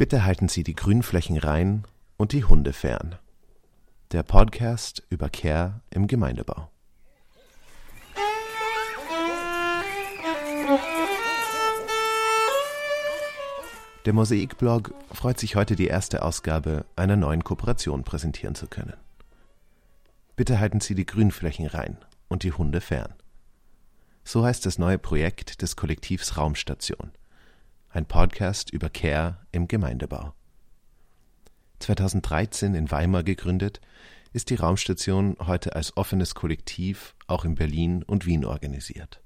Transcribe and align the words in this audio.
Bitte 0.00 0.24
halten 0.24 0.48
Sie 0.48 0.64
die 0.64 0.74
Grünflächen 0.74 1.36
rein 1.36 1.84
und 2.16 2.32
die 2.32 2.44
Hunde 2.44 2.72
fern. 2.72 3.16
Der 4.12 4.22
Podcast 4.22 5.02
über 5.10 5.28
Care 5.28 5.82
im 5.90 6.06
Gemeindebau. 6.06 6.70
Der 14.06 14.14
Mosaikblog 14.14 14.94
freut 15.12 15.38
sich 15.38 15.54
heute 15.56 15.76
die 15.76 15.88
erste 15.88 16.22
Ausgabe 16.22 16.86
einer 16.96 17.16
neuen 17.16 17.44
Kooperation 17.44 18.02
präsentieren 18.02 18.54
zu 18.54 18.68
können. 18.68 18.96
Bitte 20.34 20.60
halten 20.60 20.80
Sie 20.80 20.94
die 20.94 21.04
Grünflächen 21.04 21.66
rein 21.66 21.98
und 22.28 22.42
die 22.42 22.52
Hunde 22.52 22.80
fern. 22.80 23.12
So 24.24 24.46
heißt 24.46 24.64
das 24.64 24.78
neue 24.78 24.96
Projekt 24.96 25.60
des 25.60 25.76
Kollektivs 25.76 26.38
Raumstation 26.38 27.12
ein 27.92 28.06
Podcast 28.06 28.70
über 28.70 28.88
Care 28.88 29.38
im 29.50 29.66
Gemeindebau. 29.66 30.32
2013 31.80 32.74
in 32.74 32.90
Weimar 32.90 33.24
gegründet, 33.24 33.80
ist 34.32 34.50
die 34.50 34.54
Raumstation 34.54 35.36
heute 35.40 35.74
als 35.74 35.96
offenes 35.96 36.36
Kollektiv 36.36 37.16
auch 37.26 37.44
in 37.44 37.56
Berlin 37.56 38.04
und 38.04 38.26
Wien 38.26 38.44
organisiert. 38.44 39.20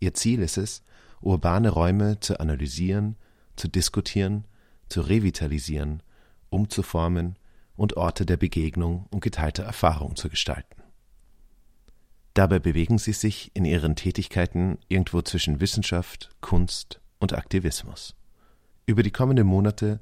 Ihr 0.00 0.12
Ziel 0.12 0.40
ist 0.42 0.58
es, 0.58 0.82
urbane 1.22 1.70
Räume 1.70 2.20
zu 2.20 2.38
analysieren, 2.40 3.16
zu 3.56 3.68
diskutieren, 3.68 4.46
zu 4.90 5.00
revitalisieren, 5.00 6.02
umzuformen 6.50 7.38
und 7.74 7.96
Orte 7.96 8.26
der 8.26 8.36
Begegnung 8.36 9.06
und 9.10 9.20
geteilter 9.20 9.62
Erfahrung 9.62 10.14
zu 10.14 10.28
gestalten. 10.28 10.82
Dabei 12.34 12.58
bewegen 12.58 12.98
sie 12.98 13.14
sich 13.14 13.50
in 13.54 13.64
ihren 13.64 13.96
Tätigkeiten 13.96 14.78
irgendwo 14.88 15.22
zwischen 15.22 15.60
Wissenschaft, 15.60 16.28
Kunst 16.42 16.99
und 17.20 17.34
Aktivismus. 17.34 18.16
Über 18.86 19.04
die 19.04 19.12
kommenden 19.12 19.46
Monate 19.46 20.00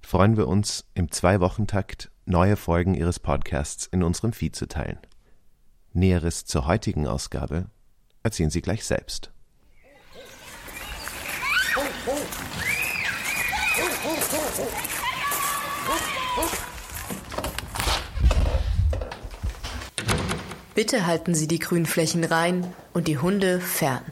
freuen 0.00 0.38
wir 0.38 0.48
uns, 0.48 0.86
im 0.94 1.10
Zwei-Wochen-Takt 1.10 2.10
neue 2.24 2.56
Folgen 2.56 2.94
Ihres 2.94 3.18
Podcasts 3.18 3.86
in 3.86 4.02
unserem 4.02 4.32
Feed 4.32 4.56
zu 4.56 4.66
teilen. 4.66 4.98
Näheres 5.92 6.46
zur 6.46 6.66
heutigen 6.66 7.06
Ausgabe 7.06 7.66
erzählen 8.22 8.50
Sie 8.50 8.62
gleich 8.62 8.84
selbst. 8.84 9.30
Bitte 20.74 21.06
halten 21.06 21.34
Sie 21.34 21.48
die 21.48 21.58
Grünflächen 21.58 22.24
rein 22.24 22.72
und 22.94 23.08
die 23.08 23.18
Hunde 23.18 23.60
fern. 23.60 24.04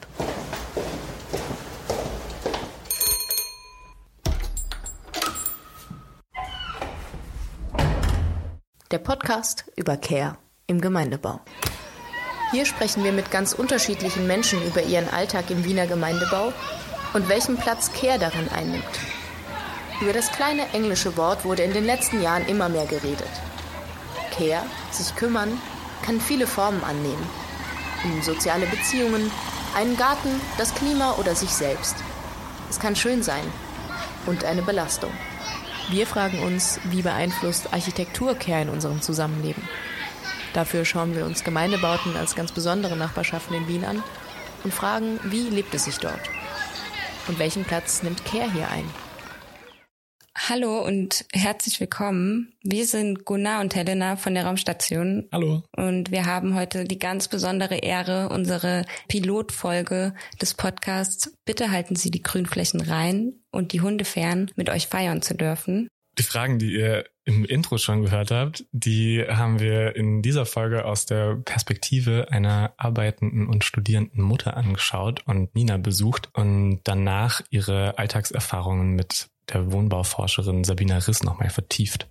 Der 8.91 8.99
Podcast 8.99 9.67
über 9.77 9.99
Care 9.99 10.39
im 10.67 10.81
Gemeindebau. 10.81 11.41
Hier 12.53 12.65
sprechen 12.65 13.05
wir 13.05 13.13
mit 13.13 13.31
ganz 13.31 13.53
unterschiedlichen 13.53 14.27
Menschen 14.27 14.65
über 14.67 14.83
ihren 14.83 15.11
Alltag 15.11 15.51
im 15.51 15.63
Wiener 15.65 15.87
Gemeindebau 15.87 16.55
und 17.13 17.29
welchen 17.29 17.59
Platz 17.59 17.93
Care 17.93 18.19
darin 18.19 18.49
einnimmt. 18.49 18.85
Über 20.01 20.15
das 20.15 20.33
kleine 20.33 20.67
englische 20.73 21.19
Wort 21.19 21.45
wurde 21.45 21.65
in 21.65 21.75
den 21.75 21.85
letzten 21.85 22.23
Jahren 22.23 22.47
immer 22.47 22.71
mehr 22.71 22.87
geredet. 22.87 23.29
Care, 24.31 24.65
sich 24.91 25.15
kümmern, 25.17 25.61
kann 26.07 26.19
viele 26.19 26.47
Formen 26.47 26.83
annehmen. 26.83 27.27
Um 28.05 28.23
soziale 28.23 28.65
Beziehungen, 28.67 29.31
einen 29.77 29.99
Garten, 29.99 30.41
das 30.57 30.75
Klima 30.75 31.13
oder 31.19 31.35
sich 31.35 31.51
selbst. 31.51 31.97
Es 32.71 32.81
kann 32.81 32.97
schön 32.97 33.23
sein 33.23 33.45
und 34.25 34.45
eine 34.45 34.63
Belastung. 34.63 35.11
Wir 35.91 36.07
fragen 36.07 36.41
uns, 36.41 36.79
wie 36.91 37.01
beeinflusst 37.01 37.73
Architektur 37.73 38.35
Care 38.35 38.61
in 38.61 38.69
unserem 38.69 39.01
Zusammenleben? 39.01 39.63
Dafür 40.53 40.85
schauen 40.85 41.17
wir 41.17 41.25
uns 41.25 41.45
Gemeindebauten 41.45 42.15
als 42.15 42.35
ganz 42.35 42.53
besondere 42.53 42.95
Nachbarschaften 42.95 43.57
in 43.57 43.69
Wien 43.69 43.87
an 43.87 44.03
und 44.65 44.75
fragen, 44.75 45.19
wie 45.25 45.49
lebt 45.49 45.73
es 45.73 45.85
sich 45.85 45.97
dort? 45.97 46.21
Und 47.27 47.39
welchen 47.39 47.65
Platz 47.65 48.03
nimmt 48.03 48.23
Care 48.27 48.53
hier 48.53 48.69
ein? 48.71 48.85
Hallo 50.47 50.79
und 50.87 51.27
herzlich 51.33 51.81
willkommen. 51.81 52.53
Wir 52.63 52.87
sind 52.87 53.25
Gunnar 53.25 53.61
und 53.61 53.75
Helena 53.75 54.15
von 54.15 54.35
der 54.35 54.47
Raumstation. 54.47 55.29
Hallo. 55.33 55.65
Und 55.77 56.13
wir 56.13 56.27
haben 56.27 56.55
heute 56.55 56.85
die 56.85 56.99
ganz 56.99 57.27
besondere 57.27 57.79
Ehre, 57.79 58.29
unsere 58.29 58.87
Pilotfolge 59.09 60.15
des 60.41 60.55
Podcasts 60.55 61.35
Bitte 61.45 61.73
halten 61.73 61.97
Sie 61.97 62.13
die 62.13 62.23
Grünflächen 62.23 62.81
rein 62.81 63.33
und 63.51 63.73
die 63.73 63.81
Hunde 63.81 64.05
fern 64.05 64.51
mit 64.55 64.71
euch 64.71 64.87
feiern 64.87 65.23
zu 65.23 65.35
dürfen. 65.35 65.89
Die 66.19 66.23
Fragen, 66.23 66.59
die 66.59 66.73
ihr 66.73 67.05
im 67.25 67.45
Intro 67.45 67.79
schon 67.79 68.03
gehört 68.03 68.31
habt, 68.31 68.65
die 68.71 69.25
haben 69.29 69.61
wir 69.61 69.97
in 69.97 70.23
dieser 70.23 70.47
Folge 70.47 70.85
aus 70.85 71.05
der 71.05 71.37
Perspektive 71.37 72.29
einer 72.31 72.75
arbeitenden 72.77 73.49
und 73.49 73.65
studierenden 73.65 74.23
Mutter 74.23 74.57
angeschaut 74.57 75.23
und 75.27 75.55
Nina 75.55 75.79
besucht 75.79 76.31
und 76.33 76.81
danach 76.85 77.41
ihre 77.51 77.99
Alltagserfahrungen 77.99 78.95
mit 78.95 79.29
der 79.53 79.73
Wohnbauforscherin 79.73 80.65
Sabina 80.65 80.99
Riss 80.99 81.23
nochmal 81.23 81.51
vertieft. 81.51 82.09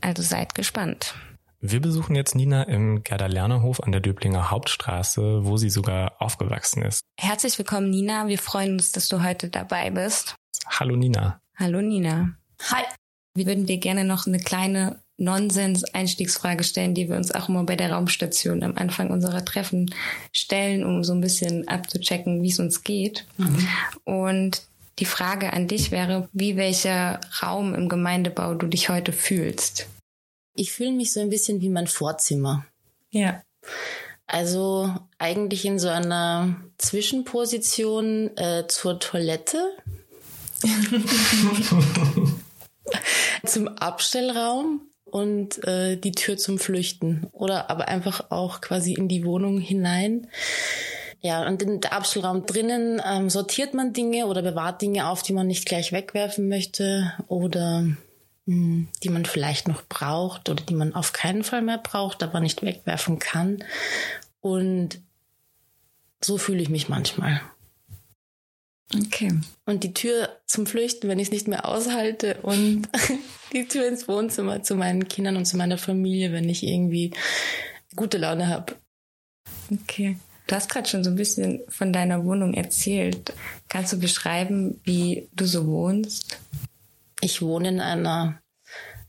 Also 0.00 0.22
seid 0.22 0.54
gespannt. 0.54 1.14
Wir 1.62 1.80
besuchen 1.80 2.16
jetzt 2.16 2.34
Nina 2.34 2.62
im 2.62 3.02
Gerda 3.02 3.26
Lernerhof 3.26 3.80
an 3.80 3.92
der 3.92 4.00
Döblinger 4.00 4.50
Hauptstraße, 4.50 5.44
wo 5.44 5.58
sie 5.58 5.68
sogar 5.68 6.14
aufgewachsen 6.18 6.82
ist. 6.82 7.02
Herzlich 7.18 7.58
willkommen, 7.58 7.90
Nina. 7.90 8.28
Wir 8.28 8.38
freuen 8.38 8.72
uns, 8.72 8.92
dass 8.92 9.08
du 9.08 9.22
heute 9.22 9.50
dabei 9.50 9.90
bist. 9.90 10.36
Hallo, 10.66 10.96
Nina. 10.96 11.38
Hallo, 11.56 11.82
Nina. 11.82 12.30
Hi. 12.70 12.84
Wir 13.34 13.46
würden 13.46 13.66
dir 13.66 13.76
gerne 13.76 14.04
noch 14.04 14.26
eine 14.26 14.38
kleine 14.38 15.02
Nonsens-Einstiegsfrage 15.18 16.64
stellen, 16.64 16.94
die 16.94 17.10
wir 17.10 17.16
uns 17.16 17.30
auch 17.30 17.50
immer 17.50 17.64
bei 17.64 17.76
der 17.76 17.92
Raumstation 17.92 18.62
am 18.62 18.76
Anfang 18.76 19.10
unserer 19.10 19.44
Treffen 19.44 19.94
stellen, 20.32 20.82
um 20.82 21.04
so 21.04 21.12
ein 21.12 21.20
bisschen 21.20 21.68
abzuchecken, 21.68 22.42
wie 22.42 22.48
es 22.48 22.58
uns 22.58 22.82
geht. 22.82 23.26
Mhm. 23.36 23.68
Und 24.04 24.62
die 25.00 25.06
Frage 25.06 25.52
an 25.52 25.66
dich 25.66 25.90
wäre, 25.90 26.28
wie 26.32 26.56
welcher 26.56 27.20
Raum 27.42 27.74
im 27.74 27.88
Gemeindebau 27.88 28.54
du 28.54 28.66
dich 28.66 28.90
heute 28.90 29.12
fühlst. 29.12 29.86
Ich 30.54 30.72
fühle 30.72 30.92
mich 30.92 31.12
so 31.12 31.20
ein 31.20 31.30
bisschen 31.30 31.60
wie 31.60 31.70
mein 31.70 31.86
Vorzimmer. 31.86 32.66
Ja. 33.10 33.42
Also 34.26 34.94
eigentlich 35.18 35.64
in 35.64 35.78
so 35.78 35.88
einer 35.88 36.54
Zwischenposition 36.78 38.36
äh, 38.36 38.66
zur 38.68 39.00
Toilette. 39.00 39.58
zum 43.46 43.68
Abstellraum 43.68 44.82
und 45.04 45.64
äh, 45.64 45.96
die 45.96 46.12
Tür 46.12 46.36
zum 46.36 46.58
Flüchten. 46.58 47.26
Oder 47.32 47.70
aber 47.70 47.88
einfach 47.88 48.30
auch 48.30 48.60
quasi 48.60 48.92
in 48.94 49.08
die 49.08 49.24
Wohnung 49.24 49.58
hinein. 49.58 50.28
Ja, 51.22 51.46
und 51.46 51.62
in 51.62 51.80
der 51.80 51.92
Abstellraum 51.92 52.46
drinnen 52.46 53.00
ähm, 53.04 53.28
sortiert 53.28 53.74
man 53.74 53.92
Dinge 53.92 54.26
oder 54.26 54.40
bewahrt 54.40 54.80
Dinge 54.80 55.08
auf, 55.08 55.22
die 55.22 55.34
man 55.34 55.46
nicht 55.46 55.66
gleich 55.66 55.92
wegwerfen 55.92 56.48
möchte 56.48 57.12
oder 57.28 57.82
mh, 57.82 57.96
hm, 58.46 58.88
die 59.02 59.10
man 59.10 59.26
vielleicht 59.26 59.68
noch 59.68 59.82
braucht 59.86 60.48
oder 60.48 60.64
die 60.64 60.74
man 60.74 60.94
auf 60.94 61.12
keinen 61.12 61.44
Fall 61.44 61.60
mehr 61.60 61.78
braucht, 61.78 62.22
aber 62.22 62.40
nicht 62.40 62.62
wegwerfen 62.62 63.18
kann. 63.18 63.62
Und 64.40 65.00
so 66.22 66.38
fühle 66.38 66.62
ich 66.62 66.70
mich 66.70 66.88
manchmal. 66.88 67.42
Okay. 68.94 69.38
Und 69.66 69.84
die 69.84 69.94
Tür 69.94 70.40
zum 70.46 70.66
Flüchten, 70.66 71.08
wenn 71.08 71.18
ich 71.18 71.28
es 71.28 71.32
nicht 71.32 71.48
mehr 71.48 71.68
aushalte 71.68 72.38
und 72.42 72.88
die 73.52 73.68
Tür 73.68 73.86
ins 73.86 74.08
Wohnzimmer 74.08 74.62
zu 74.62 74.74
meinen 74.74 75.06
Kindern 75.06 75.36
und 75.36 75.44
zu 75.44 75.58
meiner 75.58 75.78
Familie, 75.78 76.32
wenn 76.32 76.48
ich 76.48 76.62
irgendwie 76.62 77.12
gute 77.94 78.16
Laune 78.16 78.48
habe. 78.48 78.74
Okay. 79.70 80.16
Du 80.50 80.56
hast 80.56 80.68
gerade 80.68 80.88
schon 80.88 81.04
so 81.04 81.10
ein 81.10 81.16
bisschen 81.16 81.60
von 81.68 81.92
deiner 81.92 82.24
Wohnung 82.24 82.54
erzählt. 82.54 83.32
Kannst 83.68 83.92
du 83.92 84.00
beschreiben, 84.00 84.80
wie 84.82 85.28
du 85.32 85.46
so 85.46 85.64
wohnst? 85.68 86.38
Ich 87.20 87.40
wohne 87.40 87.68
in 87.68 87.80
einer 87.80 88.42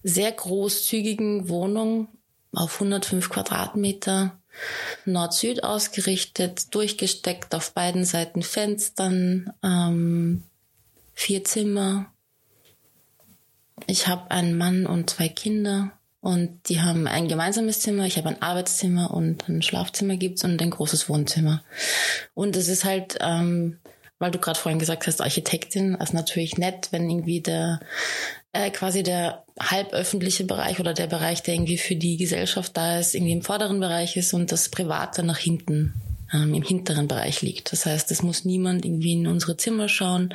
sehr 0.03 0.31
großzügigen 0.31 1.49
Wohnung 1.49 2.09
auf 2.53 2.75
105 2.75 3.31
Quadratmeter, 3.31 4.39
Nord-Süd 5.05 5.63
ausgerichtet, 5.63 6.75
durchgesteckt 6.75 7.55
auf 7.55 7.73
beiden 7.73 8.05
Seiten 8.05 8.43
Fenstern, 8.43 9.51
ähm, 9.63 10.43
vier 11.15 11.43
Zimmer. 11.43 12.13
Ich 13.87 14.07
habe 14.07 14.29
einen 14.29 14.59
Mann 14.59 14.85
und 14.85 15.09
zwei 15.09 15.27
Kinder. 15.27 15.91
Und 16.21 16.69
die 16.69 16.81
haben 16.81 17.07
ein 17.07 17.27
gemeinsames 17.27 17.79
Zimmer, 17.79 18.05
ich 18.05 18.17
habe 18.17 18.29
ein 18.29 18.41
Arbeitszimmer 18.41 19.11
und 19.11 19.49
ein 19.49 19.63
Schlafzimmer 19.63 20.17
gibt's 20.17 20.43
und 20.43 20.61
ein 20.61 20.69
großes 20.69 21.09
Wohnzimmer. 21.09 21.63
Und 22.35 22.55
es 22.55 22.67
ist 22.67 22.85
halt, 22.85 23.17
ähm, 23.21 23.79
weil 24.19 24.29
du 24.29 24.37
gerade 24.37 24.59
vorhin 24.59 24.77
gesagt 24.77 25.07
hast, 25.07 25.19
Architektin, 25.19 25.95
also 25.95 26.15
natürlich 26.15 26.59
nett, 26.59 26.89
wenn 26.91 27.09
irgendwie 27.09 27.41
der 27.41 27.79
äh, 28.53 28.69
quasi 28.69 29.01
der 29.01 29.45
halböffentliche 29.59 30.43
Bereich 30.43 30.79
oder 30.79 30.93
der 30.93 31.07
Bereich, 31.07 31.41
der 31.41 31.55
irgendwie 31.55 31.79
für 31.79 31.95
die 31.95 32.17
Gesellschaft 32.17 32.77
da 32.77 32.99
ist, 32.99 33.15
irgendwie 33.15 33.33
im 33.33 33.41
vorderen 33.41 33.79
Bereich 33.79 34.15
ist 34.15 34.33
und 34.33 34.51
das 34.51 34.69
Private 34.69 35.23
nach 35.23 35.39
hinten 35.39 35.93
ähm, 36.33 36.53
im 36.53 36.63
hinteren 36.63 37.07
Bereich 37.07 37.41
liegt. 37.41 37.71
Das 37.71 37.85
heißt, 37.85 38.11
es 38.11 38.21
muss 38.21 38.45
niemand 38.45 38.85
irgendwie 38.85 39.13
in 39.13 39.27
unsere 39.27 39.57
Zimmer 39.57 39.89
schauen, 39.89 40.33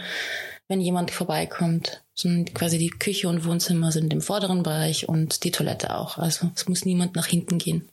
wenn 0.68 0.80
jemand 0.80 1.10
vorbeikommt. 1.10 2.02
Sondern 2.16 2.52
quasi 2.54 2.78
die 2.78 2.90
Küche 2.90 3.28
und 3.28 3.44
Wohnzimmer 3.44 3.92
sind 3.92 4.12
im 4.12 4.20
vorderen 4.22 4.64
Bereich 4.64 5.08
und 5.08 5.44
die 5.44 5.52
Toilette 5.52 5.96
auch. 5.96 6.18
Also 6.18 6.50
es 6.56 6.66
muss 6.66 6.84
niemand 6.84 7.14
nach 7.14 7.26
hinten 7.26 7.58
gehen. 7.58 7.88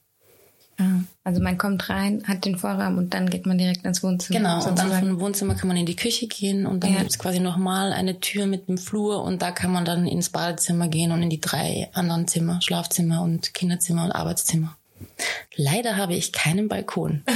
Ah, 0.80 1.02
also 1.24 1.40
man 1.40 1.60
kommt 1.60 1.88
rein, 1.90 2.24
hat 2.28 2.46
den 2.46 2.58
Vorraum 2.58 2.98
und 2.98 3.14
dann 3.14 3.30
geht 3.30 3.46
man 3.46 3.60
direkt 3.60 3.86
ins 3.86 4.02
Wohnzimmer. 4.02 4.40
Genau, 4.40 4.60
sozusagen. 4.60 4.90
und 4.90 4.92
dann 4.92 5.08
vom 5.10 5.20
Wohnzimmer 5.20 5.54
kann 5.54 5.68
man 5.68 5.78
in 5.78 5.86
die 5.86 5.96
Küche 5.96 6.26
gehen 6.26 6.66
und 6.66 6.84
dann 6.84 6.94
Ja. 6.94 7.00
gibt's 7.00 7.20
quasi 7.20 7.40
nochmal 7.40 7.94
eine 7.94 8.20
Tür 8.22 8.48
mit 8.48 8.68
einem 8.68 8.80
Flur 8.80 9.24
und 9.24 9.44
da 9.44 9.52
kann 9.52 9.72
man 9.72 9.86
dann 9.86 10.08
ins 10.08 10.30
Badezimmer 10.30 10.88
gehen 10.88 11.12
und 11.12 11.22
in 11.22 11.30
die 11.30 11.40
drei 11.42 11.90
anderen 11.94 12.28
Zimmer, 12.28 12.60
Schlafzimmer 12.62 13.22
und 13.22 13.54
Kinderzimmer 13.54 14.06
und 14.06 14.12
Arbeitszimmer. 14.14 14.76
Leider 15.56 15.96
habe 15.98 16.16
ich 16.16 16.32
keinen 16.32 16.70
Balkon. 16.70 17.22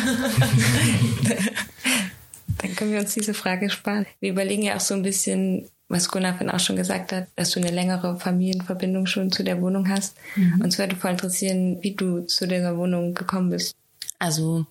Dann 2.60 2.76
können 2.76 2.92
wir 2.92 3.00
uns 3.02 3.14
diese 3.14 3.36
Frage 3.36 3.70
sparen. 3.70 4.08
Wir 4.20 4.32
überlegen 4.32 4.64
ja 4.64 4.78
auch 4.78 4.82
so 4.82 4.96
ein 4.96 5.04
bisschen, 5.04 5.70
was 5.90 6.10
Gunnar 6.10 6.34
vorhin 6.34 6.50
auch 6.50 6.60
schon 6.60 6.76
gesagt 6.76 7.14
hat, 7.14 7.28
dass 7.36 7.52
du 7.52 7.60
eine 7.60 7.70
längere 7.72 8.20
Familienverbindung 8.20 9.06
schon 9.06 9.32
zu 9.32 9.44
der 9.44 9.62
Wohnung 9.62 9.88
hast. 9.90 10.18
Uns 10.62 10.78
würde 10.78 10.96
voll 10.96 11.12
interessieren, 11.12 11.82
wie 11.82 11.96
du 11.96 12.22
zu 12.22 12.48
dieser 12.48 12.78
Wohnung 12.78 13.14
gekommen 13.14 13.50
bist. 13.52 13.76
Also 14.20 14.66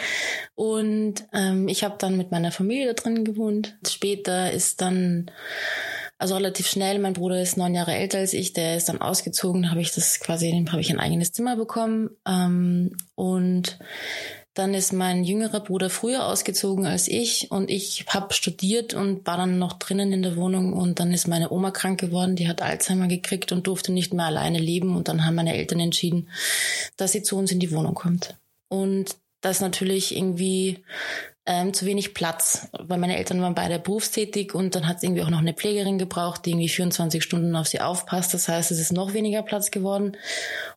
Und 0.55 1.25
ähm, 1.33 1.67
ich 1.67 1.83
habe 1.83 1.95
dann 1.99 2.17
mit 2.17 2.31
meiner 2.31 2.51
Familie 2.51 2.87
da 2.87 2.93
drin 2.93 3.25
gewohnt. 3.25 3.77
Später 3.87 4.51
ist 4.51 4.81
dann 4.81 5.31
also 6.17 6.35
relativ 6.35 6.67
schnell. 6.67 6.99
Mein 6.99 7.13
Bruder 7.13 7.41
ist 7.41 7.57
neun 7.57 7.75
Jahre 7.75 7.93
älter 7.93 8.19
als 8.19 8.33
ich, 8.33 8.53
der 8.53 8.77
ist 8.77 8.89
dann 8.89 9.01
ausgezogen, 9.01 9.69
habe 9.69 9.81
ich 9.81 9.93
das 9.93 10.19
quasi, 10.19 10.51
habe 10.69 10.81
ich 10.81 10.89
ein 10.89 10.99
eigenes 10.99 11.31
Zimmer 11.31 11.55
bekommen. 11.55 12.09
Ähm, 12.27 12.97
und 13.15 13.77
dann 14.57 14.73
ist 14.73 14.91
mein 14.91 15.23
jüngerer 15.23 15.59
Bruder 15.59 15.89
früher 15.89 16.25
ausgezogen 16.25 16.87
als 16.87 17.07
ich 17.07 17.51
und 17.51 17.69
ich 17.69 18.05
habe 18.07 18.33
studiert 18.33 18.95
und 18.95 19.27
war 19.27 19.37
dann 19.37 19.59
noch 19.59 19.73
drinnen 19.73 20.11
in 20.11 20.23
der 20.23 20.35
Wohnung 20.35 20.73
und 20.73 20.99
dann 20.99 21.11
ist 21.13 21.27
meine 21.27 21.51
Oma 21.51 21.69
krank 21.69 21.99
geworden, 21.99 22.35
die 22.35 22.47
hat 22.47 22.63
Alzheimer 22.63 23.07
gekriegt 23.07 23.51
und 23.51 23.67
durfte 23.67 23.91
nicht 23.91 24.13
mehr 24.13 24.25
alleine 24.25 24.57
leben 24.57 24.95
und 24.95 25.09
dann 25.09 25.25
haben 25.25 25.35
meine 25.35 25.55
Eltern 25.55 25.79
entschieden, 25.79 26.29
dass 26.95 27.11
sie 27.11 27.21
zu 27.21 27.37
uns 27.37 27.51
in 27.51 27.59
die 27.59 27.71
Wohnung 27.71 27.93
kommt. 27.93 28.35
Und 28.67 29.15
das 29.41 29.61
natürlich 29.61 30.15
irgendwie 30.17 30.83
ähm, 31.47 31.73
zu 31.73 31.85
wenig 31.85 32.13
Platz, 32.13 32.67
weil 32.77 32.97
meine 32.97 33.17
Eltern 33.17 33.41
waren 33.41 33.55
beide 33.55 33.79
berufstätig 33.79 34.53
und 34.53 34.75
dann 34.75 34.85
hat 34.85 34.97
es 34.97 35.03
irgendwie 35.03 35.23
auch 35.23 35.29
noch 35.29 35.39
eine 35.39 35.53
Pflegerin 35.53 35.97
gebraucht, 35.97 36.45
die 36.45 36.51
irgendwie 36.51 36.69
24 36.69 37.23
Stunden 37.23 37.55
auf 37.55 37.67
sie 37.67 37.79
aufpasst. 37.79 38.33
Das 38.33 38.49
heißt, 38.49 38.69
es 38.69 38.79
ist 38.79 38.91
noch 38.91 39.13
weniger 39.13 39.41
Platz 39.43 39.71
geworden. 39.71 40.17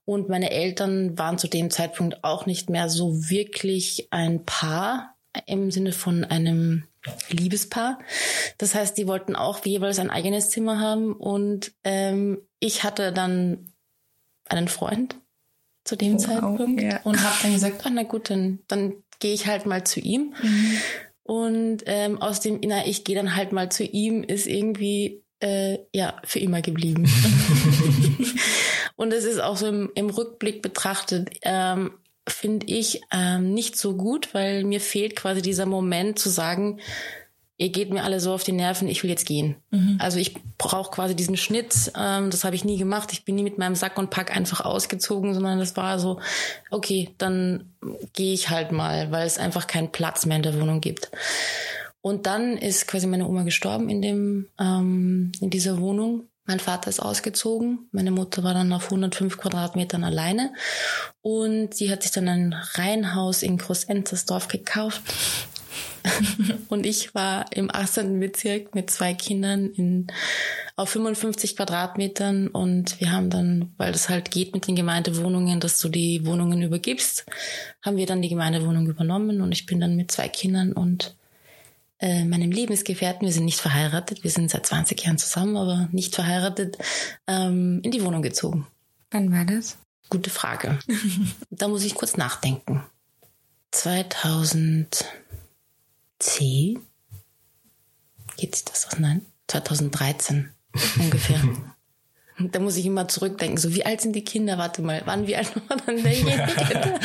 Und 0.04 0.28
meine 0.28 0.50
Eltern 0.52 1.18
waren 1.18 1.38
zu 1.38 1.48
dem 1.48 1.70
Zeitpunkt 1.70 2.22
auch 2.22 2.46
nicht 2.46 2.70
mehr 2.70 2.88
so 2.88 3.28
wirklich 3.28 4.08
ein 4.10 4.44
Paar 4.44 5.16
im 5.46 5.72
Sinne 5.72 5.92
von 5.92 6.24
einem 6.24 6.84
Liebespaar. 7.30 7.98
Das 8.58 8.74
heißt, 8.74 8.96
die 8.96 9.08
wollten 9.08 9.34
auch 9.34 9.64
jeweils 9.64 9.98
ein 9.98 10.10
eigenes 10.10 10.50
Zimmer 10.50 10.78
haben 10.78 11.14
und 11.14 11.72
ähm, 11.82 12.38
ich 12.60 12.84
hatte 12.84 13.12
dann 13.12 13.72
einen 14.48 14.68
Freund 14.68 15.16
zu 15.84 15.96
dem 15.96 16.14
Wow, 16.14 16.26
Zeitpunkt 16.26 16.82
ja. 16.82 17.00
und 17.04 17.22
habe 17.22 17.36
dann 17.42 17.54
gesagt, 17.54 17.86
ah, 17.86 17.90
na 17.90 18.02
gut, 18.02 18.30
dann, 18.30 18.60
dann 18.68 19.02
gehe 19.20 19.34
ich 19.34 19.46
halt 19.46 19.66
mal 19.66 19.84
zu 19.84 20.00
ihm. 20.00 20.34
Und 21.22 21.84
ähm, 21.86 22.20
aus 22.20 22.40
dem, 22.40 22.60
na, 22.64 22.86
ich 22.86 23.04
gehe 23.04 23.14
dann 23.14 23.36
halt 23.36 23.52
mal 23.52 23.70
zu 23.70 23.84
ihm, 23.84 24.24
ist 24.24 24.46
irgendwie 24.46 25.22
äh, 25.40 25.78
ja 25.94 26.16
für 26.24 26.40
immer 26.40 26.62
geblieben. 26.62 27.08
und 28.96 29.12
es 29.12 29.24
ist 29.24 29.40
auch 29.40 29.56
so 29.56 29.68
im, 29.68 29.90
im 29.94 30.10
Rückblick 30.10 30.62
betrachtet, 30.62 31.30
ähm, 31.42 31.92
finde 32.28 32.66
ich 32.66 33.00
ähm, 33.12 33.54
nicht 33.54 33.76
so 33.76 33.96
gut, 33.96 34.34
weil 34.34 34.64
mir 34.64 34.80
fehlt 34.80 35.16
quasi 35.16 35.42
dieser 35.42 35.66
Moment 35.66 36.18
zu 36.18 36.30
sagen, 36.30 36.80
ihr 37.60 37.68
geht 37.68 37.90
mir 37.90 38.04
alle 38.04 38.20
so 38.20 38.32
auf 38.32 38.42
die 38.42 38.52
Nerven, 38.52 38.88
ich 38.88 39.02
will 39.02 39.10
jetzt 39.10 39.26
gehen. 39.26 39.54
Also 39.98 40.18
ich 40.18 40.34
brauche 40.56 40.90
quasi 40.90 41.14
diesen 41.14 41.36
Schnitt, 41.36 41.92
ähm, 41.94 42.30
das 42.30 42.42
habe 42.44 42.56
ich 42.56 42.64
nie 42.64 42.78
gemacht. 42.78 43.12
Ich 43.12 43.26
bin 43.26 43.34
nie 43.34 43.42
mit 43.42 43.58
meinem 43.58 43.74
Sack 43.74 43.98
und 43.98 44.08
Pack 44.08 44.34
einfach 44.34 44.62
ausgezogen, 44.62 45.34
sondern 45.34 45.58
das 45.58 45.76
war 45.76 45.98
so, 45.98 46.20
okay, 46.70 47.10
dann 47.18 47.74
gehe 48.14 48.32
ich 48.32 48.48
halt 48.48 48.72
mal, 48.72 49.12
weil 49.12 49.26
es 49.26 49.36
einfach 49.36 49.66
keinen 49.66 49.92
Platz 49.92 50.24
mehr 50.24 50.38
in 50.38 50.42
der 50.42 50.58
Wohnung 50.58 50.80
gibt. 50.80 51.10
Und 52.00 52.24
dann 52.24 52.56
ist 52.56 52.88
quasi 52.88 53.06
meine 53.06 53.28
Oma 53.28 53.42
gestorben 53.42 53.90
in 53.90 54.00
dem 54.00 54.46
ähm, 54.58 55.32
in 55.40 55.50
dieser 55.50 55.78
Wohnung. 55.78 56.30
Mein 56.46 56.60
Vater 56.60 56.88
ist 56.88 57.00
ausgezogen. 57.00 57.88
Meine 57.92 58.10
Mutter 58.10 58.42
war 58.42 58.54
dann 58.54 58.72
auf 58.72 58.86
105 58.86 59.36
Quadratmetern 59.36 60.02
alleine. 60.02 60.52
Und 61.20 61.74
sie 61.74 61.92
hat 61.92 62.02
sich 62.02 62.10
dann 62.10 62.26
ein 62.26 62.56
Reihenhaus 62.72 63.42
in 63.42 63.58
Großentersdorf 63.58 64.48
gekauft. 64.48 65.02
Und 66.68 66.86
ich 66.86 67.14
war 67.14 67.46
im 67.52 67.70
18. 67.70 68.20
Bezirk 68.20 68.74
mit 68.74 68.90
zwei 68.90 69.14
Kindern 69.14 69.70
in, 69.70 70.06
auf 70.76 70.90
55 70.90 71.56
Quadratmetern 71.56 72.48
und 72.48 73.00
wir 73.00 73.12
haben 73.12 73.28
dann, 73.28 73.72
weil 73.76 73.92
das 73.92 74.08
halt 74.08 74.30
geht 74.30 74.54
mit 74.54 74.66
den 74.66 74.76
Gemeindewohnungen, 74.76 75.60
dass 75.60 75.78
du 75.80 75.88
die 75.88 76.24
Wohnungen 76.24 76.62
übergibst, 76.62 77.26
haben 77.82 77.96
wir 77.96 78.06
dann 78.06 78.22
die 78.22 78.28
Gemeindewohnung 78.28 78.86
übernommen 78.86 79.40
und 79.40 79.52
ich 79.52 79.66
bin 79.66 79.80
dann 79.80 79.96
mit 79.96 80.10
zwei 80.10 80.28
Kindern 80.28 80.72
und 80.72 81.14
äh, 81.98 82.24
meinem 82.24 82.50
Lebensgefährten, 82.50 83.26
wir 83.26 83.32
sind 83.32 83.44
nicht 83.44 83.60
verheiratet, 83.60 84.24
wir 84.24 84.30
sind 84.30 84.50
seit 84.50 84.66
20 84.66 85.02
Jahren 85.04 85.18
zusammen, 85.18 85.56
aber 85.56 85.88
nicht 85.92 86.14
verheiratet, 86.14 86.78
ähm, 87.26 87.80
in 87.82 87.90
die 87.90 88.02
Wohnung 88.02 88.22
gezogen. 88.22 88.66
Wann 89.10 89.30
war 89.32 89.44
das? 89.44 89.76
Gute 90.08 90.30
Frage. 90.30 90.78
da 91.50 91.68
muss 91.68 91.84
ich 91.84 91.94
kurz 91.94 92.16
nachdenken. 92.16 92.82
2010? 96.20 96.80
Geht 98.36 98.54
sich 98.54 98.64
das 98.64 98.86
aus? 98.86 98.98
Nein, 98.98 99.26
2013 99.48 100.50
ungefähr. 100.98 101.40
Da 102.38 102.58
muss 102.58 102.76
ich 102.76 102.86
immer 102.86 103.06
zurückdenken. 103.06 103.58
So, 103.58 103.74
wie 103.74 103.84
alt 103.84 104.00
sind 104.00 104.14
die 104.14 104.24
Kinder? 104.24 104.56
Warte 104.56 104.80
mal, 104.80 105.02
wann, 105.04 105.26
wie 105.26 105.36
alt 105.36 105.54
war 105.68 105.76
dann 105.76 106.02
derjenige? 106.02 106.48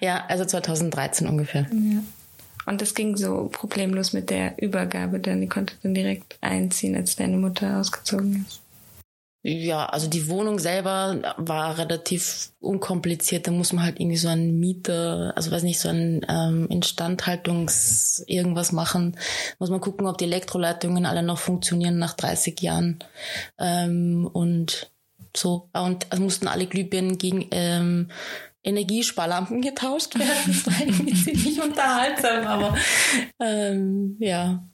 ja, 0.00 0.24
also 0.28 0.44
2013 0.44 1.26
ungefähr. 1.26 1.62
Ja. 1.62 2.02
Und 2.66 2.80
das 2.80 2.94
ging 2.94 3.16
so 3.16 3.48
problemlos 3.50 4.12
mit 4.12 4.30
der 4.30 4.60
Übergabe, 4.62 5.18
denn 5.18 5.40
die 5.40 5.48
konnte 5.48 5.74
dann 5.82 5.94
direkt 5.94 6.36
einziehen, 6.42 6.94
als 6.94 7.16
deine 7.16 7.38
Mutter 7.38 7.78
ausgezogen 7.78 8.44
ist. 8.46 8.60
Ja, 9.42 9.86
also 9.86 10.08
die 10.08 10.28
Wohnung 10.28 10.58
selber 10.58 11.34
war 11.36 11.78
relativ 11.78 12.50
unkompliziert. 12.58 13.46
Da 13.46 13.52
muss 13.52 13.72
man 13.72 13.84
halt 13.84 14.00
irgendwie 14.00 14.16
so 14.16 14.28
einen 14.28 14.58
Mieter, 14.58 15.32
also 15.36 15.52
weiß 15.52 15.62
nicht, 15.62 15.78
so 15.78 15.88
ein 15.88 16.26
ähm, 16.28 16.66
Instandhaltungs 16.68 18.24
irgendwas 18.26 18.72
machen. 18.72 19.16
Muss 19.60 19.70
man 19.70 19.80
gucken, 19.80 20.06
ob 20.08 20.18
die 20.18 20.24
Elektroleitungen 20.24 21.06
alle 21.06 21.22
noch 21.22 21.38
funktionieren 21.38 21.98
nach 21.98 22.14
30 22.14 22.60
Jahren. 22.60 22.98
Ähm, 23.58 24.28
und 24.32 24.90
so. 25.36 25.70
Und 25.72 26.08
es 26.10 26.18
mussten 26.18 26.48
alle 26.48 26.66
Glühbirnen 26.66 27.16
gegen 27.16 27.46
ähm, 27.52 28.10
Energiesparlampen 28.64 29.62
getauscht 29.62 30.18
werden. 30.18 30.28
Das 30.46 30.66
war 30.66 30.80
irgendwie 30.80 31.14
ziemlich 31.14 31.62
unterhaltsam, 31.62 32.44
aber 32.44 32.76
ähm, 33.38 34.16
ja 34.18 34.67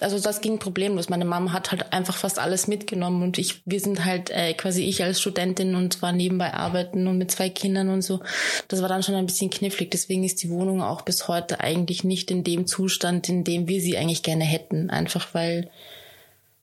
also 0.00 0.18
das 0.18 0.40
ging 0.40 0.58
problemlos. 0.58 1.08
Meine 1.08 1.24
Mama 1.24 1.52
hat 1.52 1.70
halt 1.70 1.92
einfach 1.92 2.16
fast 2.16 2.38
alles 2.38 2.66
mitgenommen 2.66 3.22
und 3.22 3.38
ich, 3.38 3.62
wir 3.66 3.80
sind 3.80 4.04
halt 4.04 4.30
äh, 4.30 4.54
quasi 4.54 4.84
ich 4.84 5.02
als 5.02 5.20
Studentin 5.20 5.74
und 5.74 6.02
war 6.02 6.12
nebenbei 6.12 6.54
arbeiten 6.54 7.06
und 7.06 7.18
mit 7.18 7.30
zwei 7.30 7.48
Kindern 7.48 7.88
und 7.88 8.02
so. 8.02 8.20
Das 8.68 8.82
war 8.82 8.88
dann 8.88 9.02
schon 9.02 9.14
ein 9.14 9.26
bisschen 9.26 9.50
knifflig. 9.50 9.90
Deswegen 9.90 10.24
ist 10.24 10.42
die 10.42 10.50
Wohnung 10.50 10.82
auch 10.82 11.02
bis 11.02 11.28
heute 11.28 11.60
eigentlich 11.60 12.04
nicht 12.04 12.30
in 12.30 12.42
dem 12.42 12.66
Zustand, 12.66 13.28
in 13.28 13.44
dem 13.44 13.68
wir 13.68 13.80
sie 13.80 13.96
eigentlich 13.96 14.22
gerne 14.22 14.44
hätten. 14.44 14.90
Einfach 14.90 15.34
weil, 15.34 15.70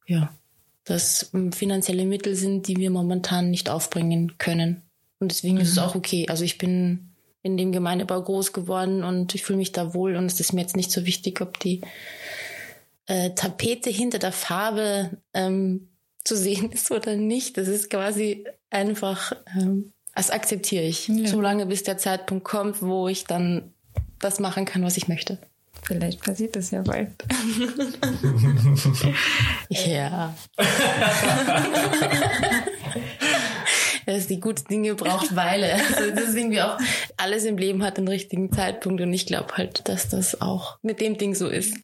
ja, 0.07 0.33
das 0.83 1.29
ähm, 1.33 1.51
finanzielle 1.51 2.05
Mittel 2.05 2.35
sind, 2.35 2.67
die 2.67 2.77
wir 2.77 2.89
momentan 2.89 3.51
nicht 3.51 3.69
aufbringen 3.69 4.37
können. 4.37 4.81
Und 5.19 5.31
deswegen 5.31 5.55
mhm. 5.55 5.61
ist 5.61 5.71
es 5.71 5.77
auch 5.77 5.95
okay. 5.95 6.25
Also 6.29 6.43
ich 6.43 6.57
bin 6.57 7.09
in 7.41 7.57
dem 7.57 7.71
Gemeindebau 7.71 8.21
groß 8.21 8.51
geworden 8.51 9.03
und 9.03 9.33
ich 9.33 9.43
fühle 9.43 9.57
mich 9.57 9.71
da 9.71 9.93
wohl 9.93 10.15
und 10.15 10.25
es 10.25 10.39
ist 10.39 10.51
mir 10.51 10.61
jetzt 10.61 10.75
nicht 10.75 10.91
so 10.91 11.05
wichtig, 11.05 11.39
ob 11.39 11.59
die 11.59 11.81
äh, 13.09 13.31
Tapete 13.31 13.89
hinter 13.89 14.19
der 14.19 14.31
Farbe 14.31 15.17
ähm, 15.33 15.89
zu 16.23 16.37
sehen 16.37 16.71
ist 16.71 16.91
oder 16.91 17.15
nicht. 17.15 17.57
Das 17.57 17.67
ist 17.67 17.89
quasi 17.89 18.45
einfach, 18.69 19.33
ähm, 19.57 19.91
das 20.15 20.29
akzeptiere 20.31 20.83
ich. 20.83 21.07
Ja. 21.07 21.27
Solange 21.27 21.65
bis 21.65 21.83
der 21.83 21.97
Zeitpunkt 21.97 22.45
kommt, 22.45 22.81
wo 22.81 23.07
ich 23.07 23.25
dann 23.25 23.73
das 24.19 24.39
machen 24.39 24.65
kann, 24.65 24.83
was 24.83 24.97
ich 24.97 25.07
möchte. 25.07 25.39
Vielleicht 25.83 26.21
passiert 26.21 26.55
das 26.55 26.71
ja 26.71 26.81
bald. 26.81 27.11
ja. 29.69 30.35
dass 34.05 34.27
die 34.27 34.39
guten 34.39 34.67
Dinge 34.67 34.95
braucht 34.95 35.35
Weile. 35.35 35.73
Also 35.73 36.11
das 36.11 36.29
ist 36.29 36.35
irgendwie 36.35 36.61
auch, 36.61 36.77
alles 37.15 37.45
im 37.45 37.57
Leben 37.57 37.81
hat 37.81 37.97
den 37.97 38.07
richtigen 38.07 38.51
Zeitpunkt 38.51 39.01
und 39.01 39.13
ich 39.13 39.25
glaube 39.25 39.55
halt, 39.55 39.87
dass 39.87 40.09
das 40.09 40.41
auch 40.41 40.77
mit 40.81 40.99
dem 40.99 41.17
Ding 41.17 41.33
so 41.33 41.47
ist. 41.47 41.75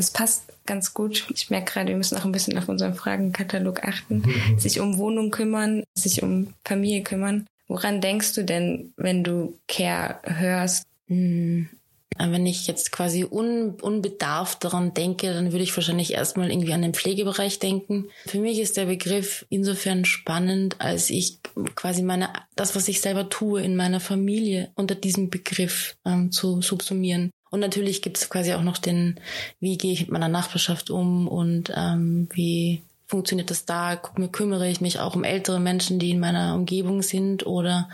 Es 0.00 0.10
passt 0.10 0.44
ganz 0.64 0.94
gut. 0.94 1.26
Ich 1.34 1.50
merke 1.50 1.72
gerade, 1.72 1.88
wir 1.88 1.96
müssen 1.96 2.16
auch 2.16 2.24
ein 2.24 2.32
bisschen 2.32 2.56
auf 2.56 2.70
unseren 2.70 2.94
Fragenkatalog 2.94 3.84
achten. 3.84 4.24
Sich 4.56 4.80
um 4.80 4.96
Wohnung 4.96 5.30
kümmern, 5.30 5.84
sich 5.94 6.22
um 6.22 6.54
Familie 6.64 7.02
kümmern. 7.02 7.46
Woran 7.68 8.00
denkst 8.00 8.34
du 8.34 8.42
denn, 8.42 8.94
wenn 8.96 9.22
du 9.22 9.58
Care 9.68 10.20
hörst? 10.24 10.86
Hm, 11.08 11.68
wenn 12.16 12.46
ich 12.46 12.66
jetzt 12.66 12.92
quasi 12.92 13.26
un, 13.30 13.76
unbedarft 13.82 14.64
daran 14.64 14.94
denke, 14.94 15.34
dann 15.34 15.52
würde 15.52 15.64
ich 15.64 15.76
wahrscheinlich 15.76 16.14
erstmal 16.14 16.50
irgendwie 16.50 16.72
an 16.72 16.82
den 16.82 16.94
Pflegebereich 16.94 17.58
denken. 17.58 18.08
Für 18.24 18.40
mich 18.40 18.58
ist 18.58 18.78
der 18.78 18.86
Begriff 18.86 19.44
insofern 19.50 20.06
spannend, 20.06 20.76
als 20.78 21.10
ich 21.10 21.40
quasi 21.74 22.00
meine, 22.00 22.30
das, 22.56 22.74
was 22.74 22.88
ich 22.88 23.02
selber 23.02 23.28
tue 23.28 23.62
in 23.62 23.76
meiner 23.76 24.00
Familie 24.00 24.70
unter 24.76 24.94
diesem 24.94 25.28
Begriff 25.28 25.96
ähm, 26.06 26.32
zu 26.32 26.62
subsumieren. 26.62 27.30
Und 27.50 27.60
natürlich 27.60 28.00
gibt 28.00 28.16
es 28.18 28.30
quasi 28.30 28.54
auch 28.54 28.62
noch 28.62 28.78
den, 28.78 29.18
wie 29.58 29.76
gehe 29.76 29.92
ich 29.92 30.02
mit 30.02 30.10
meiner 30.10 30.28
Nachbarschaft 30.28 30.90
um 30.90 31.26
und 31.28 31.72
ähm, 31.76 32.28
wie 32.32 32.82
funktioniert 33.06 33.50
das 33.50 33.64
da? 33.64 33.96
Kümmere 33.96 34.68
ich 34.68 34.80
mich 34.80 35.00
auch 35.00 35.16
um 35.16 35.24
ältere 35.24 35.58
Menschen, 35.58 35.98
die 35.98 36.10
in 36.10 36.20
meiner 36.20 36.54
Umgebung 36.54 37.02
sind 37.02 37.44
oder 37.44 37.88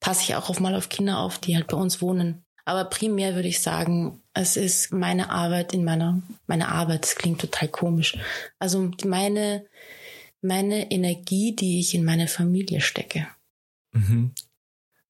passe 0.00 0.22
ich 0.22 0.34
auch 0.34 0.50
auf 0.50 0.58
mal 0.58 0.74
auf 0.74 0.88
Kinder 0.88 1.20
auf, 1.20 1.38
die 1.38 1.54
halt 1.54 1.68
bei 1.68 1.76
uns 1.76 2.02
wohnen. 2.02 2.42
Aber 2.64 2.84
primär 2.84 3.34
würde 3.34 3.48
ich 3.48 3.60
sagen, 3.60 4.20
es 4.34 4.56
ist 4.56 4.92
meine 4.92 5.30
Arbeit 5.30 5.72
in 5.72 5.84
meiner, 5.84 6.20
meine 6.46 6.68
Arbeit, 6.68 7.04
das 7.04 7.14
klingt 7.14 7.40
total 7.40 7.68
komisch. 7.68 8.18
Also 8.58 8.90
meine, 9.04 9.66
meine 10.42 10.90
Energie, 10.90 11.54
die 11.54 11.80
ich 11.80 11.94
in 11.94 12.04
meine 12.04 12.28
Familie 12.28 12.80
stecke. 12.80 13.28
Mhm. 13.92 14.32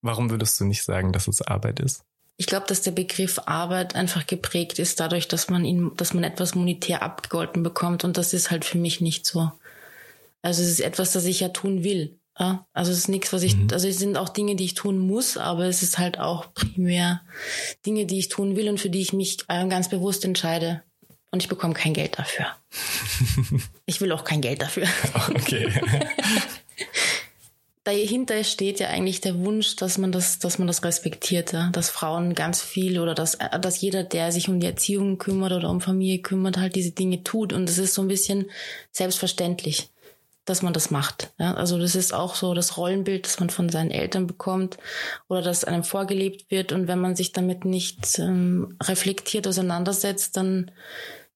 Warum 0.03 0.31
würdest 0.31 0.61
du 0.61 0.65
nicht 0.65 0.83
sagen, 0.83 1.13
dass 1.13 1.29
es 1.29 1.43
Arbeit 1.43 1.81
ist? 1.81 2.05
Ich 2.41 2.47
glaube, 2.47 2.65
dass 2.67 2.81
der 2.81 2.93
Begriff 2.93 3.39
Arbeit 3.45 3.95
einfach 3.95 4.27
geprägt 4.27 4.79
ist 4.79 4.99
dadurch, 4.99 5.29
dass 5.29 5.51
man 5.51 5.67
ihn, 5.67 5.93
dass 5.99 6.15
man 6.15 6.25
etwas 6.25 6.55
monetär 6.55 7.03
abgegolten 7.03 7.63
bekommt 7.63 8.03
und 8.03 8.17
das 8.17 8.33
ist 8.33 8.51
halt 8.51 8.65
für 8.65 8.79
mich 8.79 9.03
nicht 9.03 9.27
so. 9.27 9.53
Also 10.41 10.63
es 10.63 10.71
ist 10.71 10.81
etwas, 10.81 11.13
das 11.13 11.27
ich 11.27 11.41
ja 11.41 11.51
tun 11.51 11.85
will. 11.85 12.19
Ja? 12.39 12.67
Also 12.73 12.93
es 12.93 12.97
ist 12.97 13.09
nichts, 13.09 13.35
was 13.35 13.43
ich, 13.43 13.57
mhm. 13.57 13.69
also 13.73 13.87
es 13.87 13.99
sind 13.99 14.17
auch 14.17 14.31
Dinge, 14.31 14.57
die 14.57 14.65
ich 14.65 14.73
tun 14.73 14.99
muss, 14.99 15.37
aber 15.37 15.67
es 15.67 15.83
ist 15.83 15.99
halt 15.99 16.19
auch 16.19 16.55
primär 16.55 17.21
Dinge, 17.85 18.07
die 18.07 18.19
ich 18.19 18.31
tun 18.31 18.57
will 18.57 18.71
und 18.71 18.81
für 18.81 18.89
die 18.89 19.03
ich 19.03 19.13
mich 19.13 19.41
äh, 19.49 19.69
ganz 19.69 19.91
bewusst 19.91 20.25
entscheide. 20.25 20.83
Und 21.33 21.43
ich 21.43 21.49
bekomme 21.51 21.75
kein 21.75 21.93
Geld 21.93 22.19
dafür. 22.19 22.47
ich 23.85 24.01
will 24.01 24.13
auch 24.13 24.25
kein 24.25 24.41
Geld 24.41 24.63
dafür. 24.63 24.87
Okay. 25.29 25.69
Dahinter 27.91 28.45
steht 28.45 28.79
ja 28.79 28.89
eigentlich 28.89 29.21
der 29.21 29.41
Wunsch, 29.41 29.75
dass 29.75 29.99
man 29.99 30.13
das, 30.13 30.39
dass 30.39 30.59
man 30.59 30.69
das 30.69 30.85
respektiert, 30.85 31.53
ja? 31.53 31.71
dass 31.71 31.91
Frauen 31.91 32.37
ganz 32.37 32.63
viel 32.63 33.01
oder 33.01 33.15
dass, 33.15 33.35
äh, 33.35 33.59
dass 33.59 33.81
jeder, 33.81 34.05
der 34.05 34.31
sich 34.31 34.49
um 34.49 34.61
die 34.61 34.67
Erziehung 34.67 35.19
kümmert 35.19 35.51
oder 35.51 35.69
um 35.69 35.81
Familie 35.81 36.21
kümmert, 36.21 36.57
halt 36.57 36.77
diese 36.77 36.93
Dinge 36.93 37.25
tut. 37.25 37.53
Und 37.53 37.69
es 37.69 37.79
ist 37.79 37.95
so 37.95 38.03
ein 38.03 38.09
bisschen 38.09 38.51
selbstverständlich 38.93 39.91
dass 40.47 40.63
man 40.63 40.73
das 40.73 40.91
macht. 40.91 41.33
Ja? 41.39 41.55
Also 41.55 41.79
das 41.79 41.95
ist 41.95 42.13
auch 42.13 42.35
so 42.35 42.55
das 42.55 42.77
Rollenbild, 42.77 43.25
das 43.25 43.39
man 43.39 43.51
von 43.51 43.69
seinen 43.69 43.93
Eltern 43.93 44.27
bekommt 44.27 44.79
oder 45.29 45.43
das 45.43 45.65
einem 45.65 45.85
vorgelebt 45.85 46.51
wird. 46.51 46.73
Und 46.73 46.89
wenn 46.89 46.99
man 46.99 47.15
sich 47.15 47.33
damit 47.33 47.65
nicht 47.65 48.19
ähm, 48.19 48.77
reflektiert 48.83 49.47
auseinandersetzt, 49.47 50.37
dann 50.37 50.73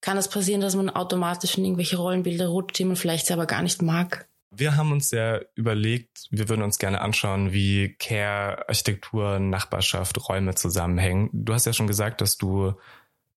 kann 0.00 0.16
es 0.16 0.26
passieren, 0.26 0.62
dass 0.62 0.74
man 0.74 0.90
automatisch 0.90 1.56
in 1.56 1.64
irgendwelche 1.64 1.96
Rollenbilder 1.96 2.48
rutscht, 2.48 2.78
die 2.78 2.84
man 2.84 2.96
vielleicht 2.96 3.26
selber 3.26 3.46
gar 3.46 3.62
nicht 3.62 3.82
mag. 3.82 4.26
Wir 4.56 4.76
haben 4.76 4.92
uns 4.92 5.10
ja 5.10 5.40
überlegt, 5.54 6.26
wir 6.30 6.48
würden 6.48 6.62
uns 6.62 6.78
gerne 6.78 7.00
anschauen, 7.00 7.52
wie 7.52 7.94
Care, 7.98 8.68
Architektur, 8.68 9.38
Nachbarschaft, 9.38 10.28
Räume 10.28 10.54
zusammenhängen. 10.54 11.30
Du 11.32 11.52
hast 11.52 11.66
ja 11.66 11.72
schon 11.72 11.86
gesagt, 11.86 12.20
dass 12.20 12.36
du 12.36 12.74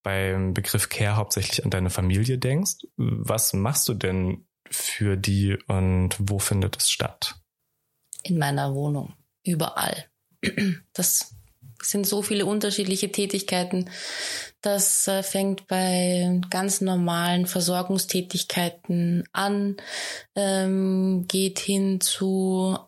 beim 0.02 0.54
Begriff 0.54 0.88
Care 0.88 1.16
hauptsächlich 1.16 1.64
an 1.64 1.70
deine 1.70 1.90
Familie 1.90 2.38
denkst. 2.38 2.86
Was 2.96 3.52
machst 3.52 3.88
du 3.88 3.94
denn 3.94 4.46
für 4.70 5.16
die 5.16 5.58
und 5.66 6.16
wo 6.18 6.38
findet 6.38 6.76
es 6.76 6.90
statt? 6.90 7.36
In 8.22 8.38
meiner 8.38 8.74
Wohnung, 8.74 9.14
überall. 9.44 10.06
Das 10.92 11.37
sind 11.82 12.06
so 12.06 12.22
viele 12.22 12.46
unterschiedliche 12.46 13.10
Tätigkeiten. 13.12 13.90
Das 14.60 15.06
äh, 15.08 15.22
fängt 15.22 15.66
bei 15.66 16.40
ganz 16.50 16.80
normalen 16.80 17.46
Versorgungstätigkeiten 17.46 19.24
an, 19.32 19.76
ähm, 20.34 21.26
geht 21.28 21.58
hin 21.58 22.00
zu 22.00 22.78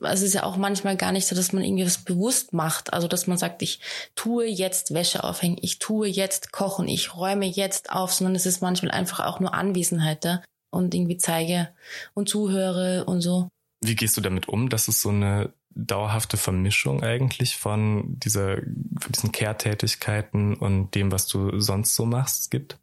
also 0.00 0.22
es 0.22 0.28
ist 0.28 0.34
ja 0.34 0.44
auch 0.44 0.56
manchmal 0.56 0.96
gar 0.96 1.12
nicht 1.12 1.26
so, 1.26 1.34
dass 1.34 1.52
man 1.52 1.64
irgendwie 1.64 1.84
was 1.84 1.98
bewusst 1.98 2.52
macht. 2.52 2.92
Also 2.92 3.08
dass 3.08 3.26
man 3.26 3.38
sagt, 3.38 3.62
ich 3.62 3.80
tue 4.14 4.46
jetzt 4.46 4.94
Wäsche 4.94 5.24
aufhängen, 5.24 5.58
ich 5.60 5.78
tue 5.78 6.06
jetzt 6.06 6.52
kochen, 6.52 6.88
ich 6.88 7.16
räume 7.16 7.46
jetzt 7.46 7.90
auf, 7.90 8.12
sondern 8.12 8.36
es 8.36 8.46
ist 8.46 8.62
manchmal 8.62 8.92
einfach 8.92 9.20
auch 9.26 9.40
nur 9.40 9.54
Anwesenheit 9.54 10.24
da 10.24 10.42
und 10.70 10.94
irgendwie 10.94 11.16
zeige 11.16 11.68
und 12.14 12.28
zuhöre 12.28 13.04
und 13.04 13.20
so. 13.20 13.48
Wie 13.80 13.96
gehst 13.96 14.16
du 14.16 14.20
damit 14.20 14.48
um, 14.48 14.68
dass 14.68 14.88
es 14.88 15.00
so 15.00 15.08
eine 15.08 15.52
dauerhafte 15.70 16.36
Vermischung 16.36 17.02
eigentlich 17.02 17.56
von 17.56 18.18
dieser, 18.18 18.56
von 18.56 19.12
diesen 19.14 19.32
Care-Tätigkeiten 19.32 20.54
und 20.54 20.94
dem, 20.94 21.12
was 21.12 21.26
du 21.26 21.60
sonst 21.60 21.94
so 21.94 22.04
machst, 22.04 22.50
gibt? 22.50 22.78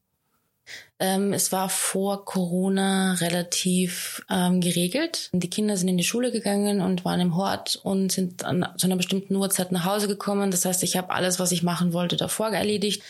Ähm, 0.99 1.31
es 1.31 1.51
war 1.51 1.69
vor 1.69 2.25
Corona 2.25 3.13
relativ 3.13 4.25
ähm, 4.29 4.61
geregelt. 4.61 5.29
Die 5.31 5.49
Kinder 5.49 5.77
sind 5.77 5.87
in 5.89 5.97
die 5.97 6.03
Schule 6.03 6.31
gegangen 6.31 6.81
und 6.81 7.05
waren 7.05 7.21
im 7.21 7.35
Hort 7.35 7.79
und 7.83 8.11
sind 8.11 8.43
an, 8.43 8.65
zu 8.77 8.87
einer 8.87 8.97
bestimmten 8.97 9.35
Uhrzeit 9.35 9.71
nach 9.71 9.85
Hause 9.85 10.07
gekommen. 10.07 10.49
Das 10.49 10.65
heißt, 10.65 10.83
ich 10.83 10.97
habe 10.97 11.11
alles, 11.11 11.39
was 11.39 11.51
ich 11.51 11.61
machen 11.61 11.93
wollte, 11.93 12.17
davor 12.17 12.49
erledigt. 12.49 13.03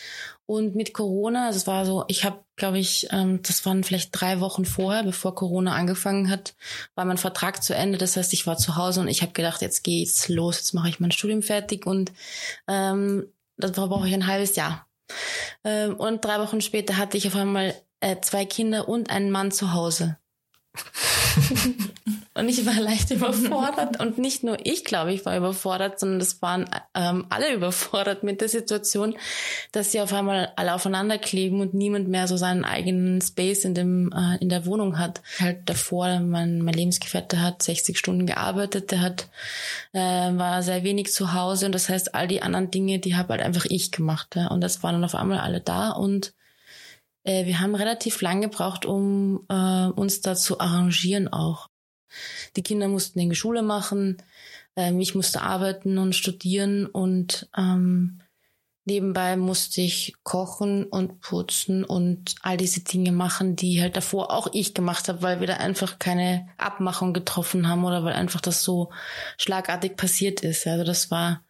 Und 0.50 0.74
mit 0.74 0.94
Corona, 0.94 1.50
es 1.50 1.66
war 1.66 1.84
so, 1.84 2.06
ich 2.08 2.24
habe, 2.24 2.42
glaube 2.56 2.78
ich, 2.78 3.08
ähm, 3.10 3.42
das 3.42 3.66
waren 3.66 3.84
vielleicht 3.84 4.18
drei 4.18 4.40
Wochen 4.40 4.64
vorher, 4.64 5.02
bevor 5.02 5.34
Corona 5.34 5.74
angefangen 5.74 6.30
hat, 6.30 6.54
war 6.94 7.04
mein 7.04 7.18
Vertrag 7.18 7.62
zu 7.62 7.74
Ende. 7.74 7.98
Das 7.98 8.16
heißt, 8.16 8.32
ich 8.32 8.46
war 8.46 8.56
zu 8.56 8.74
Hause 8.74 9.02
und 9.02 9.08
ich 9.08 9.20
habe 9.20 9.32
gedacht, 9.32 9.60
jetzt 9.60 9.84
geht's 9.84 10.30
los, 10.30 10.56
jetzt 10.56 10.72
mache 10.72 10.88
ich 10.88 11.00
mein 11.00 11.12
Studium 11.12 11.42
fertig 11.42 11.84
und 11.84 12.12
ähm, 12.66 13.26
das 13.58 13.72
brauche 13.72 14.08
ich 14.08 14.14
ein 14.14 14.26
halbes 14.26 14.56
Jahr. 14.56 14.88
Ähm, 15.64 15.96
und 15.96 16.24
drei 16.24 16.40
Wochen 16.40 16.62
später 16.62 16.96
hatte 16.96 17.18
ich 17.18 17.26
auf 17.26 17.36
einmal 17.36 17.74
äh, 18.00 18.16
zwei 18.22 18.46
Kinder 18.46 18.88
und 18.88 19.10
einen 19.10 19.30
Mann 19.30 19.52
zu 19.52 19.74
Hause. 19.74 20.16
und 22.38 22.48
ich 22.48 22.64
war 22.64 22.74
leicht 22.80 23.10
überfordert. 23.10 24.00
Und 24.00 24.18
nicht 24.18 24.42
nur 24.44 24.56
ich, 24.64 24.84
glaube 24.84 25.12
ich, 25.12 25.26
war 25.26 25.36
überfordert, 25.36 25.98
sondern 26.00 26.20
es 26.20 26.40
waren 26.40 26.66
ähm, 26.94 27.26
alle 27.30 27.52
überfordert 27.52 28.22
mit 28.22 28.40
der 28.40 28.48
Situation, 28.48 29.16
dass 29.72 29.92
sie 29.92 30.00
auf 30.00 30.12
einmal 30.12 30.52
alle 30.56 30.74
aufeinander 30.74 31.18
kleben 31.18 31.60
und 31.60 31.74
niemand 31.74 32.08
mehr 32.08 32.28
so 32.28 32.36
seinen 32.36 32.64
eigenen 32.64 33.20
Space 33.20 33.64
in 33.64 33.74
dem 33.74 34.12
äh, 34.12 34.36
in 34.40 34.48
der 34.48 34.66
Wohnung 34.66 34.98
hat. 34.98 35.20
Halt 35.38 35.68
davor, 35.68 36.20
mein, 36.20 36.62
mein 36.62 36.74
Lebensgefährte 36.74 37.40
hat 37.42 37.62
60 37.62 37.98
Stunden 37.98 38.26
gearbeitet, 38.26 38.90
der 38.90 39.00
hat 39.00 39.28
äh, 39.92 39.98
war 39.98 40.62
sehr 40.62 40.84
wenig 40.84 41.12
zu 41.12 41.32
Hause 41.32 41.66
und 41.66 41.72
das 41.72 41.88
heißt, 41.88 42.14
all 42.14 42.28
die 42.28 42.42
anderen 42.42 42.70
Dinge, 42.70 42.98
die 42.98 43.16
habe 43.16 43.34
halt 43.34 43.42
einfach 43.42 43.66
ich 43.68 43.90
gemacht. 43.90 44.36
Ja? 44.36 44.48
Und 44.48 44.60
das 44.60 44.82
waren 44.82 44.94
dann 44.94 45.04
auf 45.04 45.14
einmal 45.14 45.38
alle 45.38 45.60
da 45.60 45.90
und 45.90 46.34
äh, 47.24 47.46
wir 47.46 47.60
haben 47.60 47.74
relativ 47.74 48.20
lang 48.22 48.40
gebraucht, 48.40 48.86
um 48.86 49.44
äh, 49.48 49.86
uns 49.88 50.20
da 50.20 50.34
zu 50.34 50.60
arrangieren 50.60 51.28
auch. 51.28 51.68
Die 52.56 52.62
Kinder 52.62 52.88
mussten 52.88 53.18
in 53.18 53.30
die 53.30 53.36
Schule 53.36 53.62
machen, 53.62 54.22
ähm, 54.76 55.00
ich 55.00 55.14
musste 55.14 55.42
arbeiten 55.42 55.98
und 55.98 56.14
studieren 56.14 56.86
und 56.86 57.48
ähm, 57.56 58.20
nebenbei 58.88 59.36
musste 59.36 59.82
ich 59.82 60.14
kochen 60.22 60.84
und 60.84 61.20
putzen 61.20 61.84
und 61.84 62.36
all 62.42 62.56
diese 62.56 62.80
Dinge 62.80 63.12
machen, 63.12 63.54
die 63.54 63.80
halt 63.82 63.96
davor 63.96 64.32
auch 64.32 64.48
ich 64.52 64.74
gemacht 64.74 65.08
habe, 65.08 65.22
weil 65.22 65.40
wir 65.40 65.46
da 65.46 65.54
einfach 65.54 65.98
keine 65.98 66.48
Abmachung 66.56 67.12
getroffen 67.12 67.68
haben 67.68 67.84
oder 67.84 68.02
weil 68.02 68.14
einfach 68.14 68.40
das 68.40 68.64
so 68.64 68.90
schlagartig 69.36 69.96
passiert 69.96 70.40
ist. 70.40 70.66
Also 70.66 70.84
das 70.84 71.10
war 71.10 71.44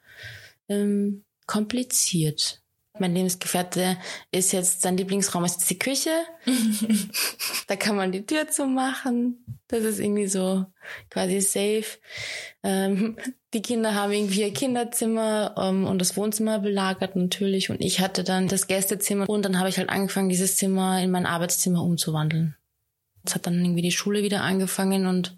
ähm, 0.68 1.24
kompliziert. 1.46 2.62
Mein 3.00 3.14
Lebensgefährte 3.14 3.97
ist 4.31 4.52
jetzt, 4.52 4.83
sein 4.83 4.97
Lieblingsraum 4.97 5.45
ist 5.45 5.61
jetzt 5.61 5.71
die 5.71 5.78
Küche. 5.78 6.11
da 7.67 7.76
kann 7.76 7.97
man 7.97 8.12
die 8.12 8.26
Tür 8.26 8.49
zumachen. 8.49 9.45
Das 9.69 9.85
ist 9.85 9.99
irgendwie 9.99 10.26
so 10.26 10.67
quasi 11.11 11.40
safe. 11.40 11.99
Ähm, 12.62 13.17
die 13.55 13.62
Kinder 13.62 13.95
haben 13.95 14.12
irgendwie 14.12 14.43
ihr 14.43 14.52
Kinderzimmer 14.52 15.55
ähm, 15.57 15.87
und 15.87 16.00
das 16.00 16.17
Wohnzimmer 16.17 16.59
belagert 16.59 17.17
natürlich. 17.17 17.71
Und 17.71 17.81
ich 17.81 18.00
hatte 18.00 18.25
dann 18.25 18.49
das 18.49 18.67
Gästezimmer. 18.67 19.28
Und 19.28 19.45
dann 19.45 19.59
habe 19.59 19.69
ich 19.69 19.78
halt 19.78 19.88
angefangen, 19.88 20.28
dieses 20.28 20.57
Zimmer 20.57 21.02
in 21.02 21.11
mein 21.11 21.26
Arbeitszimmer 21.26 21.83
umzuwandeln. 21.83 22.57
Es 23.25 23.35
hat 23.35 23.47
dann 23.47 23.62
irgendwie 23.62 23.83
die 23.83 23.93
Schule 23.93 24.23
wieder 24.23 24.43
angefangen 24.43 25.07
und 25.07 25.37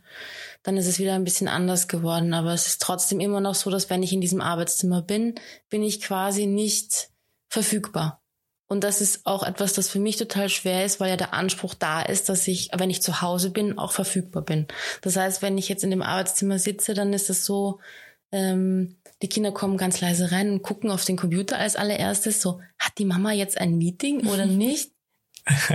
dann 0.62 0.76
ist 0.76 0.86
es 0.86 0.98
wieder 0.98 1.14
ein 1.14 1.24
bisschen 1.24 1.48
anders 1.48 1.88
geworden. 1.88 2.34
Aber 2.34 2.52
es 2.52 2.66
ist 2.66 2.82
trotzdem 2.82 3.20
immer 3.20 3.40
noch 3.40 3.54
so, 3.54 3.70
dass 3.70 3.90
wenn 3.90 4.02
ich 4.02 4.12
in 4.12 4.20
diesem 4.20 4.40
Arbeitszimmer 4.40 5.02
bin, 5.02 5.34
bin 5.68 5.82
ich 5.82 6.00
quasi 6.00 6.46
nicht 6.46 7.09
verfügbar. 7.50 8.22
Und 8.66 8.84
das 8.84 9.00
ist 9.00 9.26
auch 9.26 9.42
etwas, 9.42 9.72
das 9.72 9.90
für 9.90 9.98
mich 9.98 10.16
total 10.16 10.48
schwer 10.48 10.84
ist, 10.84 11.00
weil 11.00 11.10
ja 11.10 11.16
der 11.16 11.34
Anspruch 11.34 11.74
da 11.74 12.02
ist, 12.02 12.28
dass 12.28 12.46
ich, 12.46 12.70
wenn 12.72 12.88
ich 12.88 13.02
zu 13.02 13.20
Hause 13.20 13.50
bin, 13.50 13.78
auch 13.78 13.90
verfügbar 13.90 14.42
bin. 14.42 14.68
Das 15.02 15.16
heißt, 15.16 15.42
wenn 15.42 15.58
ich 15.58 15.68
jetzt 15.68 15.82
in 15.82 15.90
dem 15.90 16.02
Arbeitszimmer 16.02 16.60
sitze, 16.60 16.94
dann 16.94 17.12
ist 17.12 17.30
es 17.30 17.44
so, 17.44 17.80
ähm, 18.30 18.96
die 19.22 19.28
Kinder 19.28 19.50
kommen 19.50 19.76
ganz 19.76 20.00
leise 20.00 20.30
rein 20.30 20.52
und 20.52 20.62
gucken 20.62 20.92
auf 20.92 21.04
den 21.04 21.16
Computer 21.16 21.58
als 21.58 21.74
allererstes 21.74 22.40
so, 22.40 22.60
hat 22.78 22.92
die 22.98 23.04
Mama 23.04 23.32
jetzt 23.32 23.58
ein 23.58 23.76
Meeting 23.76 24.28
oder 24.28 24.46
nicht? 24.46 24.92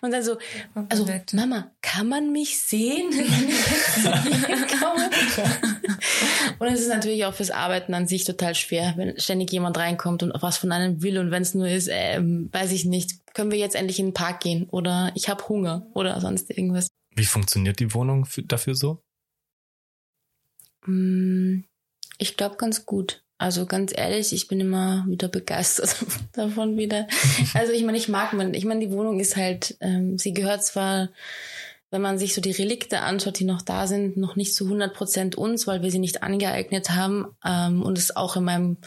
und 0.00 0.10
dann 0.10 0.22
so, 0.22 0.38
also 0.88 1.06
Mama, 1.32 1.70
kann 1.82 2.08
man 2.08 2.32
mich 2.32 2.58
sehen? 2.60 3.12
und 6.58 6.68
es 6.68 6.80
ist 6.80 6.88
natürlich 6.88 7.24
auch 7.24 7.34
fürs 7.34 7.50
Arbeiten 7.50 7.94
an 7.94 8.06
sich 8.06 8.24
total 8.24 8.54
schwer, 8.54 8.94
wenn 8.96 9.18
ständig 9.18 9.52
jemand 9.52 9.76
reinkommt 9.76 10.22
und 10.22 10.32
was 10.40 10.56
von 10.56 10.72
einem 10.72 11.02
will 11.02 11.18
und 11.18 11.30
wenn 11.30 11.42
es 11.42 11.54
nur 11.54 11.68
ist, 11.68 11.88
ähm, 11.90 12.48
weiß 12.52 12.72
ich 12.72 12.84
nicht, 12.84 13.12
können 13.34 13.50
wir 13.50 13.58
jetzt 13.58 13.76
endlich 13.76 13.98
in 13.98 14.06
den 14.06 14.14
Park 14.14 14.40
gehen 14.40 14.68
oder 14.70 15.12
ich 15.14 15.28
habe 15.28 15.48
Hunger 15.48 15.86
oder 15.94 16.20
sonst 16.20 16.50
irgendwas. 16.50 16.88
Wie 17.14 17.24
funktioniert 17.24 17.80
die 17.80 17.94
Wohnung 17.94 18.26
dafür 18.46 18.74
so? 18.74 19.02
Mm, 20.86 21.60
ich 22.18 22.36
glaube 22.36 22.56
ganz 22.56 22.86
gut. 22.86 23.24
Also 23.36 23.66
ganz 23.66 23.92
ehrlich, 23.94 24.32
ich 24.32 24.46
bin 24.46 24.60
immer 24.60 25.04
wieder 25.08 25.28
begeistert 25.28 25.96
davon 26.32 26.76
wieder. 26.76 27.08
Also 27.52 27.72
ich 27.72 27.84
meine, 27.84 27.98
ich 27.98 28.08
mag 28.08 28.32
man, 28.32 28.54
ich 28.54 28.64
meine, 28.64 28.80
die 28.80 28.92
Wohnung 28.92 29.18
ist 29.20 29.36
halt, 29.36 29.76
ähm, 29.80 30.18
sie 30.18 30.32
gehört 30.32 30.64
zwar, 30.64 31.10
wenn 31.94 32.02
man 32.02 32.18
sich 32.18 32.34
so 32.34 32.40
die 32.40 32.50
Relikte 32.50 33.02
anschaut, 33.02 33.38
die 33.38 33.44
noch 33.44 33.62
da 33.62 33.86
sind, 33.86 34.16
noch 34.16 34.34
nicht 34.34 34.52
zu 34.52 34.64
100 34.64 34.92
Prozent 34.92 35.36
uns, 35.36 35.68
weil 35.68 35.80
wir 35.80 35.92
sie 35.92 36.00
nicht 36.00 36.24
angeeignet 36.24 36.90
haben. 36.90 37.26
Ähm, 37.44 37.82
und 37.82 37.98
es 37.98 38.16
auch 38.16 38.34
in 38.34 38.42
meinem 38.42 38.78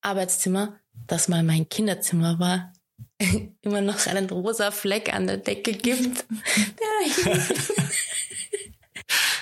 Arbeitszimmer, 0.00 0.72
das 1.06 1.28
mal 1.28 1.42
mein 1.42 1.68
Kinderzimmer 1.68 2.38
war, 2.38 2.72
immer 3.60 3.82
noch 3.82 4.06
einen 4.06 4.30
rosa 4.30 4.70
Fleck 4.70 5.12
an 5.12 5.26
der 5.26 5.36
Decke 5.36 5.72
gibt. 5.72 6.24
der 7.76 7.84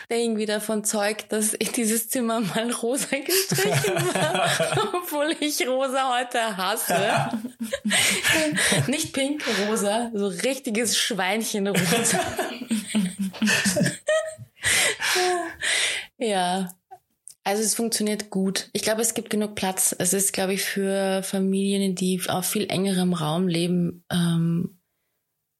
irgendwie 0.09 0.47
davon 0.47 0.85
zeugt, 0.85 1.33
dass 1.33 1.55
ich 1.59 1.73
dieses 1.73 2.09
Zimmer 2.09 2.41
mal 2.41 2.71
rosa 2.71 3.17
gestrichen 3.17 3.95
war, 4.15 4.51
obwohl 4.95 5.35
ich 5.41 5.67
rosa 5.67 6.19
heute 6.19 6.57
hasse. 6.57 7.31
Nicht 8.87 9.13
pink, 9.13 9.43
rosa, 9.69 10.11
so 10.15 10.29
richtiges 10.29 10.97
Schweinchenrosa. 10.99 12.21
ja. 16.19 16.71
Also 17.45 17.63
es 17.63 17.77
funktioniert 17.77 18.31
gut. 18.31 18.71
Ich 18.73 18.83
glaube, 18.83 19.03
es 19.03 19.15
gibt 19.15 19.31
genug 19.31 19.55
Platz. 19.55 19.95
Es 19.97 20.13
ist, 20.13 20.33
glaube 20.33 20.55
ich, 20.55 20.65
für 20.65 21.23
Familien, 21.23 21.95
die 21.95 22.21
auf 22.27 22.45
viel 22.45 22.69
engerem 22.69 23.13
Raum 23.13 23.47
leben, 23.47 24.05
ähm, 24.11 24.81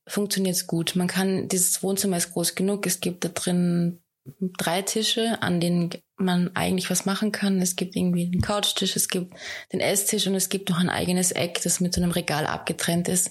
funktioniert 0.09 0.57
es 0.57 0.67
gut. 0.67 0.97
Man 0.97 1.07
kann, 1.07 1.47
dieses 1.47 1.85
Wohnzimmer 1.85 2.17
ist 2.17 2.33
groß 2.33 2.57
genug. 2.57 2.87
Es 2.87 2.99
gibt 2.99 3.25
da 3.25 3.29
drin 3.29 4.03
drei 4.59 4.83
Tische, 4.83 5.43
an 5.43 5.61
denen 5.61 5.91
man 6.17 6.51
eigentlich 6.55 6.91
was 6.91 7.05
machen 7.05 7.31
kann. 7.31 7.61
Es 7.61 7.77
gibt 7.77 7.95
irgendwie 7.95 8.29
den 8.31 8.41
Couchtisch, 8.41 8.97
es 8.97 9.09
gibt 9.09 9.35
den 9.73 9.81
Esstisch 9.81 10.27
und 10.27 10.35
es 10.35 10.49
gibt 10.49 10.71
noch 10.71 10.79
ein 10.79 10.89
eigenes 10.89 11.31
Eck, 11.33 11.61
das 11.63 11.81
mit 11.81 11.95
so 11.95 12.01
einem 12.01 12.11
Regal 12.11 12.47
abgetrennt 12.47 13.09
ist. 13.09 13.31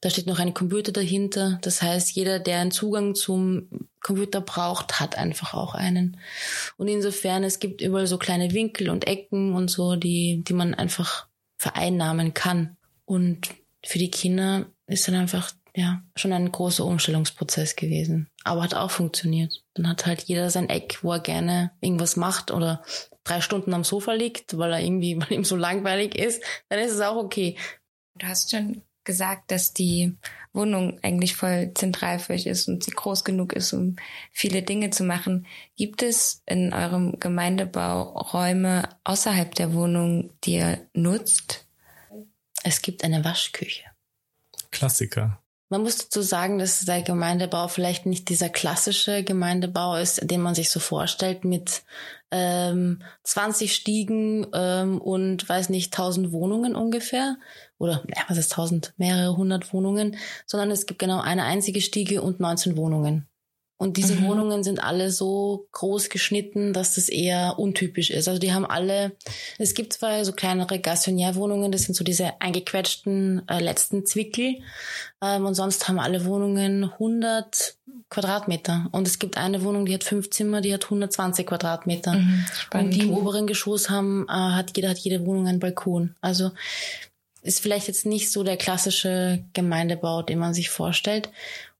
Da 0.00 0.10
steht 0.10 0.26
noch 0.26 0.38
ein 0.38 0.54
Computer 0.54 0.92
dahinter. 0.92 1.58
Das 1.62 1.82
heißt, 1.82 2.12
jeder, 2.12 2.38
der 2.38 2.58
einen 2.58 2.72
Zugang 2.72 3.14
zum 3.14 3.68
Computer 4.02 4.40
braucht, 4.40 4.98
hat 5.00 5.16
einfach 5.16 5.54
auch 5.54 5.74
einen. 5.74 6.18
Und 6.76 6.88
insofern, 6.88 7.44
es 7.44 7.60
gibt 7.60 7.80
überall 7.80 8.06
so 8.06 8.18
kleine 8.18 8.52
Winkel 8.52 8.90
und 8.90 9.06
Ecken 9.06 9.54
und 9.54 9.70
so, 9.70 9.96
die, 9.96 10.42
die 10.46 10.54
man 10.54 10.74
einfach 10.74 11.26
vereinnahmen 11.58 12.34
kann. 12.34 12.76
Und 13.04 13.48
für 13.84 13.98
die 13.98 14.10
Kinder 14.10 14.66
ist 14.86 15.06
dann 15.06 15.14
einfach 15.14 15.52
ja, 15.76 16.02
schon 16.16 16.32
ein 16.32 16.50
großer 16.50 16.84
Umstellungsprozess 16.84 17.76
gewesen. 17.76 18.28
Aber 18.46 18.62
hat 18.62 18.74
auch 18.74 18.92
funktioniert. 18.92 19.64
Dann 19.74 19.88
hat 19.88 20.06
halt 20.06 20.22
jeder 20.22 20.50
sein 20.50 20.68
Eck, 20.68 21.00
wo 21.02 21.12
er 21.12 21.20
gerne 21.20 21.72
irgendwas 21.80 22.16
macht 22.16 22.52
oder 22.52 22.82
drei 23.24 23.40
Stunden 23.40 23.74
am 23.74 23.82
Sofa 23.82 24.12
liegt, 24.12 24.56
weil 24.56 24.72
er 24.72 24.80
irgendwie, 24.80 25.16
weil 25.20 25.32
ihm 25.32 25.44
so 25.44 25.56
langweilig 25.56 26.16
ist, 26.16 26.42
dann 26.68 26.78
ist 26.78 26.92
es 26.92 27.00
auch 27.00 27.16
okay. 27.16 27.56
Du 28.14 28.26
hast 28.26 28.50
schon 28.52 28.82
gesagt, 29.04 29.50
dass 29.50 29.72
die 29.72 30.16
Wohnung 30.52 30.98
eigentlich 31.02 31.36
voll 31.36 31.72
zentral 31.74 32.18
für 32.18 32.34
euch 32.34 32.46
ist 32.46 32.68
und 32.68 32.84
sie 32.84 32.90
groß 32.90 33.24
genug 33.24 33.52
ist, 33.52 33.72
um 33.72 33.96
viele 34.32 34.62
Dinge 34.62 34.90
zu 34.90 35.04
machen. 35.04 35.46
Gibt 35.76 36.02
es 36.02 36.42
in 36.46 36.72
eurem 36.72 37.18
Gemeindebau 37.20 38.02
Räume 38.02 38.88
außerhalb 39.04 39.54
der 39.54 39.74
Wohnung, 39.74 40.32
die 40.44 40.54
ihr 40.54 40.86
nutzt? 40.92 41.66
Es 42.62 42.82
gibt 42.82 43.04
eine 43.04 43.24
Waschküche. 43.24 43.84
Klassiker. 44.70 45.40
Man 45.68 45.82
muss 45.82 45.98
dazu 45.98 46.22
sagen, 46.22 46.58
dass 46.58 46.80
der 46.84 47.02
Gemeindebau 47.02 47.66
vielleicht 47.66 48.06
nicht 48.06 48.28
dieser 48.28 48.48
klassische 48.48 49.24
Gemeindebau 49.24 49.96
ist, 49.96 50.30
den 50.30 50.40
man 50.40 50.54
sich 50.54 50.70
so 50.70 50.78
vorstellt 50.78 51.44
mit 51.44 51.82
ähm, 52.30 53.02
20 53.24 53.74
Stiegen 53.74 54.46
ähm, 54.52 55.00
und 55.00 55.48
weiß 55.48 55.70
nicht 55.70 55.92
1000 55.92 56.30
Wohnungen 56.30 56.76
ungefähr. 56.76 57.36
Oder 57.78 58.04
ja, 58.08 58.22
was 58.28 58.38
ist 58.38 58.52
1000 58.52 58.94
mehrere 58.96 59.36
hundert 59.36 59.72
Wohnungen, 59.72 60.16
sondern 60.46 60.70
es 60.70 60.86
gibt 60.86 61.00
genau 61.00 61.20
eine 61.20 61.44
einzige 61.44 61.80
Stiege 61.80 62.22
und 62.22 62.38
19 62.38 62.76
Wohnungen. 62.76 63.26
Und 63.78 63.98
diese 63.98 64.14
mhm. 64.14 64.24
Wohnungen 64.24 64.64
sind 64.64 64.82
alle 64.82 65.10
so 65.10 65.66
groß 65.72 66.08
geschnitten, 66.08 66.72
dass 66.72 66.94
das 66.94 67.10
eher 67.10 67.58
untypisch 67.58 68.10
ist. 68.10 68.26
Also 68.26 68.40
die 68.40 68.52
haben 68.52 68.64
alle, 68.64 69.12
es 69.58 69.74
gibt 69.74 69.92
zwar 69.92 70.24
so 70.24 70.32
kleinere 70.32 70.78
Gastonnière-Wohnungen, 70.78 71.72
das 71.72 71.82
sind 71.82 71.94
so 71.94 72.02
diese 72.02 72.40
eingequetschten 72.40 73.46
äh, 73.48 73.60
letzten 73.60 74.06
Zwickel. 74.06 74.56
Ähm, 75.22 75.44
und 75.44 75.54
sonst 75.54 75.88
haben 75.88 75.98
alle 75.98 76.24
Wohnungen 76.24 76.84
100 76.84 77.76
Quadratmeter. 78.08 78.88
Und 78.92 79.06
es 79.06 79.18
gibt 79.18 79.36
eine 79.36 79.62
Wohnung, 79.62 79.84
die 79.84 79.94
hat 79.94 80.04
fünf 80.04 80.30
Zimmer, 80.30 80.62
die 80.62 80.72
hat 80.72 80.84
120 80.84 81.46
Quadratmeter. 81.46 82.14
Mhm, 82.14 82.46
und 82.72 82.90
die 82.90 83.00
im 83.00 83.12
oberen 83.12 83.46
Geschoss 83.46 83.90
haben, 83.90 84.26
äh, 84.28 84.32
hat 84.32 84.74
jeder, 84.76 84.90
hat 84.90 84.98
jede 84.98 85.26
Wohnung 85.26 85.48
einen 85.48 85.60
Balkon. 85.60 86.14
Also 86.22 86.52
ist 87.42 87.60
vielleicht 87.60 87.88
jetzt 87.88 88.06
nicht 88.06 88.32
so 88.32 88.42
der 88.42 88.56
klassische 88.56 89.44
Gemeindebau, 89.52 90.22
den 90.22 90.38
man 90.38 90.54
sich 90.54 90.70
vorstellt. 90.70 91.30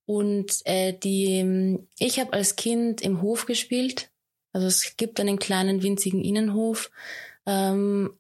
Und 0.07 0.65
äh, 0.65 0.93
die, 0.93 1.79
ich 1.99 2.21
habe 2.21 2.33
als 2.33 2.57
Kind 2.57 3.03
im 3.03 3.23
Hof 3.23 3.47
gespielt. 3.47 4.11
Also 4.53 4.69
es 4.69 4.97
gibt 4.97 5.21
einen 5.21 5.39
kleinen 5.39 5.83
winzigen 5.83 6.25
Innenhof. 6.25 6.91
Ähm, 7.45 8.17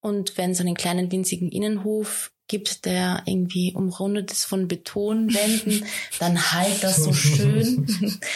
und 0.00 0.36
wenn 0.36 0.50
es 0.50 0.60
einen 0.60 0.74
kleinen 0.74 1.10
winzigen 1.10 1.50
Innenhof 1.50 2.32
gibt, 2.48 2.84
der 2.84 3.22
irgendwie 3.24 3.72
umrundet 3.72 4.30
ist 4.30 4.44
von 4.44 4.68
Betonwänden, 4.68 5.86
dann 6.18 6.52
halt 6.52 6.82
das 6.82 6.96
so 6.98 7.12
schön. 7.12 7.86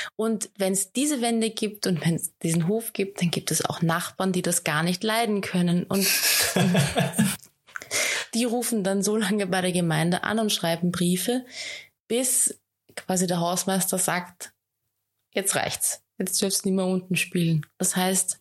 Und 0.16 0.48
wenn 0.56 0.72
es 0.72 0.92
diese 0.92 1.20
Wände 1.20 1.50
gibt 1.50 1.87
und 1.87 2.02
wenn 2.04 2.14
es 2.14 2.32
diesen 2.38 2.66
Hof 2.66 2.94
gibt, 2.94 3.20
dann 3.20 3.30
gibt 3.30 3.50
es 3.50 3.62
auch 3.62 3.82
Nachbarn, 3.82 4.32
die 4.32 4.40
das 4.40 4.64
gar 4.64 4.82
nicht 4.82 5.04
leiden 5.04 5.42
können. 5.42 5.85
Und 5.85 6.06
die 8.35 8.44
rufen 8.44 8.85
dann 8.85 9.02
so 9.02 9.16
lange 9.16 9.46
bei 9.46 9.61
der 9.61 9.72
Gemeinde 9.72 10.24
an 10.24 10.38
und 10.38 10.50
schreiben 10.50 10.92
Briefe, 10.92 11.44
bis 12.09 12.59
quasi 12.96 13.26
der 13.26 13.40
Hausmeister 13.40 13.98
sagt, 13.98 14.52
jetzt 15.32 15.54
reicht's, 15.54 16.02
jetzt 16.18 16.40
dürfst 16.40 16.64
du 16.64 16.68
nicht 16.68 16.76
mehr 16.76 16.87
unten 16.87 17.16
spielen. 17.16 17.66
Das 17.78 17.96
heißt, 17.96 18.40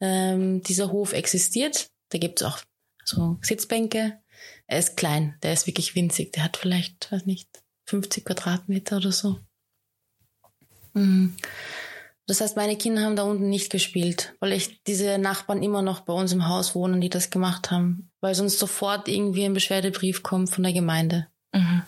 ähm, 0.00 0.62
dieser 0.62 0.92
Hof 0.92 1.12
existiert, 1.12 1.90
da 2.10 2.18
gibt's 2.18 2.42
auch 2.42 2.58
so 3.04 3.38
Sitzbänke. 3.42 4.20
Er 4.66 4.78
ist 4.78 4.96
klein, 4.96 5.36
der 5.42 5.52
ist 5.52 5.66
wirklich 5.66 5.94
winzig, 5.94 6.32
der 6.32 6.44
hat 6.44 6.56
vielleicht, 6.56 7.10
weiß 7.10 7.26
nicht, 7.26 7.48
50 7.86 8.24
Quadratmeter 8.24 8.96
oder 8.98 9.12
so. 9.12 9.38
Mhm. 10.94 11.36
Das 12.26 12.40
heißt, 12.40 12.56
meine 12.56 12.76
Kinder 12.76 13.02
haben 13.02 13.16
da 13.16 13.24
unten 13.24 13.50
nicht 13.50 13.70
gespielt, 13.70 14.34
weil 14.40 14.52
ich 14.52 14.82
diese 14.84 15.18
Nachbarn 15.18 15.62
immer 15.62 15.82
noch 15.82 16.00
bei 16.00 16.14
uns 16.14 16.32
im 16.32 16.48
Haus 16.48 16.74
wohnen, 16.74 17.00
die 17.02 17.10
das 17.10 17.28
gemacht 17.28 17.70
haben, 17.70 18.10
weil 18.20 18.34
sonst 18.34 18.58
sofort 18.58 19.08
irgendwie 19.08 19.44
ein 19.44 19.52
Beschwerdebrief 19.52 20.22
kommt 20.22 20.48
von 20.48 20.62
der 20.62 20.72
Gemeinde. 20.72 21.28
Mhm. 21.52 21.82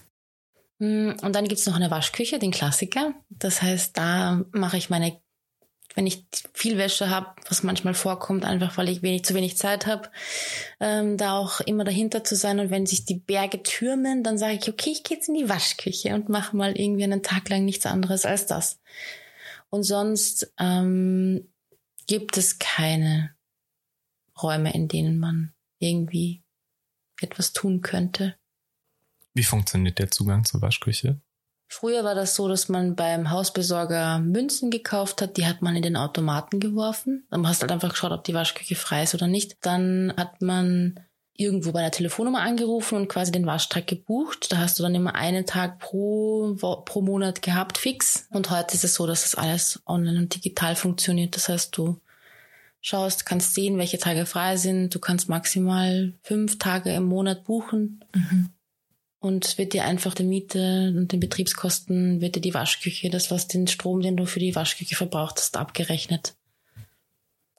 Mm, 0.79 1.13
und 1.23 1.35
dann 1.35 1.49
gibt's 1.49 1.67
noch 1.67 1.77
eine 1.77 1.91
Waschküche, 1.91 2.39
den 2.39 2.51
Klassiker. 2.51 3.15
Das 3.29 3.63
heißt, 3.63 3.97
da 3.97 4.45
mache 4.53 4.77
ich 4.77 4.91
meine, 4.91 5.21
wenn 5.95 6.07
ich 6.07 6.27
viel 6.53 6.77
Wäsche 6.77 7.09
habe, 7.09 7.29
was 7.49 7.63
manchmal 7.63 7.95
vorkommt, 7.95 8.45
einfach 8.45 8.77
weil 8.77 8.91
ich 8.91 9.03
wenig 9.03 9.25
zu 9.25 9.35
wenig 9.35 9.57
Zeit 9.57 9.87
habe, 9.87 10.11
ähm, 10.79 11.17
da 11.17 11.39
auch 11.39 11.61
immer 11.61 11.85
dahinter 11.85 12.23
zu 12.23 12.37
sein. 12.37 12.61
Und 12.61 12.71
wenn 12.71 12.85
sich 12.85 13.07
die 13.07 13.19
Berge 13.19 13.63
türmen, 13.63 14.23
dann 14.23 14.37
sage 14.37 14.59
ich, 14.61 14.69
okay, 14.69 14.91
ich 14.91 15.05
gehe 15.05 15.17
jetzt 15.17 15.29
in 15.29 15.35
die 15.35 15.49
Waschküche 15.49 16.15
und 16.15 16.29
mache 16.29 16.55
mal 16.55 16.79
irgendwie 16.79 17.05
einen 17.05 17.23
Tag 17.23 17.49
lang 17.49 17.65
nichts 17.65 17.87
anderes 17.87 18.27
als 18.27 18.47
das. 18.47 18.79
Und 19.71 19.85
sonst 19.85 20.53
ähm, 20.59 21.49
gibt 22.07 22.37
es 22.37 22.59
keine 22.59 23.35
Räume, 24.43 24.75
in 24.75 24.89
denen 24.89 25.19
man 25.19 25.55
irgendwie 25.79 26.43
etwas 27.23 27.55
tun 27.55 27.81
könnte. 27.81 28.37
Wie 29.37 29.45
funktioniert 29.45 29.99
der 29.99 30.11
Zugang 30.11 30.47
zur 30.47 30.63
Waschküche? 30.63 31.21
Früher 31.69 32.05
war 32.05 32.15
das 32.15 32.35
so, 32.35 32.49
dass 32.49 32.71
man 32.71 32.97
beim 32.97 33.31
Hausbesorger 33.31 34.19
Münzen 34.19 34.71
gekauft 34.71 35.21
hat, 35.21 35.37
die 35.37 35.47
hat 35.47 35.61
man 35.61 35.77
in 35.77 35.83
den 35.83 35.97
Automaten 35.97 36.59
geworfen. 36.59 37.27
Dann 37.31 37.47
hast 37.47 37.59
du 37.59 37.65
halt 37.65 37.73
einfach 37.73 37.91
geschaut, 37.91 38.13
ob 38.13 38.25
die 38.25 38.33
Waschküche 38.33 38.77
frei 38.77 39.03
ist 39.03 39.15
oder 39.15 39.27
nicht. 39.27 39.59
Dann 39.61 40.15
hat 40.17 40.41
man 40.41 40.99
irgendwo 41.35 41.73
bei 41.73 41.83
der 41.83 41.91
Telefonnummer 41.91 42.41
angerufen 42.41 42.97
und 42.97 43.09
quasi 43.09 43.31
den 43.31 43.45
Waschtag 43.45 43.87
gebucht. 43.87 44.51
Da 44.53 44.57
hast 44.57 44.79
du 44.79 44.83
dann 44.83 44.95
immer 44.95 45.15
einen 45.15 45.45
Tag 45.45 45.81
pro, 45.81 46.55
pro 46.57 47.03
Monat 47.03 47.43
gehabt, 47.43 47.77
fix. 47.77 48.29
Und 48.31 48.49
heute 48.49 48.75
ist 48.75 48.85
es 48.85 48.95
so, 48.95 49.07
dass 49.07 49.21
das 49.21 49.35
alles 49.35 49.83
online 49.85 50.19
und 50.19 50.35
digital 50.35 50.77
funktioniert. 50.77 51.37
Das 51.37 51.51
heißt, 51.51 51.77
du 51.77 52.01
schaust, 52.81 53.27
kannst 53.27 53.53
sehen, 53.53 53.77
welche 53.77 53.99
Tage 53.99 54.25
frei 54.25 54.57
sind. 54.57 54.95
Du 54.95 54.99
kannst 54.99 55.29
maximal 55.29 56.15
fünf 56.23 56.59
Tage 56.59 56.95
im 56.95 57.05
Monat 57.05 57.45
buchen. 57.45 58.03
Mhm. 58.15 58.56
Und 59.19 59.59
wird 59.59 59.73
dir 59.73 59.85
einfach 59.85 60.15
die 60.15 60.25
Miete 60.25 60.93
und 60.97 61.11
den 61.11 61.21
Betriebskosten, 61.21 62.21
wird 62.21 62.37
dir 62.37 62.41
die 62.41 62.55
Waschküche, 62.55 63.11
das 63.11 63.31
was 63.31 63.49
den 63.49 63.67
Strom, 63.67 64.01
den 64.01 64.17
du 64.17 64.27
für 64.27 64.41
die 64.41 64.55
Waschküche 64.55 64.95
verbraucht 64.95 65.39
hast, 65.39 65.57
abgerechnet 65.57 66.37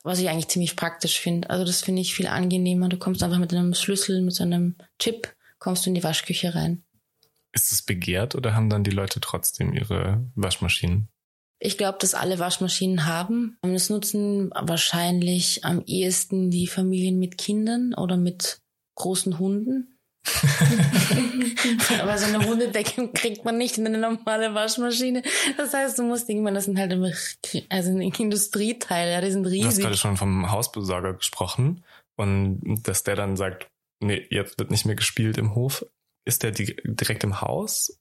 was 0.07 0.19
ich 0.19 0.29
eigentlich 0.29 0.47
ziemlich 0.47 0.75
praktisch 0.77 1.19
finde. 1.19 1.49
Also 1.49 1.65
das 1.65 1.81
finde 1.81 2.01
ich 2.01 2.15
viel 2.15 2.27
angenehmer. 2.27 2.87
Du 2.87 2.97
kommst 2.97 3.21
einfach 3.21 3.39
mit 3.39 3.53
einem 3.53 3.73
Schlüssel, 3.73 4.21
mit 4.21 4.33
so 4.33 4.43
einem 4.43 4.75
Chip, 4.99 5.35
kommst 5.59 5.85
du 5.85 5.89
in 5.89 5.95
die 5.95 6.03
Waschküche 6.03 6.55
rein. 6.55 6.83
Ist 7.51 7.73
es 7.73 7.81
begehrt 7.81 8.33
oder 8.33 8.55
haben 8.55 8.69
dann 8.69 8.85
die 8.85 8.91
Leute 8.91 9.19
trotzdem 9.19 9.73
ihre 9.73 10.25
Waschmaschinen? 10.35 11.09
Ich 11.59 11.77
glaube, 11.77 11.97
dass 11.99 12.13
alle 12.13 12.39
Waschmaschinen 12.39 13.05
haben. 13.05 13.57
Es 13.63 13.89
nutzen 13.89 14.51
wahrscheinlich 14.53 15.65
am 15.65 15.83
ehesten 15.85 16.51
die 16.51 16.67
Familien 16.67 17.19
mit 17.19 17.37
Kindern 17.37 17.93
oder 17.93 18.15
mit 18.15 18.61
großen 18.95 19.39
Hunden. 19.39 19.96
Aber 22.01 22.17
so 22.17 22.25
eine 22.25 22.45
Hundedecke 22.45 23.09
kriegt 23.09 23.45
man 23.45 23.57
nicht 23.57 23.77
in 23.77 23.85
eine 23.87 23.97
normale 23.97 24.53
Waschmaschine. 24.53 25.23
Das 25.57 25.73
heißt, 25.73 25.97
du 25.99 26.03
musst 26.03 26.29
irgendwann, 26.29 26.55
das 26.55 26.65
sind 26.65 26.77
halt 26.77 26.91
immer, 26.91 27.11
also 27.69 27.97
Industrieteile, 27.97 29.11
ja, 29.11 29.21
die 29.21 29.31
sind 29.31 29.45
riesig. 29.45 29.61
Du 29.61 29.67
hast 29.67 29.79
gerade 29.79 29.97
schon 29.97 30.17
vom 30.17 30.51
Hausbesorger 30.51 31.13
gesprochen 31.13 31.83
und 32.15 32.83
dass 32.83 33.03
der 33.03 33.15
dann 33.15 33.37
sagt, 33.37 33.67
nee, 33.99 34.25
jetzt 34.29 34.59
wird 34.59 34.71
nicht 34.71 34.85
mehr 34.85 34.95
gespielt 34.95 35.37
im 35.37 35.55
Hof. 35.55 35.85
Ist 36.25 36.43
der 36.43 36.51
direkt 36.51 37.23
im 37.23 37.41
Haus? 37.41 37.99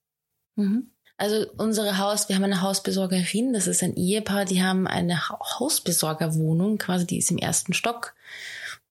Mhm. 0.57 0.91
Also 1.19 1.47
unsere 1.57 1.97
Haus, 1.97 2.29
wir 2.29 2.37
haben 2.37 2.45
eine 2.45 2.61
Hausbesorgerin, 2.61 3.55
das 3.55 3.67
ist 3.67 3.83
ein 3.83 3.97
Ehepaar, 3.97 4.45
die 4.45 4.63
haben 4.63 4.87
eine 4.87 5.29
Hausbesorgerwohnung, 5.31 6.77
quasi 6.77 7.07
die 7.07 7.19
ist 7.19 7.31
im 7.31 7.39
ersten 7.39 7.73
Stock. 7.73 8.15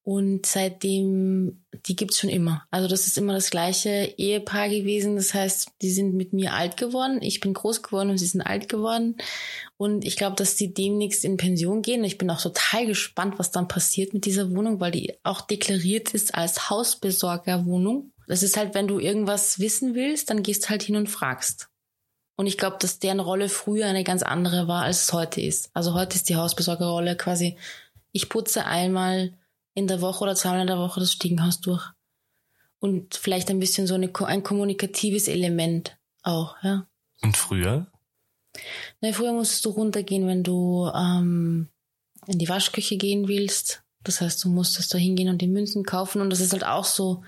Und 0.05 0.45
seitdem, 0.45 1.65
die 1.87 1.95
gibt's 1.95 2.19
schon 2.19 2.29
immer. 2.29 2.63
Also 2.69 2.87
das 2.87 3.07
ist 3.07 3.17
immer 3.17 3.33
das 3.33 3.49
gleiche 3.49 4.13
Ehepaar 4.17 4.69
gewesen. 4.69 5.15
Das 5.15 5.33
heißt, 5.33 5.71
die 5.81 5.89
sind 5.89 6.13
mit 6.13 6.31
mir 6.31 6.53
alt 6.53 6.77
geworden. 6.77 7.23
Ich 7.23 7.39
bin 7.39 7.55
groß 7.55 7.81
geworden 7.81 8.11
und 8.11 8.19
sie 8.19 8.27
sind 8.27 8.41
alt 8.41 8.69
geworden. 8.69 9.17
Und 9.77 10.05
ich 10.05 10.15
glaube, 10.15 10.35
dass 10.35 10.57
die 10.57 10.71
demnächst 10.71 11.25
in 11.25 11.37
Pension 11.37 11.81
gehen. 11.81 12.03
Ich 12.03 12.19
bin 12.19 12.29
auch 12.29 12.39
total 12.39 12.85
gespannt, 12.85 13.39
was 13.39 13.49
dann 13.49 13.67
passiert 13.67 14.13
mit 14.13 14.25
dieser 14.25 14.51
Wohnung, 14.51 14.79
weil 14.79 14.91
die 14.91 15.15
auch 15.23 15.41
deklariert 15.41 16.13
ist 16.13 16.35
als 16.35 16.69
Hausbesorgerwohnung. 16.69 18.11
Das 18.27 18.43
ist 18.43 18.57
halt, 18.57 18.75
wenn 18.75 18.87
du 18.87 18.99
irgendwas 18.99 19.57
wissen 19.57 19.95
willst, 19.95 20.29
dann 20.29 20.43
gehst 20.43 20.69
halt 20.69 20.83
hin 20.83 20.97
und 20.97 21.09
fragst. 21.09 21.69
Und 22.35 22.45
ich 22.45 22.59
glaube, 22.59 22.77
dass 22.79 22.99
deren 22.99 23.19
Rolle 23.19 23.49
früher 23.49 23.87
eine 23.87 24.03
ganz 24.03 24.21
andere 24.21 24.67
war, 24.67 24.83
als 24.83 25.05
es 25.05 25.13
heute 25.13 25.41
ist. 25.41 25.71
Also 25.73 25.95
heute 25.95 26.15
ist 26.15 26.29
die 26.29 26.35
Hausbesorgerrolle 26.35 27.17
quasi, 27.17 27.57
ich 28.11 28.29
putze 28.29 28.65
einmal 28.65 29.33
in 29.75 29.87
der 29.87 30.01
Woche 30.01 30.23
oder 30.23 30.35
zweimal 30.35 30.61
in 30.61 30.67
der 30.67 30.79
Woche 30.79 30.99
das 30.99 31.11
Stiegenhaus 31.11 31.61
durch. 31.61 31.85
Und 32.79 33.15
vielleicht 33.15 33.49
ein 33.49 33.59
bisschen 33.59 33.85
so 33.85 33.93
eine, 33.93 34.11
ein 34.25 34.43
kommunikatives 34.43 35.27
Element 35.27 35.97
auch, 36.23 36.55
ja. 36.63 36.87
Und 37.21 37.37
früher? 37.37 37.87
Na, 39.01 39.11
früher 39.11 39.33
musstest 39.33 39.65
du 39.65 39.69
runtergehen, 39.69 40.27
wenn 40.27 40.43
du 40.43 40.89
ähm, 40.93 41.69
in 42.27 42.39
die 42.39 42.49
Waschküche 42.49 42.97
gehen 42.97 43.27
willst. 43.27 43.83
Das 44.03 44.21
heißt, 44.21 44.43
du 44.43 44.49
musstest 44.49 44.93
da 44.93 44.97
hingehen 44.97 45.29
und 45.29 45.41
die 45.41 45.47
Münzen 45.47 45.83
kaufen. 45.83 46.21
Und 46.21 46.29
das 46.29 46.39
ist 46.39 46.53
halt 46.53 46.65
auch 46.65 46.85
so, 46.85 47.23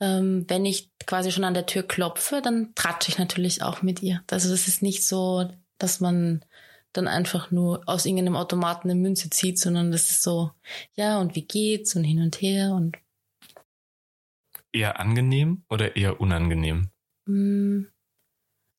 ähm, 0.00 0.44
wenn 0.48 0.64
ich 0.64 0.90
quasi 1.06 1.32
schon 1.32 1.44
an 1.44 1.54
der 1.54 1.66
Tür 1.66 1.82
klopfe, 1.82 2.40
dann 2.42 2.74
tratsche 2.74 3.10
ich 3.10 3.18
natürlich 3.18 3.62
auch 3.62 3.82
mit 3.82 4.02
ihr. 4.02 4.22
Also 4.30 4.50
das 4.50 4.68
ist 4.68 4.82
nicht 4.82 5.06
so, 5.06 5.50
dass 5.78 6.00
man 6.00 6.44
dann 6.92 7.08
einfach 7.08 7.50
nur 7.50 7.82
aus 7.86 8.06
irgendeinem 8.06 8.36
Automaten 8.36 8.90
eine 8.90 9.00
Münze 9.00 9.30
zieht, 9.30 9.58
sondern 9.58 9.92
das 9.92 10.10
ist 10.10 10.22
so, 10.22 10.50
ja, 10.94 11.18
und 11.20 11.34
wie 11.34 11.44
geht's 11.44 11.94
und 11.96 12.04
hin 12.04 12.22
und 12.22 12.40
her 12.40 12.72
und. 12.72 12.96
Eher 14.72 15.00
angenehm 15.00 15.64
oder 15.68 15.96
eher 15.96 16.20
unangenehm? 16.20 16.90
Mm, 17.26 17.86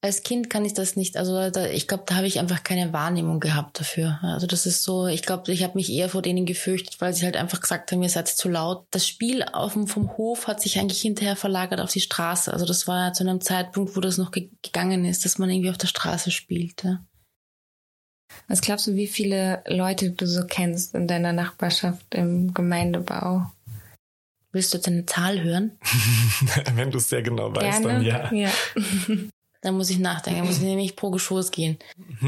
als 0.04 0.24
Kind 0.24 0.50
kann 0.50 0.66
ich 0.66 0.74
das 0.74 0.96
nicht, 0.96 1.16
also 1.16 1.52
da, 1.52 1.68
ich 1.68 1.88
glaube, 1.88 2.06
da 2.08 2.16
habe 2.16 2.26
ich 2.26 2.40
einfach 2.40 2.64
keine 2.64 2.92
Wahrnehmung 2.92 3.40
gehabt 3.40 3.80
dafür. 3.80 4.20
Also 4.24 4.48
das 4.48 4.66
ist 4.66 4.82
so, 4.82 5.06
ich 5.06 5.22
glaube, 5.22 5.52
ich 5.52 5.64
habe 5.64 5.76
mich 5.76 5.92
eher 5.92 6.10
vor 6.10 6.24
denen 6.24 6.48
gefürchtet, 6.48 7.00
weil 7.00 7.14
sie 7.14 7.24
halt 7.24 7.38
einfach 7.38 7.62
gesagt 7.62 7.92
haben, 7.92 8.02
ihr 8.02 8.10
seid 8.10 8.28
zu 8.28 8.50
laut. 8.50 8.88
Das 8.90 9.08
Spiel 9.08 9.44
auf 9.44 9.74
dem, 9.74 9.88
vom 9.88 10.18
Hof 10.18 10.48
hat 10.48 10.60
sich 10.60 10.80
eigentlich 10.80 11.02
hinterher 11.02 11.36
verlagert 11.36 11.80
auf 11.80 11.92
die 11.92 12.02
Straße. 12.02 12.52
Also 12.52 12.66
das 12.66 12.88
war 12.88 13.14
zu 13.14 13.24
einem 13.24 13.42
Zeitpunkt, 13.42 13.96
wo 13.96 14.02
das 14.02 14.18
noch 14.18 14.32
ge 14.32 14.50
gegangen 14.64 15.06
ist, 15.06 15.24
dass 15.24 15.38
man 15.38 15.52
irgendwie 15.52 15.70
auf 15.70 15.78
der 15.78 15.88
Straße 15.88 16.32
spielt. 16.32 16.84
Was 18.48 18.62
glaubst 18.62 18.88
du, 18.88 18.96
wie 18.96 19.08
viele 19.08 19.64
Leute 19.68 20.12
du 20.12 20.28
so 20.28 20.46
kennst 20.46 20.96
in 20.96 21.08
deiner 21.08 21.34
Nachbarschaft 21.34 22.14
im 22.14 22.54
Gemeindebau? 22.54 23.52
Willst 24.52 24.74
du 24.74 24.78
jetzt 24.78 24.88
eine 24.88 25.06
Zahl 25.06 25.42
hören? 25.42 25.78
Wenn 26.76 26.92
du 26.92 26.98
es 26.98 27.10
sehr 27.10 27.22
genau 27.22 27.56
weißt, 27.56 27.84
Gerne. 27.84 28.04
dann 28.04 28.04
ja. 28.04 28.34
ja. 28.34 28.50
dann 29.62 29.76
muss 29.76 29.90
ich 29.90 30.00
nachdenken, 30.00 30.40
dann 30.40 30.48
muss 30.48 30.58
ich 30.58 30.64
nämlich 30.64 30.96
pro 30.96 31.12
Geschoss 31.12 31.52
gehen. 31.52 31.78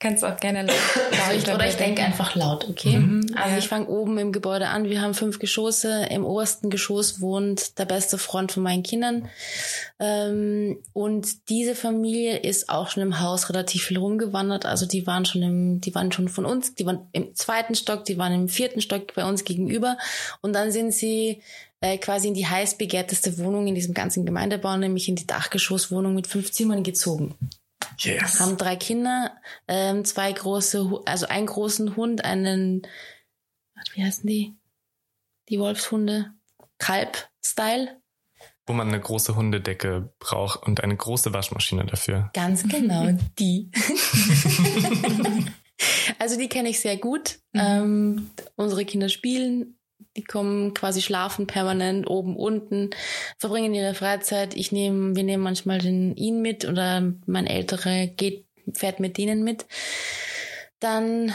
Kannst 0.00 0.24
auch 0.24 0.36
gerne 0.36 0.62
laut. 0.62 0.76
laut 1.46 1.54
oder 1.56 1.66
ich 1.66 1.74
denke 1.74 2.02
einfach 2.02 2.36
laut, 2.36 2.68
okay? 2.68 2.98
Mhm, 2.98 3.34
also 3.34 3.50
ja. 3.50 3.58
ich 3.58 3.66
fange 3.66 3.88
oben 3.88 4.16
im 4.18 4.30
Gebäude 4.30 4.68
an. 4.68 4.84
Wir 4.84 5.02
haben 5.02 5.12
fünf 5.12 5.40
Geschosse. 5.40 6.06
Im 6.10 6.24
obersten 6.24 6.70
Geschoss 6.70 7.20
wohnt 7.20 7.80
der 7.80 7.84
beste 7.84 8.16
Freund 8.16 8.52
von 8.52 8.62
meinen 8.62 8.84
Kindern. 8.84 9.28
Ähm, 9.98 10.78
und 10.92 11.48
diese 11.48 11.74
Familie 11.74 12.36
ist 12.36 12.68
auch 12.68 12.90
schon 12.90 13.02
im 13.02 13.18
Haus 13.20 13.48
relativ 13.48 13.86
viel 13.86 13.98
rumgewandert. 13.98 14.66
Also 14.66 14.86
die 14.86 15.04
waren 15.08 15.24
schon 15.24 15.42
im, 15.42 15.80
die 15.80 15.92
waren 15.96 16.12
schon 16.12 16.28
von 16.28 16.44
uns, 16.44 16.76
die 16.76 16.86
waren 16.86 17.08
im 17.10 17.34
zweiten 17.34 17.74
Stock, 17.74 18.04
die 18.04 18.18
waren 18.18 18.32
im 18.32 18.48
vierten 18.48 18.80
Stock 18.80 19.14
bei 19.14 19.24
uns 19.24 19.42
gegenüber. 19.42 19.98
Und 20.42 20.52
dann 20.52 20.70
sind 20.70 20.94
sie 20.94 21.42
äh, 21.80 21.98
quasi 21.98 22.28
in 22.28 22.34
die 22.34 22.46
heiß 22.46 22.78
begehrteste 22.78 23.36
Wohnung 23.38 23.66
in 23.66 23.74
diesem 23.74 23.94
ganzen 23.94 24.24
Gemeindebau, 24.24 24.76
nämlich 24.76 25.08
in 25.08 25.16
die 25.16 25.26
Dachgeschosswohnung 25.26 26.14
mit 26.14 26.28
fünf 26.28 26.52
Zimmern 26.52 26.84
gezogen. 26.84 27.34
Yes. 27.98 28.40
Haben 28.40 28.56
drei 28.56 28.76
Kinder, 28.76 29.36
ähm, 29.66 30.04
zwei 30.04 30.32
große, 30.32 31.02
also 31.04 31.26
einen 31.26 31.46
großen 31.46 31.96
Hund, 31.96 32.24
einen, 32.24 32.86
wie 33.94 34.04
heißen 34.04 34.26
die? 34.26 34.56
Die 35.48 35.58
Wolfshunde? 35.58 36.32
Kalb-Style. 36.78 38.00
Wo 38.66 38.72
man 38.72 38.88
eine 38.88 39.00
große 39.00 39.34
Hundedecke 39.34 40.12
braucht 40.18 40.62
und 40.62 40.82
eine 40.84 40.96
große 40.96 41.32
Waschmaschine 41.32 41.86
dafür. 41.86 42.30
Ganz 42.34 42.68
genau, 42.68 43.16
die. 43.38 43.70
also 46.18 46.38
die 46.38 46.48
kenne 46.48 46.68
ich 46.68 46.80
sehr 46.80 46.98
gut. 46.98 47.40
Mhm. 47.52 47.60
Ähm, 47.60 48.30
unsere 48.56 48.84
Kinder 48.84 49.08
spielen 49.08 49.77
die 50.18 50.24
kommen 50.24 50.74
quasi 50.74 51.00
schlafen 51.00 51.46
permanent 51.46 52.10
oben, 52.10 52.36
unten, 52.36 52.90
verbringen 53.38 53.72
ihre 53.72 53.94
Freizeit. 53.94 54.56
Ich 54.56 54.72
nehme, 54.72 55.14
wir 55.14 55.22
nehmen 55.22 55.44
manchmal 55.44 55.78
den 55.78 56.16
ihn 56.16 56.42
mit 56.42 56.64
oder 56.64 57.12
mein 57.26 57.46
Älterer 57.46 58.08
geht, 58.08 58.46
fährt 58.74 58.98
mit 58.98 59.16
denen 59.16 59.44
mit. 59.44 59.66
Dann 60.80 61.32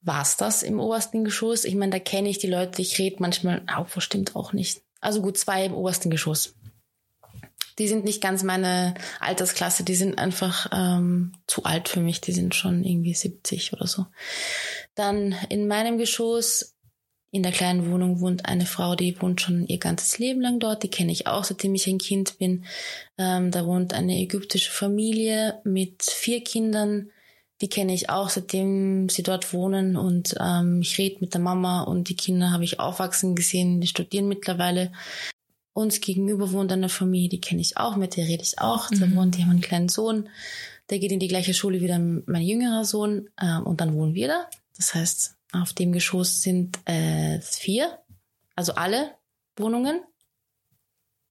war's 0.00 0.38
das 0.38 0.62
im 0.62 0.80
obersten 0.80 1.24
Geschoss. 1.24 1.66
Ich 1.66 1.74
meine, 1.74 1.92
da 1.92 1.98
kenne 1.98 2.30
ich 2.30 2.38
die 2.38 2.46
Leute. 2.46 2.80
Ich 2.80 2.98
rede 2.98 3.16
manchmal, 3.18 3.62
auch 3.66 3.88
stimmt 4.00 4.34
auch 4.34 4.54
nicht. 4.54 4.80
Also 5.02 5.20
gut, 5.20 5.36
zwei 5.36 5.66
im 5.66 5.74
obersten 5.74 6.08
Geschoss. 6.08 6.54
Die 7.78 7.86
sind 7.86 8.04
nicht 8.04 8.22
ganz 8.22 8.42
meine 8.42 8.94
Altersklasse. 9.20 9.84
Die 9.84 9.94
sind 9.94 10.18
einfach 10.18 10.70
ähm, 10.72 11.32
zu 11.46 11.64
alt 11.64 11.90
für 11.90 12.00
mich. 12.00 12.22
Die 12.22 12.32
sind 12.32 12.54
schon 12.54 12.82
irgendwie 12.82 13.14
70 13.14 13.74
oder 13.74 13.86
so. 13.86 14.06
Dann 14.94 15.34
in 15.50 15.68
meinem 15.68 15.98
Geschoss 15.98 16.74
in 17.32 17.44
der 17.44 17.52
kleinen 17.52 17.90
Wohnung 17.90 18.20
wohnt 18.20 18.46
eine 18.46 18.66
Frau, 18.66 18.96
die 18.96 19.20
wohnt 19.20 19.40
schon 19.40 19.66
ihr 19.66 19.78
ganzes 19.78 20.18
Leben 20.18 20.40
lang 20.40 20.58
dort. 20.58 20.82
Die 20.82 20.90
kenne 20.90 21.12
ich 21.12 21.28
auch, 21.28 21.44
seitdem 21.44 21.74
ich 21.74 21.86
ein 21.86 21.98
Kind 21.98 22.38
bin. 22.38 22.64
Ähm, 23.18 23.52
da 23.52 23.66
wohnt 23.66 23.94
eine 23.94 24.18
ägyptische 24.18 24.72
Familie 24.72 25.60
mit 25.62 26.02
vier 26.02 26.42
Kindern. 26.42 27.10
Die 27.60 27.68
kenne 27.68 27.94
ich 27.94 28.10
auch, 28.10 28.30
seitdem 28.30 29.08
sie 29.08 29.22
dort 29.22 29.52
wohnen. 29.52 29.96
Und 29.96 30.34
ähm, 30.40 30.80
ich 30.82 30.98
rede 30.98 31.18
mit 31.20 31.34
der 31.34 31.40
Mama 31.40 31.82
und 31.82 32.08
die 32.08 32.16
Kinder 32.16 32.50
habe 32.50 32.64
ich 32.64 32.80
aufwachsen 32.80 33.36
gesehen. 33.36 33.80
Die 33.80 33.86
studieren 33.86 34.26
mittlerweile. 34.26 34.90
Uns 35.72 36.00
gegenüber 36.00 36.50
wohnt 36.50 36.72
eine 36.72 36.88
Familie, 36.88 37.28
die 37.28 37.40
kenne 37.40 37.60
ich 37.60 37.76
auch, 37.76 37.94
mit 37.94 38.16
der 38.16 38.26
rede 38.26 38.42
ich 38.42 38.58
auch. 38.58 38.90
Mhm. 38.90 39.00
Da 39.00 39.14
wohnt, 39.14 39.36
die 39.36 39.42
haben 39.42 39.50
einen 39.50 39.60
kleinen 39.60 39.88
Sohn. 39.88 40.28
Der 40.90 40.98
geht 40.98 41.12
in 41.12 41.20
die 41.20 41.28
gleiche 41.28 41.54
Schule 41.54 41.80
wie 41.80 42.22
mein 42.26 42.42
jüngerer 42.42 42.84
Sohn. 42.84 43.30
Ähm, 43.40 43.62
und 43.64 43.80
dann 43.80 43.94
wohnen 43.94 44.14
wir 44.14 44.26
da. 44.26 44.46
Das 44.76 44.94
heißt, 44.94 45.36
auf 45.52 45.72
dem 45.72 45.92
Geschoss 45.92 46.42
sind 46.42 46.78
äh, 46.86 47.40
vier, 47.40 47.98
also 48.56 48.74
alle 48.74 49.16
Wohnungen. 49.56 50.00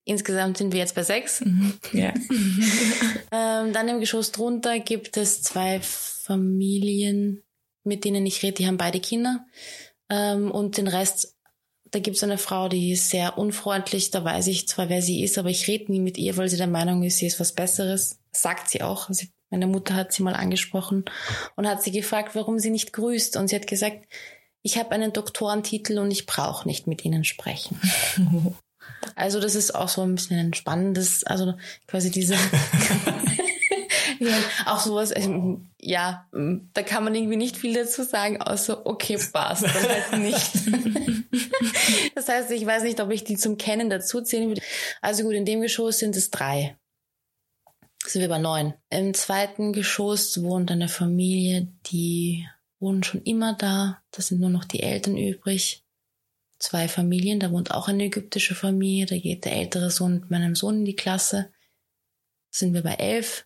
Insgesamt 0.06 0.58
sind 0.58 0.74
wir 0.74 0.80
jetzt 0.80 0.96
bei 0.96 1.04
sechs. 1.04 1.42
Mhm. 1.42 1.78
Ja. 1.94 2.14
ähm, 3.32 3.74
dann 3.74 3.88
im 3.88 4.00
Geschoss 4.00 4.32
drunter 4.32 4.80
gibt 4.80 5.18
es 5.18 5.42
zwei 5.44 5.80
Familien, 5.82 7.44
mit 7.84 8.06
denen 8.06 8.26
ich 8.26 8.42
rede, 8.42 8.56
die 8.56 8.68
haben 8.68 8.78
beide 8.78 9.00
Kinder. 9.00 9.46
Ähm, 10.10 10.50
und 10.50 10.78
den 10.78 10.88
Rest 10.88 11.40
da 11.92 12.00
gibt 12.00 12.18
es 12.18 12.24
eine 12.24 12.38
Frau, 12.38 12.70
die 12.70 12.92
ist 12.92 13.10
sehr 13.10 13.38
unfreundlich, 13.38 14.12
da 14.12 14.24
weiß 14.24 14.48
ich 14.48 14.68
zwar, 14.68 14.90
wer 14.90 15.02
sie 15.02 15.24
ist, 15.24 15.38
aber 15.38 15.50
ich 15.50 15.68
rede 15.68 15.92
nie 15.92 16.00
mit 16.00 16.18
ihr, 16.18 16.38
weil 16.38 16.50
sie 16.50 16.58
der 16.58 16.68
Meinung 16.68 17.04
ist, 17.04 17.18
sie 17.18 17.28
ist 17.28 17.40
was 17.40 17.54
Besseres. 17.54 18.20
Sagt 18.32 18.70
sie 18.70 18.84
auch. 18.84 19.10
Sie, 19.10 19.32
meine 19.50 19.68
Mutter 19.68 19.96
hat 19.96 20.14
sie 20.14 20.24
mal 20.24 20.36
angesprochen 20.36 21.06
und 21.56 21.68
hat 21.68 21.82
sie 21.84 21.92
gefragt, 21.92 22.36
warum 22.36 22.60
sie 22.60 22.70
nicht 22.70 22.94
grüßt. 22.94 23.38
Und 23.38 23.48
sie 23.48 23.56
hat 23.56 23.68
gesagt, 23.68 24.08
ich 24.62 24.78
habe 24.78 24.92
einen 24.92 25.14
Doktorentitel 25.14 26.00
und 26.00 26.12
ich 26.12 26.26
brauche 26.26 26.68
nicht 26.68 26.88
mit 26.88 27.04
ihnen 27.06 27.24
sprechen. 27.24 27.80
also 29.16 29.40
das 29.40 29.56
ist 29.56 29.74
auch 29.74 29.90
so 29.90 30.02
ein 30.02 30.16
bisschen 30.16 30.40
ein 30.40 30.54
spannendes, 30.54 31.24
also 31.24 31.56
quasi 31.88 32.12
diese 32.12 32.36
Ja, 34.20 34.38
auch 34.66 34.82
sowas, 34.82 35.14
also, 35.14 35.62
ja, 35.80 36.28
da 36.74 36.84
kann 36.84 37.06
man 37.06 37.16
irgendwie 37.16 37.38
nicht 37.38 37.56
viel 37.56 37.74
dazu 37.74 38.04
sagen, 38.04 38.42
außer 38.42 38.86
okay, 38.86 39.18
passt, 39.32 39.64
dann 39.64 39.72
halt 39.74 40.20
nicht. 40.20 40.52
das 42.16 42.28
heißt, 42.28 42.52
ich 42.52 42.66
weiß 42.66 42.84
nicht, 42.84 43.00
ob 43.00 43.12
ich 43.12 43.24
die 43.24 43.38
zum 43.38 43.58
Kennen 43.58 43.90
dazu 43.90 44.22
zählen 44.22 44.50
würde. 44.50 44.62
Also 45.02 45.24
gut, 45.24 45.34
in 45.34 45.46
dem 45.46 45.62
Geschoss 45.62 46.00
sind 46.00 46.18
es 46.18 46.32
drei. 46.32 46.78
Sind 48.06 48.22
wir 48.22 48.30
bei 48.30 48.40
neun. 48.40 48.74
Im 48.90 49.14
zweiten 49.14 49.74
Geschoss 49.74 50.42
wohnt 50.42 50.72
eine 50.72 50.88
Familie, 50.88 51.68
die 51.88 52.48
wohnen 52.80 53.04
schon 53.04 53.22
immer 53.24 53.54
da. 53.54 54.02
Da 54.12 54.22
sind 54.22 54.40
nur 54.40 54.50
noch 54.50 54.66
die 54.66 54.82
Eltern 54.82 55.18
übrig. 55.18 55.84
Zwei 56.60 56.88
Familien, 56.88 57.40
da 57.40 57.52
wohnt 57.52 57.72
auch 57.72 57.88
eine 57.88 58.06
ägyptische 58.06 58.56
Familie. 58.56 59.06
Da 59.06 59.18
geht 59.18 59.46
der 59.46 59.54
ältere 59.54 59.92
Sohn 59.92 60.22
mit 60.22 60.32
meinem 60.32 60.56
Sohn 60.56 60.80
in 60.80 60.86
die 60.86 60.96
Klasse. 60.96 61.52
Sind 62.50 62.74
wir 62.74 62.84
bei 62.84 62.96
elf. 62.96 63.46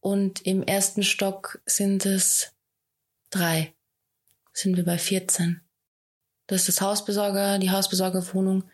Und 0.00 0.46
im 0.46 0.62
ersten 0.62 1.02
Stock 1.02 1.60
sind 1.66 2.06
es 2.06 2.54
drei. 3.30 3.74
Sind 4.52 4.76
wir 4.76 4.84
bei 4.84 4.98
14. 4.98 5.60
Das 6.46 6.62
ist 6.62 6.68
das 6.68 6.80
Hausbesorger, 6.80 7.58
die 7.58 7.70
Hausbesorgerwohnung. 7.70 8.64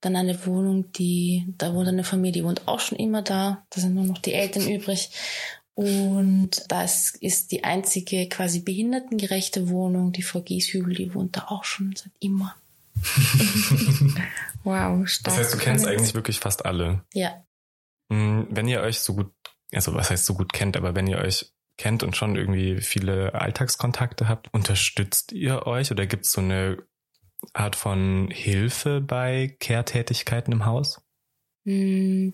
Dann 0.00 0.16
eine 0.16 0.46
Wohnung, 0.46 0.92
die, 0.92 1.46
da 1.58 1.74
wohnt 1.74 1.88
eine 1.88 2.04
Familie, 2.04 2.42
die 2.42 2.44
wohnt 2.44 2.66
auch 2.68 2.80
schon 2.80 2.98
immer 2.98 3.22
da. 3.22 3.64
Da 3.70 3.80
sind 3.80 3.94
nur 3.94 4.04
noch 4.04 4.18
die 4.18 4.34
Eltern 4.34 4.68
übrig. 4.68 5.10
Und 5.74 6.64
das 6.68 7.14
ist 7.20 7.52
die 7.52 7.64
einzige 7.64 8.28
quasi 8.28 8.60
behindertengerechte 8.60 9.68
Wohnung. 9.68 10.12
Die 10.12 10.22
Frau 10.22 10.40
Gieshügel, 10.40 10.94
die 10.94 11.14
wohnt 11.14 11.36
da 11.36 11.46
auch 11.48 11.64
schon 11.64 11.94
seit 11.96 12.12
immer. 12.20 12.56
wow, 14.64 15.06
stark. 15.08 15.36
Das 15.36 15.38
heißt, 15.38 15.54
du 15.54 15.58
kennst 15.58 15.86
eigentlich 15.86 16.14
wirklich 16.14 16.40
fast 16.40 16.66
alle. 16.66 17.04
Ja. 17.14 17.44
Hm, 18.10 18.48
wenn 18.50 18.68
ihr 18.68 18.80
euch 18.80 19.00
so 19.00 19.14
gut 19.14 19.32
also 19.72 19.94
was 19.94 20.10
heißt 20.10 20.26
so 20.26 20.34
gut 20.34 20.52
kennt, 20.52 20.76
aber 20.76 20.94
wenn 20.94 21.06
ihr 21.06 21.18
euch 21.18 21.52
kennt 21.76 22.02
und 22.02 22.16
schon 22.16 22.36
irgendwie 22.36 22.80
viele 22.80 23.34
Alltagskontakte 23.34 24.28
habt, 24.28 24.52
unterstützt 24.52 25.32
ihr 25.32 25.66
euch 25.66 25.90
oder 25.90 26.06
gibt 26.06 26.26
es 26.26 26.32
so 26.32 26.40
eine 26.40 26.78
Art 27.52 27.76
von 27.76 28.28
Hilfe 28.30 29.00
bei 29.00 29.56
Care-Tätigkeiten 29.60 30.52
im 30.52 30.66
Haus? 30.66 31.00
Hm, 31.64 32.32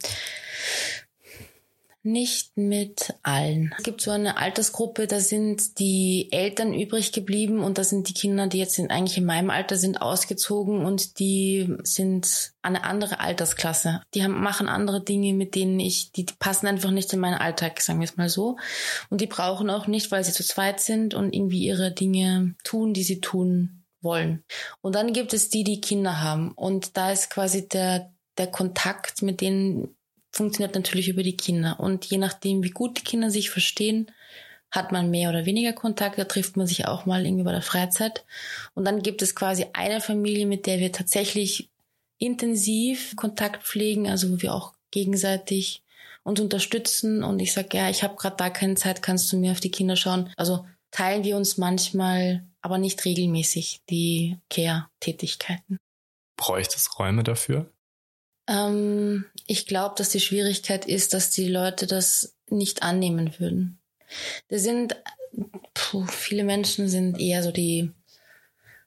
nicht 2.07 2.57
mit 2.57 3.15
allen. 3.25 3.75
Es 3.77 3.83
gibt 3.83 4.01
so 4.01 4.13
eine 4.13 4.37
Altersgruppe, 4.37 5.09
da 5.09 5.19
sind 5.19 5.81
die 5.81 6.29
Eltern 6.31 6.73
übrig 6.73 7.11
geblieben 7.11 7.59
und 7.59 7.79
da 7.79 7.85
sind 7.85 8.09
die 8.09 8.15
Kinder, 8.15 8.47
die 8.47 8.59
jetzt 8.59 8.79
in, 8.79 8.91
eigentlich 8.91 9.19
in 9.19 9.25
meinem 9.25 9.51
Alter 9.51 9.77
sind, 9.77 10.01
ausgezogen 10.01 10.85
und 10.87 11.19
die 11.19 11.77
sind 11.83 12.53
eine 12.63 12.85
andere 12.85 13.19
Altersklasse. 13.19 14.03
Die 14.15 14.23
haben, 14.23 14.41
machen 14.41 14.69
andere 14.69 15.03
Dinge, 15.03 15.35
mit 15.35 15.57
denen 15.57 15.81
ich, 15.81 16.13
die, 16.13 16.25
die 16.25 16.35
passen 16.39 16.69
einfach 16.69 16.93
nicht 16.93 17.13
in 17.13 17.19
meinen 17.19 17.35
Alltag, 17.39 17.81
sagen 17.81 17.99
wir 17.99 18.05
es 18.05 18.17
mal 18.17 18.29
so. 18.29 18.57
Und 19.11 19.21
die 19.21 19.27
brauchen 19.27 19.69
auch 19.69 19.89
nicht, 19.89 20.13
weil 20.13 20.23
sie 20.23 20.33
zu 20.33 20.45
zweit 20.45 20.79
sind 20.79 21.15
und 21.15 21.35
irgendwie 21.35 21.67
ihre 21.67 21.91
Dinge 21.91 22.55
tun, 22.63 22.95
die 22.95 23.03
sie 23.03 23.21
tun 23.21 23.83
wollen. 24.01 24.45
Und 24.81 24.95
dann 24.95 25.13
gibt 25.13 25.33
es 25.33 25.49
die, 25.49 25.65
die 25.65 25.81
Kinder 25.81 26.21
haben. 26.21 26.53
Und 26.53 26.97
da 26.97 27.13
ist 27.13 27.31
quasi 27.31 27.69
der, 27.69 28.13
der 28.39 28.49
Kontakt 28.49 29.23
mit 29.23 29.41
denen 29.41 29.97
funktioniert 30.31 30.75
natürlich 30.75 31.09
über 31.09 31.23
die 31.23 31.37
Kinder. 31.37 31.81
Und 31.81 32.05
je 32.05 32.19
nachdem, 32.19 32.63
wie 32.63 32.71
gut 32.71 32.99
die 32.99 33.05
Kinder 33.05 33.31
sich 33.31 33.51
verstehen, 33.51 34.11
hat 34.71 34.93
man 34.93 35.11
mehr 35.11 35.31
oder 35.31 35.47
weniger 35.47 35.73
Kontakt. 35.73 36.19
Da 36.19 36.25
trifft 36.25 36.57
man 36.57 36.67
sich 36.67 36.87
auch 36.87 37.07
mal 37.07 37.25
irgendwie 37.25 37.45
bei 37.45 37.53
der 37.53 37.63
Freizeit. 37.63 38.25
Und 38.75 38.85
dann 38.85 39.03
gibt 39.03 39.23
es 39.23 39.35
quasi 39.35 39.67
eine 39.73 40.01
Familie, 40.01 40.47
mit 40.47 40.67
der 40.67 40.79
wir 40.79 40.93
tatsächlich 40.93 41.71
intensiv 42.19 43.17
Kontakt 43.17 43.63
pflegen, 43.63 44.09
also 44.09 44.31
wo 44.31 44.43
wir 44.43 44.55
auch 44.55 44.75
gegenseitig 44.91 45.83
uns 46.23 46.41
unterstützen. 46.41 47.23
Und 47.23 47.41
ich 47.41 47.53
sage, 47.53 47.77
ja, 47.77 47.89
ich 47.89 48.03
habe 48.03 48.17
gerade 48.17 48.37
da 48.37 48.51
keine 48.51 48.75
Zeit, 48.75 49.03
kannst 49.03 49.33
du 49.33 49.39
mir 49.39 49.53
auf 49.53 49.61
die 49.61 49.71
Kinder 49.71 49.97
schauen. 49.97 50.31
Also 50.37 50.67
teilen 50.91 51.25
wir 51.25 51.37
uns 51.37 51.57
manchmal, 51.57 52.45
aber 52.67 52.79
nicht 52.79 53.05
regelmäßig, 53.05 53.83
die 53.89 54.39
Care-Tätigkeiten. 54.51 55.79
Bräuchte 56.37 56.75
es 56.75 56.99
Räume 56.99 57.23
dafür? 57.23 57.71
Ähm, 58.49 59.25
ich 59.47 59.69
glaube, 59.69 59.95
dass 59.97 60.09
die 60.09 60.19
Schwierigkeit 60.19 60.85
ist, 60.85 61.15
dass 61.15 61.31
die 61.31 61.49
Leute 61.49 61.87
das 61.87 62.35
nicht 62.51 62.83
annehmen 62.83 63.39
würden. 63.39 63.79
Da 64.49 64.59
sind, 64.59 64.97
puh, 65.75 66.07
viele 66.07 66.43
Menschen 66.43 66.89
sind 66.89 67.21
eher 67.21 67.45
so 67.45 67.53
die, 67.53 67.93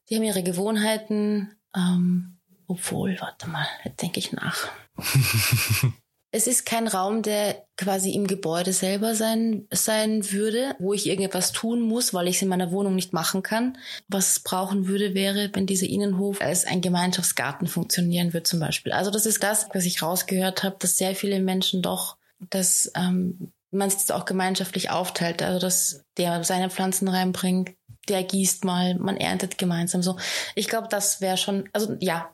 die 0.09 0.17
haben 0.17 0.23
ihre 0.23 0.43
Gewohnheiten, 0.43 1.55
ähm, 1.73 2.37
obwohl, 2.67 3.17
warte 3.21 3.47
mal, 3.47 3.65
jetzt 3.85 4.01
denke 4.01 4.19
ich 4.19 4.33
nach. 4.33 4.67
Es 6.31 6.45
ist 6.45 6.65
kein 6.65 6.87
Raum, 6.87 7.23
der 7.23 7.65
quasi 7.75 8.11
im 8.11 8.27
Gebäude 8.27 8.71
selber 8.71 9.15
sein, 9.15 9.67
sein 9.71 10.31
würde, 10.31 10.75
wo 10.77 10.93
ich 10.93 11.07
irgendetwas 11.07 11.51
tun 11.53 11.81
muss, 11.81 12.13
weil 12.13 12.27
ich 12.27 12.35
es 12.35 12.41
in 12.43 12.49
meiner 12.49 12.71
Wohnung 12.71 12.93
nicht 12.93 13.13
machen 13.13 13.41
kann. 13.41 13.79
Was 14.07 14.31
es 14.31 14.39
brauchen 14.41 14.87
würde, 14.87 15.15
wäre, 15.15 15.49
wenn 15.53 15.65
dieser 15.65 15.87
Innenhof 15.87 16.39
als 16.41 16.65
ein 16.65 16.81
Gemeinschaftsgarten 16.81 17.67
funktionieren 17.67 18.31
würde 18.33 18.43
zum 18.43 18.59
Beispiel. 18.59 18.91
Also 18.91 19.09
das 19.09 19.25
ist 19.25 19.41
das, 19.41 19.69
was 19.73 19.85
ich 19.85 20.03
rausgehört 20.03 20.63
habe, 20.63 20.75
dass 20.77 20.97
sehr 20.97 21.15
viele 21.15 21.39
Menschen 21.39 21.81
doch, 21.81 22.17
dass 22.51 22.91
ähm, 22.95 23.51
man 23.71 23.87
es 23.87 24.11
auch 24.11 24.25
gemeinschaftlich 24.25 24.91
aufteilt. 24.91 25.41
Also 25.41 25.59
dass 25.59 26.03
der 26.17 26.43
seine 26.43 26.69
Pflanzen 26.69 27.07
reinbringt, 27.07 27.71
der 28.07 28.23
gießt 28.23 28.65
mal, 28.65 28.93
man 28.99 29.17
erntet 29.17 29.57
gemeinsam. 29.57 30.03
So, 30.03 30.17
ich 30.53 30.67
glaube, 30.67 30.89
das 30.91 31.21
wäre 31.21 31.37
schon, 31.37 31.67
also 31.73 31.97
ja, 31.99 32.31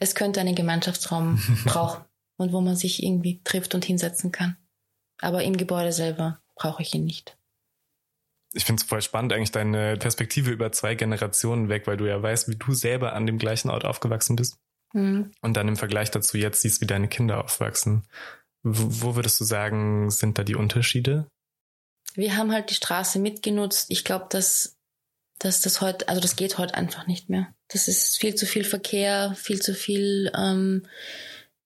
es 0.00 0.16
könnte 0.16 0.40
einen 0.40 0.56
Gemeinschaftsraum 0.56 1.40
brauchen 1.64 2.04
und 2.36 2.52
wo 2.52 2.60
man 2.60 2.76
sich 2.76 3.02
irgendwie 3.02 3.40
trifft 3.42 3.74
und 3.74 3.84
hinsetzen 3.84 4.32
kann. 4.32 4.56
Aber 5.20 5.42
im 5.42 5.56
Gebäude 5.56 5.92
selber 5.92 6.40
brauche 6.54 6.82
ich 6.82 6.94
ihn 6.94 7.04
nicht. 7.04 7.36
Ich 8.52 8.64
finde 8.64 8.80
es 8.80 8.88
voll 8.88 9.02
spannend, 9.02 9.32
eigentlich 9.32 9.52
deine 9.52 9.96
Perspektive 9.96 10.50
über 10.50 10.72
zwei 10.72 10.94
Generationen 10.94 11.68
weg, 11.68 11.86
weil 11.86 11.96
du 11.96 12.06
ja 12.06 12.22
weißt, 12.22 12.48
wie 12.48 12.56
du 12.56 12.72
selber 12.72 13.12
an 13.12 13.26
dem 13.26 13.38
gleichen 13.38 13.70
Ort 13.70 13.84
aufgewachsen 13.84 14.36
bist. 14.36 14.56
Mhm. 14.92 15.32
Und 15.42 15.56
dann 15.56 15.68
im 15.68 15.76
Vergleich 15.76 16.10
dazu 16.10 16.38
jetzt 16.38 16.62
siehst, 16.62 16.80
wie 16.80 16.86
deine 16.86 17.08
Kinder 17.08 17.44
aufwachsen. 17.44 18.06
Wo, 18.62 19.08
wo 19.08 19.16
würdest 19.16 19.38
du 19.40 19.44
sagen, 19.44 20.10
sind 20.10 20.38
da 20.38 20.44
die 20.44 20.54
Unterschiede? 20.54 21.26
Wir 22.14 22.36
haben 22.36 22.52
halt 22.52 22.70
die 22.70 22.74
Straße 22.74 23.18
mitgenutzt. 23.18 23.90
Ich 23.90 24.04
glaube, 24.04 24.26
dass, 24.30 24.76
dass 25.38 25.60
das 25.60 25.82
heute, 25.82 26.08
also 26.08 26.20
das 26.20 26.36
geht 26.36 26.56
heute 26.56 26.74
einfach 26.74 27.06
nicht 27.06 27.28
mehr. 27.28 27.54
Das 27.68 27.88
ist 27.88 28.16
viel 28.16 28.34
zu 28.34 28.46
viel 28.46 28.64
Verkehr, 28.64 29.34
viel 29.36 29.60
zu 29.60 29.74
viel 29.74 30.32
ähm, 30.34 30.86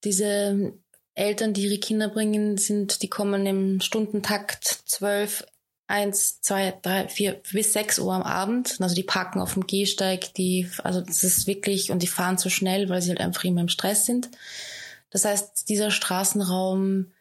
diese 0.04 0.72
Eltern, 1.14 1.52
die 1.52 1.64
ihre 1.64 1.78
Kinder 1.78 2.08
bringen, 2.08 2.56
sind, 2.56 3.02
die 3.02 3.08
kommen 3.08 3.46
im 3.46 3.80
Stundentakt 3.80 4.64
zwölf, 4.64 5.44
eins, 5.86 6.40
zwei, 6.40 6.78
drei, 6.82 7.08
vier 7.08 7.42
bis 7.52 7.72
sechs 7.72 7.98
Uhr 7.98 8.14
am 8.14 8.22
Abend. 8.22 8.76
Also 8.80 8.94
die 8.94 9.02
parken 9.02 9.40
auf 9.40 9.54
dem 9.54 9.66
Gehsteig, 9.66 10.32
die, 10.34 10.70
also 10.84 11.00
das 11.00 11.24
ist 11.24 11.46
wirklich, 11.46 11.90
und 11.90 12.02
die 12.02 12.06
fahren 12.06 12.38
so 12.38 12.48
schnell, 12.48 12.88
weil 12.88 13.02
sie 13.02 13.10
halt 13.10 13.20
einfach 13.20 13.44
immer 13.44 13.60
im 13.60 13.68
Stress 13.68 14.06
sind. 14.06 14.30
Das 15.10 15.24
heißt, 15.24 15.68
dieser 15.68 15.90
Straßenraum, 15.90 17.12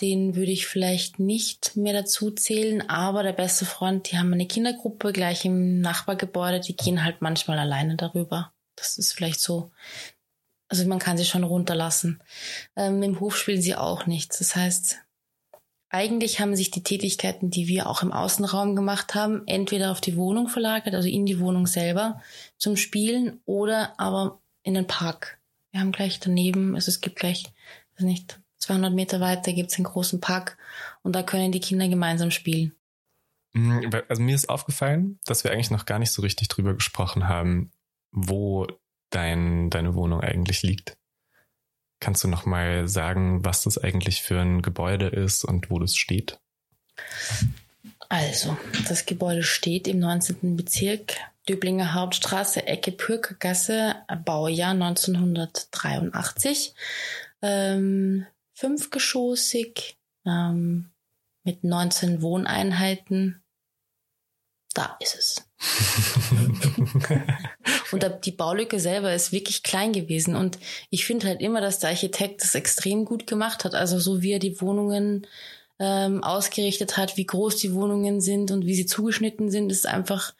den 0.00 0.34
würde 0.34 0.50
ich 0.50 0.66
vielleicht 0.66 1.20
nicht 1.20 1.76
mehr 1.76 1.92
dazu 1.92 2.30
zählen, 2.30 2.88
aber 2.88 3.22
der 3.22 3.32
beste 3.32 3.64
Freund, 3.64 4.10
die 4.10 4.18
haben 4.18 4.32
eine 4.32 4.46
Kindergruppe 4.46 5.12
gleich 5.12 5.44
im 5.44 5.80
Nachbargebäude, 5.80 6.60
die 6.60 6.76
gehen 6.76 7.04
halt 7.04 7.20
manchmal 7.20 7.58
alleine 7.58 7.96
darüber. 7.96 8.52
Das 8.74 8.98
ist 8.98 9.12
vielleicht 9.12 9.40
so 9.40 9.70
also 10.70 10.86
man 10.86 11.00
kann 11.00 11.18
sie 11.18 11.24
schon 11.24 11.44
runterlassen. 11.44 12.22
Ähm, 12.76 13.02
Im 13.02 13.20
Hof 13.20 13.36
spielen 13.36 13.60
sie 13.60 13.74
auch 13.74 14.06
nichts. 14.06 14.38
Das 14.38 14.54
heißt, 14.54 15.00
eigentlich 15.90 16.40
haben 16.40 16.54
sich 16.54 16.70
die 16.70 16.84
Tätigkeiten, 16.84 17.50
die 17.50 17.66
wir 17.66 17.88
auch 17.88 18.02
im 18.02 18.12
Außenraum 18.12 18.76
gemacht 18.76 19.16
haben, 19.16 19.42
entweder 19.46 19.90
auf 19.90 20.00
die 20.00 20.16
Wohnung 20.16 20.48
verlagert, 20.48 20.94
also 20.94 21.08
in 21.08 21.26
die 21.26 21.40
Wohnung 21.40 21.66
selber 21.66 22.22
zum 22.56 22.76
Spielen 22.76 23.40
oder 23.44 23.98
aber 23.98 24.40
in 24.62 24.74
den 24.74 24.86
Park. 24.86 25.40
Wir 25.72 25.80
haben 25.80 25.90
gleich 25.90 26.20
daneben, 26.20 26.76
also 26.76 26.88
es 26.88 27.00
gibt 27.00 27.16
gleich, 27.16 27.44
weiß 27.96 28.04
nicht, 28.04 28.40
200 28.58 28.94
Meter 28.94 29.20
weiter 29.20 29.52
gibt 29.52 29.72
es 29.72 29.78
einen 29.78 29.84
großen 29.84 30.20
Park 30.20 30.56
und 31.02 31.16
da 31.16 31.24
können 31.24 31.50
die 31.50 31.60
Kinder 31.60 31.88
gemeinsam 31.88 32.30
spielen. 32.30 32.72
Mhm, 33.52 33.90
also 34.08 34.22
mir 34.22 34.36
ist 34.36 34.48
aufgefallen, 34.48 35.18
dass 35.24 35.42
wir 35.42 35.50
eigentlich 35.50 35.72
noch 35.72 35.86
gar 35.86 35.98
nicht 35.98 36.12
so 36.12 36.22
richtig 36.22 36.46
drüber 36.46 36.74
gesprochen 36.74 37.26
haben, 37.26 37.72
wo 38.12 38.68
dein, 39.10 39.70
deine 39.70 39.94
Wohnung 39.94 40.20
eigentlich 40.20 40.62
liegt. 40.62 40.96
Kannst 42.00 42.24
du 42.24 42.28
noch 42.28 42.46
mal 42.46 42.88
sagen, 42.88 43.44
was 43.44 43.64
das 43.64 43.76
eigentlich 43.76 44.22
für 44.22 44.40
ein 44.40 44.62
Gebäude 44.62 45.08
ist 45.08 45.44
und 45.44 45.70
wo 45.70 45.78
das 45.78 45.96
steht? 45.96 46.40
Also, 48.08 48.56
das 48.88 49.06
Gebäude 49.06 49.42
steht 49.42 49.86
im 49.86 49.98
19. 49.98 50.56
Bezirk, 50.56 51.16
Döblinger 51.48 51.94
Hauptstraße, 51.94 52.66
Ecke 52.66 52.92
Pürkergasse, 52.92 53.96
Baujahr 54.24 54.72
1983. 54.72 56.74
Ähm, 57.42 58.26
fünfgeschossig, 58.54 59.96
ähm, 60.26 60.90
mit 61.44 61.64
19 61.64 62.22
Wohneinheiten. 62.22 63.42
Da 64.74 64.96
ist 65.00 65.16
es. 65.16 65.49
und 67.92 68.06
die 68.24 68.32
Baulücke 68.32 68.80
selber 68.80 69.14
ist 69.14 69.32
wirklich 69.32 69.62
klein 69.62 69.92
gewesen. 69.92 70.34
Und 70.34 70.58
ich 70.88 71.04
finde 71.04 71.26
halt 71.26 71.40
immer, 71.40 71.60
dass 71.60 71.78
der 71.78 71.90
Architekt 71.90 72.42
das 72.42 72.54
extrem 72.54 73.04
gut 73.04 73.26
gemacht 73.26 73.64
hat. 73.64 73.74
Also 73.74 73.98
so 73.98 74.22
wie 74.22 74.32
er 74.32 74.38
die 74.38 74.60
Wohnungen 74.60 75.26
ähm, 75.78 76.24
ausgerichtet 76.24 76.96
hat, 76.96 77.16
wie 77.16 77.26
groß 77.26 77.56
die 77.56 77.74
Wohnungen 77.74 78.20
sind 78.20 78.50
und 78.50 78.66
wie 78.66 78.74
sie 78.74 78.86
zugeschnitten 78.86 79.50
sind, 79.50 79.70
ist 79.70 79.86
einfach 79.86 80.34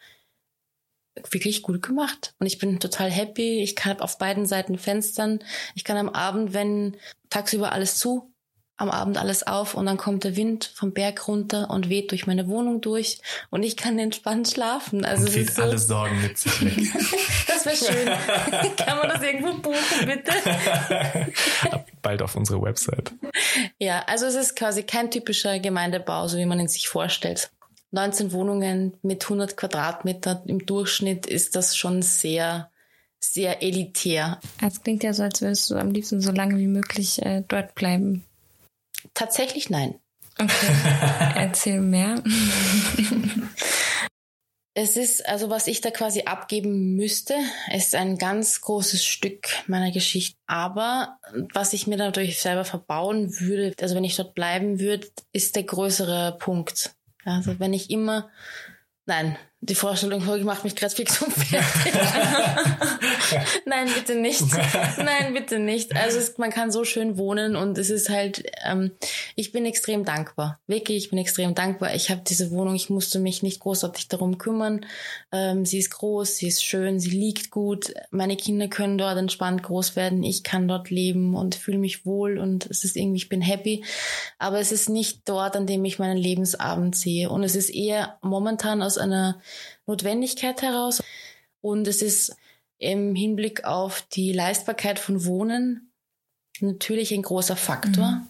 wirklich 1.29 1.61
gut 1.61 1.81
gemacht. 1.81 2.33
Und 2.39 2.47
ich 2.47 2.57
bin 2.57 2.79
total 2.79 3.11
happy. 3.11 3.61
Ich 3.61 3.75
kann 3.75 3.99
auf 3.99 4.17
beiden 4.17 4.45
Seiten 4.45 4.77
Fenstern. 4.77 5.39
Ich 5.75 5.83
kann 5.83 5.97
am 5.97 6.09
Abend, 6.09 6.53
wenn 6.53 6.97
tagsüber 7.29 7.73
alles 7.73 7.97
zu, 7.97 8.30
am 8.77 8.89
Abend 8.89 9.17
alles 9.17 9.45
auf 9.45 9.75
und 9.75 9.85
dann 9.85 9.97
kommt 9.97 10.23
der 10.23 10.35
Wind 10.35 10.71
vom 10.73 10.91
Berg 10.91 11.27
runter 11.27 11.69
und 11.69 11.87
weht 11.89 12.09
durch 12.09 12.25
meine 12.25 12.47
Wohnung 12.47 12.81
durch 12.81 13.19
und 13.51 13.61
ich 13.61 13.77
kann 13.77 13.99
entspannt 13.99 14.49
schlafen. 14.49 15.05
Also 15.05 15.25
und 15.25 15.31
zieht 15.31 15.53
so 15.53 15.61
alle 15.61 15.77
Sorgen 15.77 16.19
mit 16.21 16.37
sich 16.37 16.65
weg. 16.65 16.91
das 17.47 17.65
wäre 17.65 17.75
schön. 17.75 18.75
kann 18.77 18.97
man 18.97 19.09
das 19.09 19.21
irgendwo 19.21 19.53
buchen, 19.53 20.05
bitte? 20.05 20.31
Bald 22.01 22.23
auf 22.23 22.35
unserer 22.35 22.61
Website. 22.63 23.13
Ja, 23.77 24.03
also 24.07 24.25
es 24.25 24.35
ist 24.35 24.55
quasi 24.55 24.81
kein 24.83 25.11
typischer 25.11 25.59
Gemeindebau, 25.59 26.27
so 26.27 26.37
wie 26.37 26.45
man 26.45 26.59
ihn 26.59 26.67
sich 26.67 26.89
vorstellt. 26.89 27.51
19 27.91 28.31
Wohnungen 28.31 28.93
mit 29.03 29.23
100 29.23 29.57
Quadratmeter 29.57 30.41
im 30.47 30.65
Durchschnitt 30.65 31.27
ist 31.27 31.55
das 31.55 31.75
schon 31.75 32.01
sehr, 32.01 32.71
sehr 33.19 33.61
elitär. 33.61 34.39
Es 34.65 34.81
klingt 34.81 35.03
ja 35.03 35.13
so, 35.13 35.23
als 35.23 35.41
würdest 35.41 35.69
du 35.69 35.75
am 35.75 35.91
liebsten 35.91 36.21
so 36.21 36.31
lange 36.31 36.57
wie 36.57 36.67
möglich 36.67 37.21
äh, 37.21 37.43
dort 37.47 37.75
bleiben. 37.75 38.25
Tatsächlich 39.13 39.69
nein. 39.69 39.99
Okay, 40.39 40.51
erzähl 41.35 41.81
mehr. 41.81 42.23
Es 44.73 44.95
ist, 44.95 45.27
also 45.27 45.49
was 45.49 45.67
ich 45.67 45.81
da 45.81 45.91
quasi 45.91 46.23
abgeben 46.23 46.95
müsste, 46.95 47.35
ist 47.73 47.93
ein 47.93 48.17
ganz 48.17 48.61
großes 48.61 49.03
Stück 49.03 49.47
meiner 49.67 49.91
Geschichte. 49.91 50.37
Aber 50.47 51.19
was 51.53 51.73
ich 51.73 51.87
mir 51.87 51.97
natürlich 51.97 52.39
selber 52.39 52.63
verbauen 52.63 53.37
würde, 53.41 53.75
also 53.81 53.95
wenn 53.95 54.05
ich 54.05 54.15
dort 54.15 54.33
bleiben 54.33 54.79
würde, 54.79 55.07
ist 55.33 55.57
der 55.57 55.63
größere 55.63 56.37
Punkt. 56.39 56.95
Also 57.25 57.59
wenn 57.59 57.73
ich 57.73 57.89
immer, 57.89 58.29
nein, 59.05 59.37
die 59.63 59.75
Vorstellung 59.75 60.25
macht 60.43 60.63
mich 60.63 60.75
gerade 60.75 60.93
fix 60.93 61.21
und 61.21 61.31
fertig. 61.31 61.93
Nein, 63.65 63.87
bitte 63.93 64.15
nicht. 64.15 64.43
Nein, 64.97 65.35
bitte 65.35 65.59
nicht. 65.59 65.95
Also 65.95 66.17
es, 66.17 66.39
man 66.39 66.49
kann 66.49 66.71
so 66.71 66.83
schön 66.83 67.15
wohnen 67.15 67.55
und 67.55 67.77
es 67.77 67.91
ist 67.91 68.09
halt, 68.09 68.43
ähm, 68.65 68.91
ich 69.35 69.51
bin 69.51 69.67
extrem 69.67 70.03
dankbar. 70.03 70.59
Wirklich, 70.65 70.97
ich 70.97 71.09
bin 71.11 71.19
extrem 71.19 71.53
dankbar. 71.53 71.93
Ich 71.93 72.09
habe 72.09 72.21
diese 72.27 72.49
Wohnung, 72.49 72.73
ich 72.73 72.89
musste 72.89 73.19
mich 73.19 73.43
nicht 73.43 73.59
großartig 73.59 74.07
darum 74.07 74.39
kümmern. 74.39 74.83
Ähm, 75.31 75.63
sie 75.63 75.77
ist 75.77 75.91
groß, 75.91 76.37
sie 76.37 76.47
ist 76.47 76.63
schön, 76.63 76.99
sie 76.99 77.11
liegt 77.11 77.51
gut. 77.51 77.93
Meine 78.09 78.37
Kinder 78.37 78.67
können 78.67 78.97
dort 78.97 79.17
entspannt 79.19 79.61
groß 79.61 79.95
werden. 79.95 80.23
Ich 80.23 80.41
kann 80.41 80.67
dort 80.67 80.89
leben 80.89 81.35
und 81.35 81.53
fühle 81.53 81.77
mich 81.77 82.03
wohl 82.03 82.39
und 82.39 82.65
es 82.65 82.83
ist 82.83 82.97
irgendwie, 82.97 83.17
ich 83.17 83.29
bin 83.29 83.41
happy. 83.41 83.83
Aber 84.39 84.59
es 84.59 84.71
ist 84.71 84.89
nicht 84.89 85.21
dort, 85.29 85.55
an 85.55 85.67
dem 85.67 85.85
ich 85.85 85.99
meinen 85.99 86.17
Lebensabend 86.17 86.95
sehe. 86.95 87.29
Und 87.29 87.43
es 87.43 87.55
ist 87.55 87.69
eher 87.69 88.17
momentan 88.23 88.81
aus 88.81 88.97
einer 88.97 89.39
Notwendigkeit 89.85 90.61
heraus. 90.61 91.03
Und 91.61 91.87
es 91.87 92.01
ist 92.01 92.35
im 92.77 93.15
Hinblick 93.15 93.63
auf 93.63 94.01
die 94.13 94.33
Leistbarkeit 94.33 94.99
von 94.99 95.25
Wohnen 95.25 95.91
natürlich 96.59 97.13
ein 97.13 97.21
großer 97.21 97.55
Faktor. 97.55 98.07
Mhm. 98.07 98.29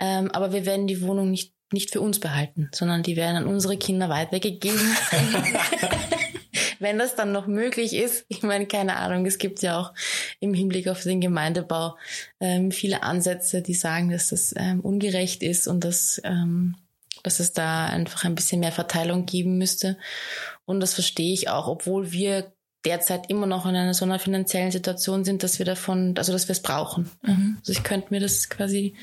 Ähm, 0.00 0.30
aber 0.30 0.52
wir 0.52 0.66
werden 0.66 0.86
die 0.86 1.02
Wohnung 1.02 1.30
nicht, 1.30 1.54
nicht 1.72 1.90
für 1.90 2.00
uns 2.00 2.20
behalten, 2.20 2.70
sondern 2.72 3.02
die 3.02 3.16
werden 3.16 3.36
an 3.36 3.46
unsere 3.46 3.76
Kinder 3.76 4.08
weitergegeben. 4.08 4.80
Wenn 6.78 6.98
das 6.98 7.16
dann 7.16 7.32
noch 7.32 7.48
möglich 7.48 7.92
ist, 7.94 8.24
ich 8.28 8.42
meine, 8.42 8.66
keine 8.66 8.96
Ahnung, 8.96 9.26
es 9.26 9.38
gibt 9.38 9.62
ja 9.62 9.80
auch 9.80 9.92
im 10.38 10.54
Hinblick 10.54 10.86
auf 10.86 11.02
den 11.02 11.20
Gemeindebau 11.20 11.96
ähm, 12.38 12.70
viele 12.70 13.02
Ansätze, 13.02 13.62
die 13.62 13.74
sagen, 13.74 14.10
dass 14.10 14.28
das 14.28 14.54
ähm, 14.56 14.80
ungerecht 14.80 15.42
ist 15.42 15.66
und 15.66 15.82
dass 15.82 16.20
ähm, 16.22 16.76
dass 17.22 17.40
es 17.40 17.52
da 17.52 17.86
einfach 17.86 18.24
ein 18.24 18.34
bisschen 18.34 18.60
mehr 18.60 18.72
Verteilung 18.72 19.26
geben 19.26 19.58
müsste. 19.58 19.98
Und 20.64 20.80
das 20.80 20.94
verstehe 20.94 21.32
ich 21.32 21.48
auch, 21.48 21.66
obwohl 21.66 22.12
wir 22.12 22.52
derzeit 22.84 23.28
immer 23.28 23.46
noch 23.46 23.66
in 23.66 23.74
einer 23.74 23.94
so 23.94 24.04
einer 24.04 24.18
finanziellen 24.18 24.70
Situation 24.70 25.24
sind, 25.24 25.42
dass 25.42 25.58
wir 25.58 25.66
davon, 25.66 26.14
also 26.16 26.32
dass 26.32 26.48
wir 26.48 26.52
es 26.52 26.62
brauchen. 26.62 27.10
Mhm. 27.22 27.56
Also 27.58 27.72
ich 27.72 27.82
könnte 27.82 28.08
mir 28.10 28.20
das 28.20 28.48
quasi 28.48 28.94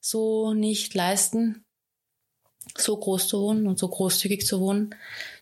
so 0.00 0.54
nicht 0.54 0.94
leisten, 0.94 1.64
so 2.76 2.96
groß 2.96 3.28
zu 3.28 3.40
wohnen 3.40 3.66
und 3.66 3.78
so 3.78 3.88
großzügig 3.88 4.46
zu 4.46 4.60
wohnen. 4.60 4.94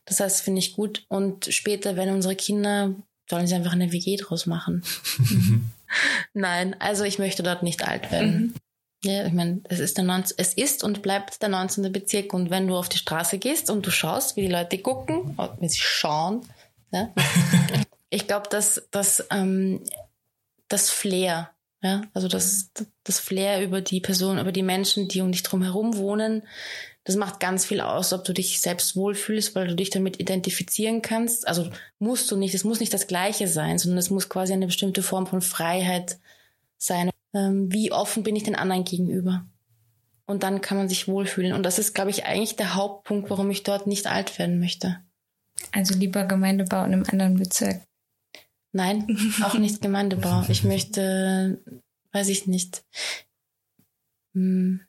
Das 0.04 0.20
heißt, 0.20 0.42
finde 0.42 0.60
ich 0.60 0.74
gut. 0.74 1.04
Und 1.08 1.46
später, 1.46 1.96
wenn 1.96 2.10
unsere 2.10 2.34
Kinder, 2.34 2.94
sollen 3.28 3.46
sie 3.46 3.54
einfach 3.54 3.72
eine 3.72 3.92
WG 3.92 4.16
draus 4.16 4.46
machen. 4.46 4.82
Nein, 6.32 6.74
also 6.80 7.04
ich 7.04 7.18
möchte 7.18 7.42
dort 7.42 7.62
nicht 7.62 7.86
alt 7.86 8.10
werden. 8.10 8.32
Mhm. 8.32 8.54
Ja, 9.04 9.26
ich 9.26 9.32
meine, 9.32 9.60
es 9.64 9.78
ist, 9.78 9.96
der 9.96 10.04
19, 10.04 10.36
es 10.38 10.54
ist 10.54 10.82
und 10.82 11.02
bleibt 11.02 11.40
der 11.40 11.48
19. 11.48 11.92
Bezirk. 11.92 12.34
Und 12.34 12.50
wenn 12.50 12.66
du 12.66 12.76
auf 12.76 12.88
die 12.88 12.98
Straße 12.98 13.38
gehst 13.38 13.70
und 13.70 13.86
du 13.86 13.90
schaust, 13.90 14.36
wie 14.36 14.42
die 14.42 14.52
Leute 14.52 14.78
gucken, 14.78 15.38
wie 15.60 15.68
sie 15.68 15.78
schauen, 15.78 16.44
ja, 16.90 17.12
ich 18.10 18.26
glaube, 18.26 18.48
dass, 18.50 18.88
dass 18.90 19.24
ähm, 19.30 19.82
das 20.66 20.90
Flair, 20.90 21.50
ja, 21.80 22.02
also 22.12 22.26
das, 22.26 22.70
das 23.04 23.20
Flair 23.20 23.62
über 23.62 23.80
die 23.80 24.00
Person, 24.00 24.38
über 24.38 24.50
die 24.50 24.64
Menschen, 24.64 25.06
die 25.06 25.20
um 25.20 25.30
dich 25.30 25.44
drum 25.44 25.62
herum 25.62 25.96
wohnen, 25.96 26.42
das 27.04 27.14
macht 27.16 27.40
ganz 27.40 27.64
viel 27.64 27.80
aus, 27.80 28.12
ob 28.12 28.24
du 28.24 28.34
dich 28.34 28.60
selbst 28.60 28.96
wohlfühlst, 28.96 29.54
weil 29.54 29.68
du 29.68 29.76
dich 29.76 29.88
damit 29.88 30.20
identifizieren 30.20 31.02
kannst. 31.02 31.48
Also 31.48 31.70
musst 31.98 32.30
du 32.30 32.36
nicht, 32.36 32.54
es 32.54 32.64
muss 32.64 32.80
nicht 32.80 32.92
das 32.92 33.06
Gleiche 33.06 33.48
sein, 33.48 33.78
sondern 33.78 33.98
es 33.98 34.10
muss 34.10 34.28
quasi 34.28 34.52
eine 34.52 34.66
bestimmte 34.66 35.02
Form 35.02 35.26
von 35.26 35.40
Freiheit 35.40 36.18
sein 36.76 37.10
ähm, 37.34 37.72
wie 37.72 37.92
offen 37.92 38.22
bin 38.22 38.36
ich 38.36 38.44
den 38.44 38.56
anderen 38.56 38.84
gegenüber. 38.84 39.46
Und 40.26 40.42
dann 40.42 40.60
kann 40.60 40.76
man 40.76 40.88
sich 40.88 41.08
wohlfühlen. 41.08 41.54
Und 41.54 41.62
das 41.62 41.78
ist, 41.78 41.94
glaube 41.94 42.10
ich, 42.10 42.26
eigentlich 42.26 42.56
der 42.56 42.74
Hauptpunkt, 42.74 43.30
warum 43.30 43.50
ich 43.50 43.62
dort 43.62 43.86
nicht 43.86 44.06
alt 44.06 44.38
werden 44.38 44.60
möchte. 44.60 44.98
Also 45.72 45.94
lieber 45.94 46.24
Gemeindebau 46.24 46.84
in 46.84 46.92
einem 46.92 47.04
anderen 47.08 47.36
Bezirk. 47.36 47.82
Nein, 48.72 49.06
auch 49.42 49.54
nicht 49.54 49.80
Gemeindebau. 49.80 50.44
Ich 50.48 50.64
möchte, 50.64 51.62
weiß 52.12 52.28
ich 52.28 52.46
nicht. 52.46 52.84
Hm, 54.34 54.80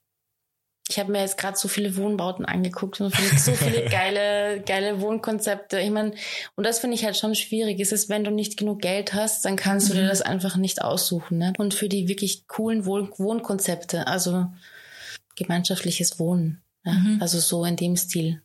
ich 0.90 0.98
habe 0.98 1.12
mir 1.12 1.22
jetzt 1.22 1.38
gerade 1.38 1.56
so 1.56 1.68
viele 1.68 1.96
Wohnbauten 1.98 2.46
angeguckt 2.46 3.00
und 3.00 3.14
so 3.14 3.54
viele 3.54 3.86
geile, 3.90 4.60
geile 4.62 5.00
Wohnkonzepte. 5.02 5.80
Ich 5.80 5.92
meine, 5.92 6.14
und 6.56 6.64
das 6.64 6.80
finde 6.80 6.96
ich 6.96 7.06
halt 7.06 7.16
schon 7.16 7.36
schwierig. 7.36 7.80
Es 7.80 7.92
ist, 7.92 8.10
wenn 8.10 8.24
du 8.24 8.32
nicht 8.32 8.58
genug 8.58 8.82
Geld 8.82 9.14
hast, 9.14 9.46
dann 9.46 9.56
kannst 9.56 9.90
du 9.90 9.94
dir 9.94 10.04
mhm. 10.04 10.08
das 10.08 10.24
einfach 10.24 10.56
nicht 10.56 10.82
aussuchen. 10.82 11.38
Ne? 11.38 11.54
Und 11.60 11.76
für 11.76 11.90
die 11.90 12.08
wirklich 12.08 12.48
coolen 12.48 12.88
Wohn 12.88 13.14
Wohnkonzepte, 13.16 14.08
also 14.08 14.48
gemeinschaftliches 15.36 16.18
Wohnen, 16.18 16.64
ja? 16.84 16.94
mhm. 16.94 17.22
also 17.22 17.40
so 17.40 17.66
in 17.66 17.76
dem 17.76 17.96
Stil, 17.96 18.42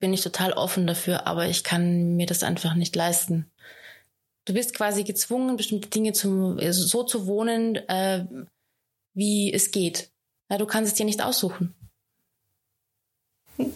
bin 0.00 0.12
ich 0.12 0.22
total 0.22 0.52
offen 0.52 0.84
dafür, 0.86 1.28
aber 1.28 1.46
ich 1.46 1.62
kann 1.62 2.16
mir 2.16 2.26
das 2.26 2.42
einfach 2.42 2.74
nicht 2.74 2.96
leisten. 2.96 3.46
Du 4.46 4.52
bist 4.52 4.74
quasi 4.74 5.04
gezwungen, 5.04 5.56
bestimmte 5.56 5.90
Dinge 5.90 6.12
zu, 6.12 6.58
so 6.72 7.04
zu 7.04 7.28
wohnen, 7.28 7.76
äh, 7.88 8.26
wie 9.14 9.52
es 9.52 9.70
geht. 9.70 10.10
Ja, 10.48 10.58
du 10.58 10.66
kannst 10.66 10.92
es 10.92 10.96
dir 10.96 11.06
nicht 11.06 11.22
aussuchen. 11.22 11.74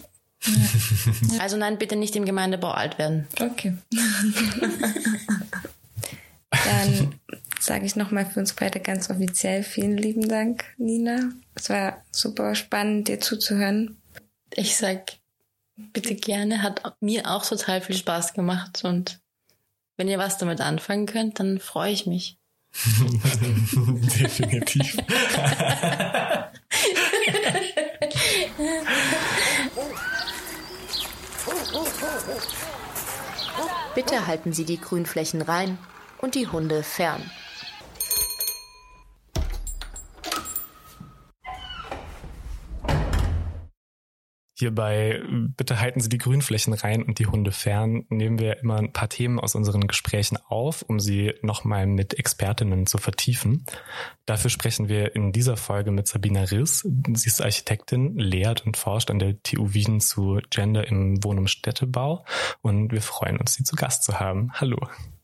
Also 1.39 1.55
nein, 1.55 1.77
bitte 1.77 1.95
nicht 1.95 2.15
im 2.15 2.25
Gemeindebau 2.25 2.71
alt 2.71 2.97
werden. 2.97 3.27
Okay. 3.39 3.77
Dann 6.49 7.15
sage 7.59 7.85
ich 7.85 7.95
nochmal 7.95 8.25
für 8.25 8.39
uns 8.39 8.53
beide 8.53 8.79
ganz 8.79 9.11
offiziell 9.11 9.61
vielen 9.63 9.97
lieben 9.97 10.27
Dank, 10.27 10.65
Nina. 10.77 11.29
Es 11.53 11.69
war 11.69 12.03
super 12.11 12.55
spannend, 12.55 13.07
dir 13.07 13.19
zuzuhören. 13.19 13.97
Ich 14.53 14.77
sag 14.77 15.13
bitte 15.93 16.15
gerne, 16.15 16.63
hat 16.63 16.81
mir 17.01 17.29
auch 17.29 17.45
total 17.45 17.81
viel 17.81 17.95
Spaß 17.95 18.33
gemacht 18.33 18.83
und 18.83 19.19
wenn 19.97 20.07
ihr 20.07 20.17
was 20.17 20.37
damit 20.37 20.61
anfangen 20.61 21.05
könnt, 21.05 21.39
dann 21.39 21.59
freue 21.59 21.91
ich 21.91 22.07
mich. 22.07 22.37
Definitiv. 24.19 24.97
Bitte 33.95 34.27
halten 34.27 34.53
Sie 34.53 34.65
die 34.65 34.79
Grünflächen 34.79 35.41
rein 35.41 35.77
und 36.19 36.35
die 36.35 36.47
Hunde 36.47 36.83
fern. 36.83 37.29
Hierbei 44.61 45.19
bitte 45.57 45.79
halten 45.79 46.01
Sie 46.01 46.09
die 46.09 46.19
Grünflächen 46.19 46.73
rein 46.73 47.01
und 47.01 47.17
die 47.17 47.25
Hunde 47.25 47.51
fern. 47.51 48.05
Nehmen 48.09 48.37
wir 48.37 48.59
immer 48.59 48.75
ein 48.75 48.93
paar 48.93 49.09
Themen 49.09 49.39
aus 49.39 49.55
unseren 49.55 49.87
Gesprächen 49.87 50.37
auf, 50.37 50.83
um 50.83 50.99
sie 50.99 51.33
nochmal 51.41 51.87
mit 51.87 52.19
Expertinnen 52.19 52.85
zu 52.85 52.99
vertiefen. 52.99 53.65
Dafür 54.27 54.51
sprechen 54.51 54.87
wir 54.87 55.15
in 55.15 55.31
dieser 55.31 55.57
Folge 55.57 55.89
mit 55.89 56.07
Sabina 56.07 56.43
Riss. 56.43 56.87
Sie 57.11 57.27
ist 57.27 57.41
Architektin, 57.41 58.19
lehrt 58.19 58.63
und 58.63 58.77
forscht 58.77 59.09
an 59.09 59.17
der 59.17 59.41
TU 59.41 59.73
Wien 59.73 59.99
zu 59.99 60.39
Gender 60.51 60.87
im 60.87 61.23
Wohn- 61.23 61.39
und 61.39 61.49
Städtebau 61.49 62.23
und 62.61 62.91
wir 62.91 63.01
freuen 63.01 63.37
uns, 63.37 63.55
Sie 63.55 63.63
zu 63.63 63.75
Gast 63.75 64.03
zu 64.03 64.19
haben. 64.19 64.51
Hallo. 64.53 64.77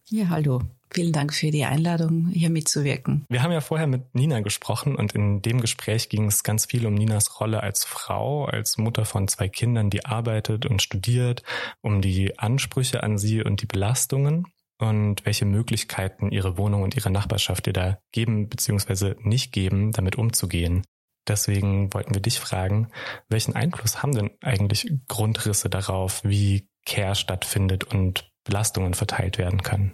Ja, 0.10 0.30
hallo. 0.30 0.62
Vielen 0.89 1.12
Dank 1.12 1.34
für 1.34 1.51
die 1.51 1.66
Einladung, 1.66 2.30
hier 2.30 2.49
mitzuwirken. 2.49 3.26
Wir 3.28 3.43
haben 3.43 3.51
ja 3.51 3.60
vorher 3.60 3.88
mit 3.88 4.16
Nina 4.16 4.39
gesprochen 4.39 4.95
und 4.95 5.14
in 5.14 5.41
dem 5.41 5.60
Gespräch 5.60 6.08
ging 6.08 6.28
es 6.28 6.43
ganz 6.43 6.66
viel 6.66 6.88
um 6.88 6.93
Ninas 6.93 7.41
Rolle 7.41 7.62
als 7.62 7.84
Frau, 7.84 8.45
als 8.45 8.78
Mutter 8.78 9.03
von 9.03 9.28
zwei 9.28 9.49
Kindern, 9.49 9.89
die 9.89 10.05
arbeitet 10.05 10.66
und 10.66 10.82
studiert, 10.82 11.43
um 11.82 12.01
die 12.01 12.39
Ansprüche 12.39 13.03
an 13.03 13.18
sie 13.18 13.43
und 13.43 13.62
die 13.62 13.66
Belastungen 13.66 14.45
und 14.80 15.26
welche 15.26 15.43
Möglichkeiten 15.43 16.32
ihre 16.32 16.58
Wohnung 16.58 16.84
und 16.84 16.95
ihre 16.95 17.12
Nachbarschaft 17.12 17.68
ihr 17.68 17.74
da 17.74 17.99
geben 18.14 18.47
bzw. 18.47 19.16
nicht 19.20 19.51
geben, 19.51 19.91
damit 19.91 20.16
umzugehen. 20.16 20.84
Deswegen 21.28 21.93
wollten 21.93 22.14
wir 22.14 22.22
dich 22.22 22.39
fragen, 22.39 22.88
welchen 23.28 23.58
Einfluss 23.58 24.01
haben 24.01 24.14
denn 24.14 24.32
eigentlich 24.39 24.89
Grundrisse 25.10 25.70
darauf, 25.70 26.24
wie 26.24 26.70
Care 26.86 27.16
stattfindet 27.16 27.84
und 27.84 28.32
Belastungen 28.48 28.93
verteilt 28.93 29.38
werden 29.38 29.62
können? 29.62 29.93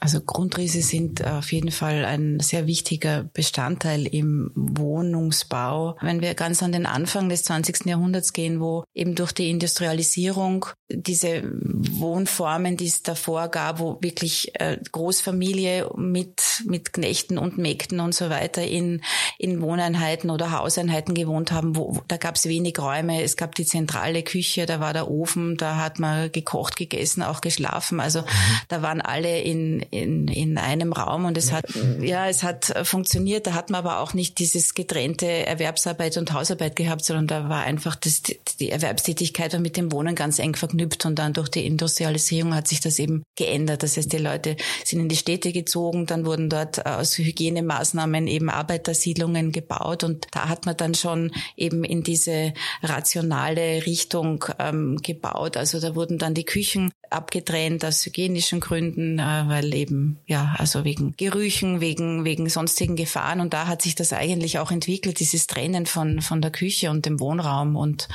Also 0.00 0.20
Grundrisse 0.20 0.80
sind 0.80 1.26
auf 1.26 1.52
jeden 1.52 1.70
Fall 1.70 2.04
ein 2.04 2.40
sehr 2.40 2.66
wichtiger 2.66 3.24
Bestandteil 3.32 4.06
im 4.06 4.50
Wohnungsbau. 4.54 5.96
Wenn 6.00 6.20
wir 6.20 6.34
ganz 6.34 6.62
an 6.62 6.72
den 6.72 6.86
Anfang 6.86 7.28
des 7.28 7.44
20. 7.44 7.86
Jahrhunderts 7.86 8.32
gehen, 8.32 8.60
wo 8.60 8.84
eben 8.94 9.14
durch 9.14 9.32
die 9.32 9.50
Industrialisierung 9.50 10.66
diese 10.90 11.42
Wohnformen, 11.44 12.76
die 12.76 12.86
es 12.86 13.02
davor 13.02 13.48
gab, 13.48 13.80
wo 13.80 13.98
wirklich 14.00 14.52
äh, 14.54 14.78
Großfamilie 14.92 15.90
mit, 15.96 16.62
mit 16.66 16.92
Knechten 16.92 17.36
und 17.36 17.58
Mägden 17.58 18.00
und 18.00 18.14
so 18.14 18.30
weiter 18.30 18.62
in, 18.62 19.02
in 19.36 19.60
Wohneinheiten 19.60 20.30
oder 20.30 20.52
Hauseinheiten 20.52 21.14
gewohnt 21.14 21.52
haben, 21.52 21.76
wo, 21.76 21.98
da 22.08 22.16
gab 22.16 22.36
es 22.36 22.46
wenig 22.46 22.78
Räume. 22.78 23.22
Es 23.22 23.36
gab 23.36 23.54
die 23.54 23.66
zentrale 23.66 24.22
Küche, 24.22 24.66
da 24.66 24.80
war 24.80 24.92
der 24.92 25.10
Ofen, 25.10 25.56
da 25.56 25.76
hat 25.76 25.98
man 25.98 26.30
gekocht, 26.30 26.76
gegessen, 26.76 27.22
auch 27.22 27.40
geschlafen. 27.40 28.00
Also 28.00 28.20
mhm. 28.22 28.26
da 28.68 28.82
waren 28.82 29.00
alle 29.00 29.40
in, 29.40 29.84
in, 29.90 30.28
in 30.28 30.58
einem 30.58 30.92
Raum 30.92 31.24
und 31.24 31.36
es 31.36 31.52
hat, 31.52 31.64
ja, 32.00 32.28
es 32.28 32.42
hat 32.42 32.74
funktioniert. 32.82 33.46
Da 33.46 33.54
hat 33.54 33.70
man 33.70 33.78
aber 33.84 34.00
auch 34.00 34.14
nicht 34.14 34.38
dieses 34.38 34.74
getrennte 34.74 35.26
Erwerbsarbeit 35.26 36.16
und 36.16 36.32
Hausarbeit 36.32 36.76
gehabt, 36.76 37.04
sondern 37.04 37.26
da 37.26 37.48
war 37.48 37.62
einfach 37.62 37.96
das, 37.96 38.22
die 38.60 38.70
Erwerbstätigkeit 38.70 39.52
war 39.52 39.60
mit 39.60 39.76
dem 39.76 39.92
Wohnen 39.92 40.14
ganz 40.14 40.38
eng 40.38 40.54
verknüpft 40.54 41.04
und 41.06 41.18
dann 41.18 41.32
durch 41.32 41.48
die 41.48 41.66
Industrialisierung 41.66 42.54
hat 42.54 42.68
sich 42.68 42.80
das 42.80 42.98
eben 42.98 43.22
geändert. 43.36 43.82
Das 43.82 43.96
heißt, 43.96 44.12
die 44.12 44.18
Leute 44.18 44.56
sind 44.84 45.00
in 45.00 45.08
die 45.08 45.16
Städte 45.16 45.52
gezogen, 45.52 46.06
dann 46.06 46.26
wurden 46.26 46.48
dort 46.48 46.84
aus 46.86 47.16
Hygienemaßnahmen 47.18 48.26
eben 48.26 48.50
Arbeitersiedlungen 48.50 49.52
gebaut 49.52 50.04
und 50.04 50.26
da 50.32 50.48
hat 50.48 50.66
man 50.66 50.76
dann 50.76 50.94
schon 50.94 51.32
eben 51.56 51.84
in 51.84 52.02
diese 52.02 52.52
rationale 52.82 53.86
Richtung 53.86 54.44
ähm, 54.58 54.98
gebaut. 55.02 55.56
Also 55.56 55.80
da 55.80 55.94
wurden 55.94 56.18
dann 56.18 56.34
die 56.34 56.44
Küchen 56.44 56.90
abgetrennt 57.10 57.84
aus 57.84 58.04
hygienischen 58.04 58.60
Gründen, 58.60 59.18
äh, 59.18 59.44
weil 59.46 59.74
eben, 59.74 60.18
ja, 60.26 60.54
also 60.58 60.84
wegen 60.84 61.14
Gerüchen, 61.16 61.80
wegen, 61.80 62.24
wegen 62.24 62.48
sonstigen 62.48 62.96
Gefahren. 62.96 63.40
Und 63.40 63.54
da 63.54 63.66
hat 63.66 63.82
sich 63.82 63.94
das 63.94 64.12
eigentlich 64.12 64.58
auch 64.58 64.70
entwickelt, 64.70 65.20
dieses 65.20 65.46
Trennen 65.46 65.86
von, 65.86 66.20
von 66.20 66.40
der 66.40 66.50
Küche 66.50 66.90
und 66.90 67.06
dem 67.06 67.20
Wohnraum. 67.20 67.76
Und 67.76 68.08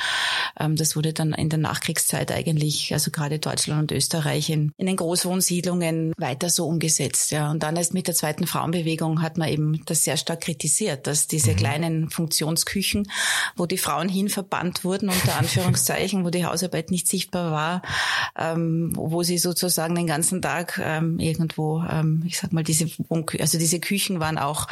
ähm, 0.59 0.75
das 0.75 0.95
wurde 0.95 1.13
dann 1.13 1.33
in 1.33 1.49
der 1.49 1.59
Nachkriegszeit 1.59 2.31
eigentlich, 2.31 2.93
also 2.93 3.11
gerade 3.11 3.39
Deutschland 3.39 3.81
und 3.81 3.95
Österreich 3.95 4.49
in, 4.49 4.71
in 4.77 4.85
den 4.85 4.95
Großwohnsiedlungen 4.95 6.13
weiter 6.17 6.49
so 6.49 6.67
umgesetzt. 6.67 7.31
Ja. 7.31 7.51
Und 7.51 7.63
dann 7.63 7.75
erst 7.75 7.93
mit 7.93 8.07
der 8.07 8.15
zweiten 8.15 8.47
Frauenbewegung 8.47 9.21
hat 9.21 9.37
man 9.37 9.49
eben 9.49 9.83
das 9.85 10.03
sehr 10.03 10.17
stark 10.17 10.41
kritisiert, 10.41 11.07
dass 11.07 11.27
diese 11.27 11.51
mhm. 11.51 11.55
kleinen 11.55 12.09
Funktionsküchen, 12.09 13.09
wo 13.55 13.65
die 13.65 13.77
Frauen 13.77 14.09
hin 14.09 14.29
verbannt 14.29 14.83
wurden, 14.83 15.09
unter 15.09 15.35
Anführungszeichen, 15.39 16.23
wo 16.25 16.29
die 16.29 16.45
Hausarbeit 16.45 16.91
nicht 16.91 17.07
sichtbar 17.07 17.51
war, 17.51 17.81
ähm, 18.37 18.82
wo 18.95 19.23
sie 19.23 19.37
sozusagen 19.37 19.95
den 19.95 20.07
ganzen 20.07 20.41
Tag 20.41 20.79
ähm, 20.83 21.19
irgendwo, 21.19 21.83
ähm, 21.89 22.23
ich 22.25 22.37
sag 22.37 22.51
mal, 22.51 22.63
diese 22.63 22.87
also 23.39 23.57
diese 23.57 23.79
Küchen 23.79 24.19
waren 24.19 24.37
auch 24.37 24.67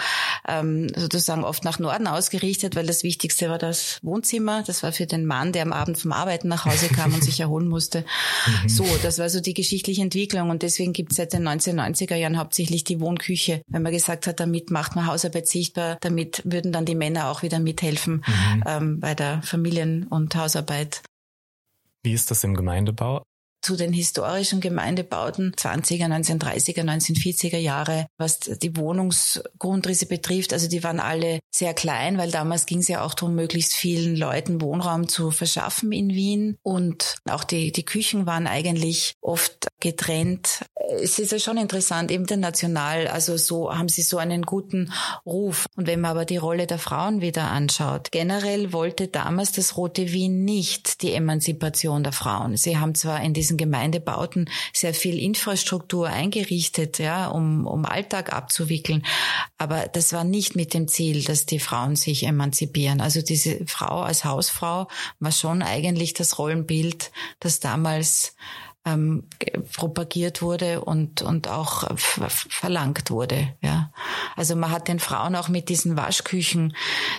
ähm, 0.47 0.87
sozusagen 0.95 1.43
oft 1.43 1.63
nach 1.63 1.79
Norden 1.79 2.07
ausgerichtet, 2.07 2.75
weil 2.75 2.85
das 2.85 3.03
Wichtigste 3.03 3.49
war 3.49 3.57
das 3.57 3.99
Wohnzimmer. 4.01 4.63
Das 4.65 4.83
war 4.83 4.91
für 4.91 5.05
den 5.05 5.25
Mann, 5.25 5.51
der 5.51 5.63
am 5.63 5.73
Abend 5.73 5.97
vom 5.97 6.11
Arbeiten 6.11 6.47
nach 6.47 6.65
Hause 6.65 6.87
kam 6.89 7.13
und 7.13 7.23
sich 7.23 7.39
erholen 7.39 7.67
musste. 7.67 8.05
Mhm. 8.63 8.69
So, 8.69 8.85
das 9.03 9.19
war 9.19 9.29
so 9.29 9.39
die 9.39 9.53
geschichtliche 9.53 10.01
Entwicklung 10.01 10.49
und 10.49 10.63
deswegen 10.63 10.93
gibt 10.93 11.11
es 11.11 11.17
seit 11.17 11.33
den 11.33 11.47
1990er 11.47 12.15
Jahren 12.15 12.37
hauptsächlich 12.37 12.83
die 12.83 12.99
Wohnküche, 12.99 13.61
wenn 13.67 13.83
man 13.83 13.91
gesagt 13.91 14.27
hat, 14.27 14.39
damit 14.39 14.71
macht 14.71 14.95
man 14.95 15.05
Hausarbeit 15.05 15.47
sichtbar, 15.47 15.97
damit 16.01 16.41
würden 16.43 16.71
dann 16.71 16.85
die 16.85 16.95
Männer 16.95 17.29
auch 17.29 17.43
wieder 17.43 17.59
mithelfen 17.59 18.23
mhm. 18.25 18.63
ähm, 18.65 18.99
bei 18.99 19.15
der 19.15 19.41
Familien- 19.43 20.07
und 20.07 20.35
Hausarbeit. 20.35 21.01
Wie 22.03 22.13
ist 22.13 22.31
das 22.31 22.43
im 22.43 22.55
Gemeindebau? 22.55 23.21
Zu 23.61 23.75
den 23.75 23.93
historischen 23.93 24.59
Gemeindebauten 24.59 25.53
20er, 25.53 26.07
1930er, 26.07 26.83
1940er 26.83 27.57
Jahre, 27.57 28.07
was 28.17 28.39
die 28.39 28.75
Wohnungsgrundrisse 28.75 30.05
betrifft. 30.05 30.53
Also 30.53 30.67
die 30.67 30.83
waren 30.83 30.99
alle 30.99 31.39
sehr 31.51 31.73
klein, 31.73 32.17
weil 32.17 32.31
damals 32.31 32.65
ging 32.65 32.79
es 32.79 32.87
ja 32.87 33.03
auch 33.03 33.13
darum, 33.13 33.35
möglichst 33.35 33.73
vielen 33.73 34.15
Leuten 34.15 34.61
Wohnraum 34.61 35.07
zu 35.07 35.31
verschaffen 35.31 35.91
in 35.91 36.09
Wien. 36.09 36.57
Und 36.63 37.17
auch 37.29 37.43
die, 37.43 37.71
die 37.71 37.85
Küchen 37.85 38.25
waren 38.25 38.47
eigentlich 38.47 39.13
oft 39.21 39.67
getrennt. 39.79 40.65
Es 41.01 41.19
ist 41.19 41.31
ja 41.31 41.39
schon 41.39 41.57
interessant, 41.57 42.11
international, 42.11 43.07
also 43.07 43.37
so 43.37 43.75
haben 43.75 43.89
sie 43.89 44.01
so 44.01 44.17
einen 44.17 44.43
guten 44.43 44.91
Ruf. 45.25 45.65
Und 45.75 45.87
wenn 45.87 46.01
man 46.01 46.11
aber 46.11 46.25
die 46.25 46.37
Rolle 46.37 46.67
der 46.67 46.79
Frauen 46.79 47.21
wieder 47.21 47.49
anschaut, 47.49 48.11
generell 48.11 48.73
wollte 48.73 49.07
damals 49.07 49.51
das 49.51 49.77
Rote 49.77 50.11
Wien 50.11 50.43
nicht 50.43 51.01
die 51.01 51.13
Emanzipation 51.13 52.03
der 52.03 52.13
Frauen. 52.13 52.57
Sie 52.57 52.77
haben 52.77 52.95
zwar 52.95 53.21
in 53.21 53.33
diesen 53.33 53.50
diesen 53.51 53.57
Gemeindebauten 53.57 54.49
sehr 54.73 54.93
viel 54.93 55.19
Infrastruktur 55.19 56.07
eingerichtet, 56.07 56.99
ja, 56.99 57.27
um, 57.27 57.67
um 57.67 57.85
Alltag 57.85 58.33
abzuwickeln. 58.33 59.03
Aber 59.57 59.87
das 59.87 60.13
war 60.13 60.23
nicht 60.23 60.55
mit 60.55 60.73
dem 60.73 60.87
Ziel, 60.87 61.23
dass 61.23 61.45
die 61.45 61.59
Frauen 61.59 61.95
sich 61.95 62.23
emanzipieren. 62.23 63.01
Also 63.01 63.21
diese 63.21 63.65
Frau 63.65 64.01
als 64.01 64.23
Hausfrau 64.23 64.87
war 65.19 65.31
schon 65.31 65.61
eigentlich 65.61 66.13
das 66.13 66.37
Rollenbild, 66.37 67.11
das 67.39 67.59
damals 67.59 68.35
ähm, 68.83 69.27
propagiert 69.75 70.41
wurde 70.41 70.81
und, 70.81 71.21
und 71.21 71.47
auch 71.47 71.95
verlangt 71.97 73.11
wurde. 73.11 73.53
Ja. 73.61 73.91
Also 74.35 74.55
man 74.55 74.71
hat 74.71 74.87
den 74.87 74.99
Frauen 74.99 75.35
auch 75.35 75.49
mit 75.49 75.69
diesen 75.69 75.97
Waschküchen 75.97 76.75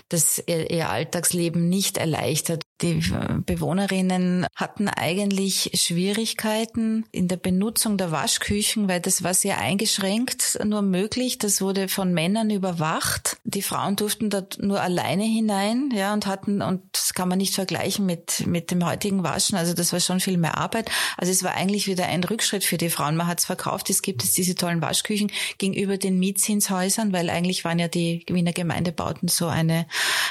das 0.09 0.43
ihr, 0.45 0.71
ihr 0.71 0.91
Alltagsleben 0.91 1.69
nicht 1.69 1.99
erleichtert. 1.99 2.65
Die 2.83 3.01
Bewohnerinnen 3.47 4.47
hatten 4.57 4.89
eigentlich 4.89 5.71
Schwierigkeiten 5.75 7.05
in 7.13 7.29
der 7.29 7.37
Benutzung 7.37 7.97
der 7.97 8.11
Waschküchen, 8.11 8.89
weil 8.89 9.01
das 9.01 9.23
war 9.23 9.35
sehr 9.35 9.59
eingeschränkt 9.59 10.59
nur 10.65 10.83
möglich. 10.83 11.39
Das 11.39 11.61
wurde 11.61 11.89
von 11.89 12.13
Männern 12.13 12.51
überwacht. 12.51 13.37
Die 13.45 13.63
Frauen 13.63 13.95
durften 13.95 14.31
dort 14.31 14.61
nur 14.61 14.81
alleine 14.81 15.23
hinein, 15.23 15.91
ja, 15.95 16.13
und 16.13 16.27
hatten, 16.27 16.61
und 16.61 16.83
das 16.93 17.15
kann 17.15 17.29
man 17.29 17.39
nicht 17.39 17.55
vergleichen 17.55 18.05
mit, 18.05 18.47
mit 18.47 18.71
dem 18.71 18.85
heutigen 18.85 19.23
Waschen. 19.23 19.57
Also 19.57 19.75
das 19.75 19.93
war 19.93 20.01
schon 20.01 20.19
viel 20.19 20.37
mehr 20.37 20.59
Arbeit. 20.59 20.91
Also 21.17 21.31
es 21.31 21.45
war 21.45 21.55
eigentlich 21.55 21.87
wieder 21.87 22.07
ein 22.07 22.25
Rückschritt 22.25 22.65
für 22.65 22.79
die 22.79 22.91
Frauen. 22.91 23.17
Man 23.17 23.29
hat 23.29 23.39
es 23.39 23.45
verkauft, 23.45 23.91
es 23.91 24.03
gibt 24.03 24.25
jetzt 24.25 24.37
diese 24.37 24.57
tollen 24.57 24.83
Waschküchen 24.83 25.31
gegenüber 25.59 25.99
den 25.99 26.19
Mietzinshäusern, 26.19 27.13
weil 27.13 27.31
eigentlich 27.31 27.65
waren 27.65 27.79
ja 27.79 27.89
die 27.89 28.25
Wiener 28.29 28.53
Gemeindebauten 28.53 29.29
so 29.29 29.47
eine, 29.47 29.87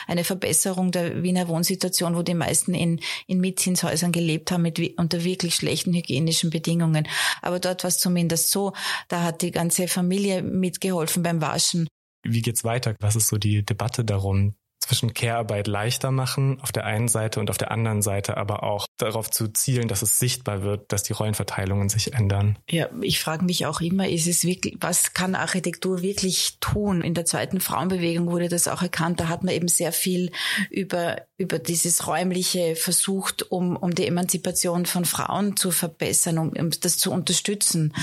eine 0.07 0.25
Verbesserung 0.25 0.91
der 0.91 1.23
Wiener 1.23 1.47
Wohnsituation, 1.47 2.15
wo 2.15 2.23
die 2.23 2.40
meisten 2.41 2.73
in, 2.73 2.99
in 3.27 3.39
Mietzinshäusern 3.39 4.11
gelebt 4.11 4.51
haben 4.51 4.63
mit, 4.63 4.79
unter 4.97 5.23
wirklich 5.23 5.55
schlechten 5.55 5.93
hygienischen 5.93 6.49
Bedingungen. 6.49 7.07
Aber 7.41 7.59
dort 7.59 7.83
war 7.83 7.89
es 7.89 7.99
zumindest 7.99 8.51
so, 8.51 8.73
da 9.07 9.23
hat 9.23 9.41
die 9.41 9.51
ganze 9.51 9.87
Familie 9.87 10.41
mitgeholfen 10.41 11.23
beim 11.23 11.41
Waschen. 11.41 11.87
Wie 12.23 12.41
geht's 12.41 12.63
weiter? 12.63 12.95
Was 12.99 13.15
ist 13.15 13.27
so 13.27 13.37
die 13.37 13.63
Debatte 13.63 14.05
darum, 14.05 14.55
zwischen 14.79 15.13
Care-Arbeit 15.13 15.67
leichter 15.67 16.11
machen 16.11 16.59
auf 16.61 16.71
der 16.71 16.85
einen 16.85 17.07
Seite 17.07 17.39
und 17.39 17.49
auf 17.49 17.57
der 17.57 17.71
anderen 17.71 18.01
Seite 18.01 18.37
aber 18.37 18.63
auch 18.63 18.85
darauf 19.01 19.29
zu 19.29 19.47
zielen, 19.47 19.87
dass 19.87 20.01
es 20.01 20.19
sichtbar 20.19 20.63
wird, 20.63 20.91
dass 20.91 21.03
die 21.03 21.13
Rollenverteilungen 21.13 21.89
sich 21.89 22.13
ändern. 22.13 22.57
Ja, 22.69 22.89
ich 23.01 23.19
frage 23.19 23.45
mich 23.45 23.65
auch 23.65 23.81
immer, 23.81 24.07
ist 24.07 24.27
es 24.27 24.43
wirklich, 24.43 24.77
was 24.79 25.13
kann 25.13 25.35
Architektur 25.35 26.01
wirklich 26.01 26.57
tun? 26.59 27.01
In 27.01 27.13
der 27.13 27.25
zweiten 27.25 27.59
Frauenbewegung 27.59 28.31
wurde 28.31 28.49
das 28.49 28.67
auch 28.67 28.81
erkannt. 28.81 29.19
Da 29.19 29.27
hat 29.27 29.43
man 29.43 29.53
eben 29.53 29.67
sehr 29.67 29.91
viel 29.91 30.31
über, 30.69 31.21
über 31.37 31.59
dieses 31.59 32.07
räumliche 32.07 32.75
versucht, 32.75 33.51
um, 33.51 33.75
um 33.75 33.93
die 33.93 34.07
Emanzipation 34.07 34.85
von 34.85 35.05
Frauen 35.05 35.57
zu 35.57 35.71
verbessern, 35.71 36.37
um, 36.37 36.49
um 36.49 36.69
das 36.69 36.97
zu 36.97 37.11
unterstützen. 37.11 37.93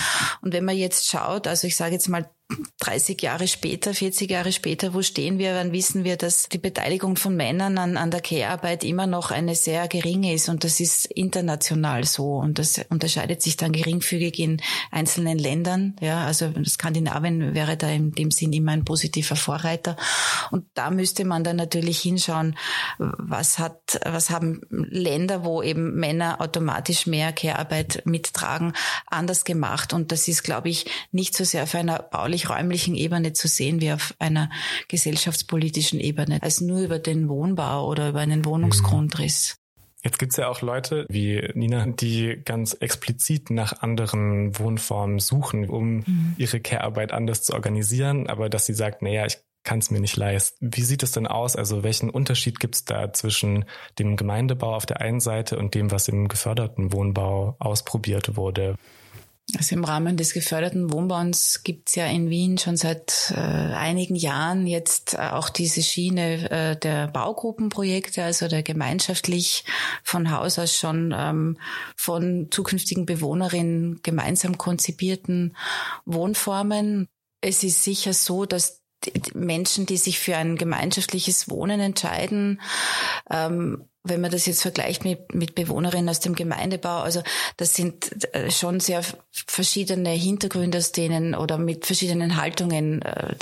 Und 0.42 0.52
wenn 0.52 0.64
man 0.64 0.76
jetzt 0.76 1.08
schaut, 1.08 1.46
also 1.46 1.66
ich 1.66 1.76
sage 1.76 1.94
jetzt 1.94 2.08
mal 2.08 2.28
30 2.80 3.20
Jahre 3.20 3.46
später, 3.46 3.92
40 3.92 4.30
Jahre 4.30 4.52
später, 4.52 4.94
wo 4.94 5.02
stehen 5.02 5.38
wir, 5.38 5.52
dann 5.52 5.72
wissen 5.72 6.04
wir, 6.04 6.16
dass 6.16 6.48
die 6.48 6.58
Beteiligung 6.58 7.16
von 7.16 7.36
Männern 7.36 7.76
an, 7.76 7.96
an 7.98 8.10
der 8.10 8.22
Care-Arbeit 8.22 8.84
immer 8.84 9.06
noch 9.06 9.30
eine 9.30 9.54
sehr 9.54 9.86
geringe 9.86 10.32
ist 10.32 10.48
und 10.48 10.64
das 10.64 10.80
ist 10.80 10.87
international 11.06 12.04
so 12.04 12.36
und 12.36 12.58
das 12.58 12.80
unterscheidet 12.88 13.42
sich 13.42 13.56
dann 13.56 13.72
geringfügig 13.72 14.38
in 14.38 14.60
einzelnen 14.90 15.38
Ländern. 15.38 15.96
Ja, 16.00 16.26
also 16.26 16.52
Skandinavien 16.64 17.54
wäre 17.54 17.76
da 17.76 17.88
in 17.88 18.12
dem 18.12 18.30
Sinn 18.30 18.52
immer 18.52 18.72
ein 18.72 18.84
positiver 18.84 19.36
Vorreiter 19.36 19.96
und 20.50 20.64
da 20.74 20.90
müsste 20.90 21.24
man 21.24 21.44
dann 21.44 21.56
natürlich 21.56 22.00
hinschauen, 22.00 22.56
was 22.98 23.58
hat, 23.58 24.00
was 24.04 24.30
haben 24.30 24.60
Länder, 24.70 25.44
wo 25.44 25.62
eben 25.62 25.94
Männer 25.94 26.40
automatisch 26.40 27.06
mehr 27.06 27.32
Care-Arbeit 27.32 28.02
mittragen, 28.04 28.72
anders 29.06 29.44
gemacht 29.44 29.92
und 29.92 30.12
das 30.12 30.28
ist, 30.28 30.42
glaube 30.42 30.68
ich, 30.68 30.86
nicht 31.12 31.36
so 31.36 31.44
sehr 31.44 31.64
auf 31.64 31.74
einer 31.74 31.98
baulich-räumlichen 31.98 32.94
Ebene 32.94 33.32
zu 33.32 33.48
sehen 33.48 33.80
wie 33.80 33.92
auf 33.92 34.14
einer 34.18 34.50
gesellschaftspolitischen 34.88 36.00
Ebene, 36.00 36.38
als 36.42 36.60
nur 36.60 36.80
über 36.80 36.98
den 36.98 37.28
Wohnbau 37.28 37.86
oder 37.86 38.10
über 38.10 38.20
einen 38.20 38.44
Wohnungsgrundriss. 38.44 39.57
Jetzt 40.04 40.18
gibt's 40.18 40.36
ja 40.36 40.48
auch 40.48 40.62
Leute 40.62 41.06
wie 41.08 41.50
Nina, 41.54 41.86
die 41.86 42.40
ganz 42.44 42.74
explizit 42.74 43.50
nach 43.50 43.82
anderen 43.82 44.58
Wohnformen 44.58 45.18
suchen, 45.18 45.68
um 45.68 45.96
mhm. 45.96 46.34
ihre 46.36 46.60
Care-Arbeit 46.60 47.12
anders 47.12 47.42
zu 47.42 47.52
organisieren, 47.52 48.28
aber 48.28 48.48
dass 48.48 48.66
sie 48.66 48.74
sagt, 48.74 49.02
naja, 49.02 49.26
ich 49.26 49.38
kann 49.64 49.80
es 49.80 49.90
mir 49.90 50.00
nicht 50.00 50.16
leisten. 50.16 50.70
Wie 50.72 50.82
sieht 50.82 51.02
es 51.02 51.12
denn 51.12 51.26
aus? 51.26 51.56
Also 51.56 51.82
welchen 51.82 52.10
Unterschied 52.10 52.60
gibt's 52.60 52.84
da 52.84 53.12
zwischen 53.12 53.64
dem 53.98 54.16
Gemeindebau 54.16 54.74
auf 54.74 54.86
der 54.86 55.00
einen 55.00 55.20
Seite 55.20 55.58
und 55.58 55.74
dem, 55.74 55.90
was 55.90 56.08
im 56.08 56.28
geförderten 56.28 56.92
Wohnbau 56.92 57.56
ausprobiert 57.58 58.36
wurde? 58.36 58.76
Also 59.56 59.76
im 59.76 59.84
Rahmen 59.84 60.18
des 60.18 60.34
geförderten 60.34 60.92
Wohnbaus 60.92 61.62
gibt's 61.64 61.94
ja 61.94 62.06
in 62.06 62.28
Wien 62.28 62.58
schon 62.58 62.76
seit 62.76 63.32
äh, 63.34 63.40
einigen 63.40 64.14
Jahren 64.14 64.66
jetzt 64.66 65.14
äh, 65.14 65.30
auch 65.30 65.48
diese 65.48 65.82
Schiene 65.82 66.50
äh, 66.50 66.76
der 66.76 67.08
Baugruppenprojekte, 67.08 68.22
also 68.22 68.46
der 68.46 68.62
gemeinschaftlich 68.62 69.64
von 70.02 70.30
Haus 70.30 70.58
aus 70.58 70.76
schon 70.76 71.14
ähm, 71.16 71.56
von 71.96 72.48
zukünftigen 72.50 73.06
Bewohnerinnen 73.06 74.00
gemeinsam 74.02 74.58
konzipierten 74.58 75.56
Wohnformen. 76.04 77.08
Es 77.40 77.64
ist 77.64 77.82
sicher 77.82 78.12
so, 78.12 78.44
dass 78.44 78.82
Menschen, 79.32 79.86
die 79.86 79.96
sich 79.96 80.18
für 80.18 80.36
ein 80.36 80.56
gemeinschaftliches 80.56 81.48
Wohnen 81.48 81.80
entscheiden, 81.80 82.60
ähm, 83.30 83.88
wenn 84.08 84.20
man 84.20 84.30
das 84.30 84.46
jetzt 84.46 84.62
vergleicht 84.62 85.04
mit, 85.04 85.34
mit 85.34 85.54
Bewohnerinnen 85.54 86.08
aus 86.08 86.20
dem 86.20 86.34
Gemeindebau, 86.34 87.00
also 87.00 87.22
das 87.56 87.74
sind 87.74 88.10
äh, 88.34 88.50
schon 88.50 88.80
sehr 88.80 89.02
verschiedene 89.30 90.10
Hintergründe 90.10 90.78
aus 90.78 90.92
denen 90.92 91.34
oder 91.34 91.58
mit 91.58 91.86
verschiedenen 91.86 92.40
Haltungen, 92.40 93.02
äh, 93.02 93.34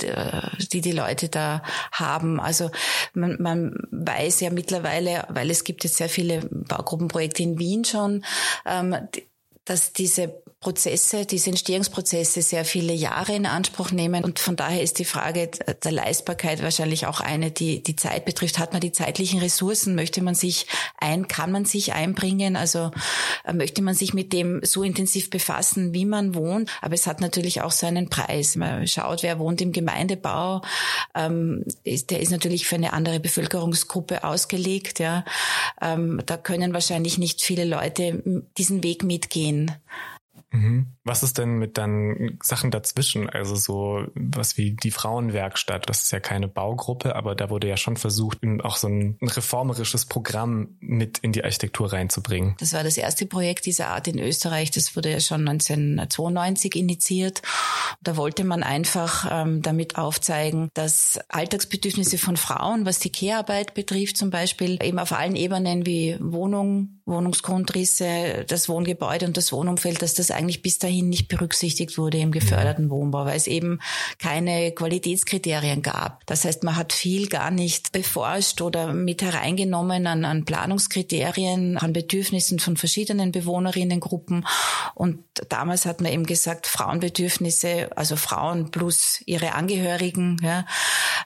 die 0.71 0.81
die 0.81 0.91
Leute 0.91 1.29
da 1.29 1.63
haben. 1.91 2.39
Also 2.39 2.69
man, 3.13 3.37
man 3.39 3.75
weiß 3.91 4.41
ja 4.41 4.49
mittlerweile, 4.49 5.25
weil 5.29 5.49
es 5.49 5.63
gibt 5.63 5.83
jetzt 5.83 5.97
sehr 5.97 6.09
viele 6.09 6.41
Baugruppenprojekte 6.51 7.43
in 7.43 7.59
Wien 7.59 7.85
schon, 7.85 8.23
ähm, 8.65 8.95
dass 9.65 9.93
diese 9.93 10.41
Prozesse, 10.59 11.27
diese 11.27 11.51
Entstehungsprozesse 11.51 12.41
sehr 12.41 12.65
viele 12.65 12.91
Jahre 12.91 13.35
in 13.35 13.45
Anspruch 13.45 13.91
nehmen. 13.91 14.23
Und 14.23 14.39
von 14.39 14.55
daher 14.55 14.81
ist 14.81 14.97
die 14.97 15.05
Frage 15.05 15.51
der 15.83 15.91
Leistbarkeit 15.91 16.63
wahrscheinlich 16.63 17.05
auch 17.05 17.19
eine, 17.19 17.51
die 17.51 17.83
die 17.83 17.95
Zeit 17.95 18.25
betrifft. 18.25 18.57
Hat 18.57 18.73
man 18.73 18.81
die 18.81 18.91
zeitlichen 18.91 19.39
Ressourcen? 19.39 19.93
Möchte 19.93 20.23
man 20.23 20.33
sich 20.33 20.65
ein, 20.97 21.27
kann 21.27 21.51
man 21.51 21.65
sich 21.65 21.93
einbringen? 21.93 22.55
Also 22.55 22.89
äh, 23.45 23.53
möchte 23.53 23.83
man 23.83 23.93
sich 23.93 24.15
mit 24.15 24.33
dem 24.33 24.61
so 24.63 24.81
intensiv 24.81 25.29
befassen, 25.29 25.93
wie 25.93 26.05
man 26.05 26.33
wohnt? 26.33 26.71
Aber 26.81 26.95
es 26.95 27.05
hat 27.05 27.21
natürlich 27.21 27.61
auch 27.61 27.71
seinen 27.71 28.09
Preis. 28.09 28.55
Man 28.55 28.87
schaut, 28.87 29.21
wer 29.21 29.37
wohnt 29.37 29.61
im 29.61 29.71
Gemeindebau. 29.71 30.63
Ähm, 31.13 31.65
ist, 31.83 32.09
der 32.09 32.19
ist 32.19 32.31
natürlich 32.31 32.65
für 32.65 32.75
eine 32.75 32.93
andere 32.93 33.19
Bevölkerungsgruppe 33.19 34.23
ausgelegt. 34.23 34.97
Ja, 34.97 35.23
ähm, 35.81 36.19
da 36.25 36.35
können 36.35 36.73
wahrscheinlich 36.73 37.19
nicht 37.19 37.43
viele 37.43 37.63
Leute 37.63 38.41
diesen 38.57 38.81
Weg 38.81 39.03
mitgehen. 39.03 39.71
Mhm. 40.57 40.87
Was 41.03 41.23
ist 41.23 41.37
denn 41.37 41.57
mit 41.57 41.77
dann 41.77 42.37
Sachen 42.41 42.71
dazwischen? 42.71 43.29
Also 43.29 43.55
so 43.55 44.05
was 44.15 44.57
wie 44.57 44.71
die 44.71 44.91
Frauenwerkstatt. 44.91 45.89
Das 45.89 46.03
ist 46.03 46.11
ja 46.11 46.19
keine 46.19 46.47
Baugruppe, 46.47 47.15
aber 47.15 47.35
da 47.35 47.49
wurde 47.49 47.67
ja 47.67 47.77
schon 47.77 47.97
versucht, 47.97 48.39
auch 48.63 48.75
so 48.75 48.87
ein 48.87 49.17
reformerisches 49.21 50.05
Programm 50.05 50.77
mit 50.79 51.19
in 51.19 51.31
die 51.31 51.43
Architektur 51.43 51.93
reinzubringen. 51.93 52.55
Das 52.59 52.73
war 52.73 52.83
das 52.83 52.97
erste 52.97 53.25
Projekt 53.25 53.65
dieser 53.65 53.89
Art 53.89 54.07
in 54.07 54.19
Österreich. 54.19 54.71
Das 54.71 54.95
wurde 54.95 55.11
ja 55.11 55.19
schon 55.19 55.47
1992 55.47 56.75
initiiert. 56.75 57.41
Da 58.01 58.17
wollte 58.17 58.43
man 58.43 58.63
einfach 58.63 59.27
ähm, 59.29 59.61
damit 59.61 59.97
aufzeigen, 59.97 60.69
dass 60.73 61.19
Alltagsbedürfnisse 61.29 62.17
von 62.17 62.37
Frauen, 62.37 62.85
was 62.85 62.99
die 62.99 63.11
Kehrarbeit 63.11 63.73
betrifft 63.73 64.17
zum 64.17 64.29
Beispiel, 64.29 64.79
eben 64.83 64.99
auf 64.99 65.11
allen 65.11 65.35
Ebenen 65.35 65.85
wie 65.85 66.17
Wohnung, 66.19 66.96
Wohnungsgrundrisse, 67.07 68.45
das 68.47 68.69
Wohngebäude 68.69 69.25
und 69.25 69.37
das 69.37 69.51
Wohnumfeld, 69.51 70.01
dass 70.01 70.13
das 70.13 70.29
eigentlich 70.29 70.61
bis 70.61 70.77
dahin 70.77 71.09
nicht 71.09 71.29
berücksichtigt 71.29 71.97
wurde 71.97 72.17
im 72.17 72.31
geförderten 72.31 72.89
Wohnbau, 72.89 73.25
weil 73.25 73.37
es 73.37 73.47
eben 73.47 73.79
keine 74.19 74.71
Qualitätskriterien 74.73 75.81
gab. 75.81 76.25
Das 76.25 76.43
heißt, 76.45 76.63
man 76.63 76.75
hat 76.75 76.93
viel 76.93 77.27
gar 77.27 77.49
nicht 77.49 77.93
beforscht 77.93 78.61
oder 78.61 78.93
mit 78.93 79.21
hereingenommen 79.21 80.05
an, 80.05 80.25
an 80.25 80.45
Planungskriterien, 80.45 81.77
an 81.77 81.93
Bedürfnissen 81.93 82.59
von 82.59 82.77
verschiedenen 82.77 83.31
Bewohnerinnengruppen. 83.31 84.45
Und 84.93 85.23
damals 85.49 85.85
hat 85.85 86.01
man 86.01 86.11
eben 86.11 86.25
gesagt, 86.25 86.67
Frauenbedürfnisse, 86.67 87.89
also 87.95 88.15
Frauen 88.15 88.71
plus 88.71 89.21
ihre 89.25 89.53
Angehörigen, 89.53 90.37
ja, 90.43 90.65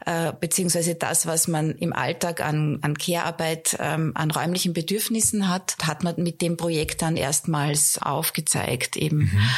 äh, 0.06 0.32
beziehungsweise 0.40 0.96
das, 0.96 1.26
was 1.26 1.48
man 1.48 1.72
im 1.72 1.94
Alltag 1.94 2.42
an, 2.42 2.80
an 2.82 2.98
Care-Arbeit, 2.98 3.78
ähm, 3.80 4.12
an 4.16 4.30
räumlichen 4.32 4.74
Bedürfnissen 4.74 5.50
hat, 5.50 5.71
hat 5.84 6.04
man 6.04 6.16
mit 6.18 6.42
dem 6.42 6.58
Projekt 6.58 7.02
dann 7.02 7.18
erstmals 7.18 8.00
aufgezeigt 8.02 8.98
eben. 8.98 9.18
Mhm. 9.20 9.50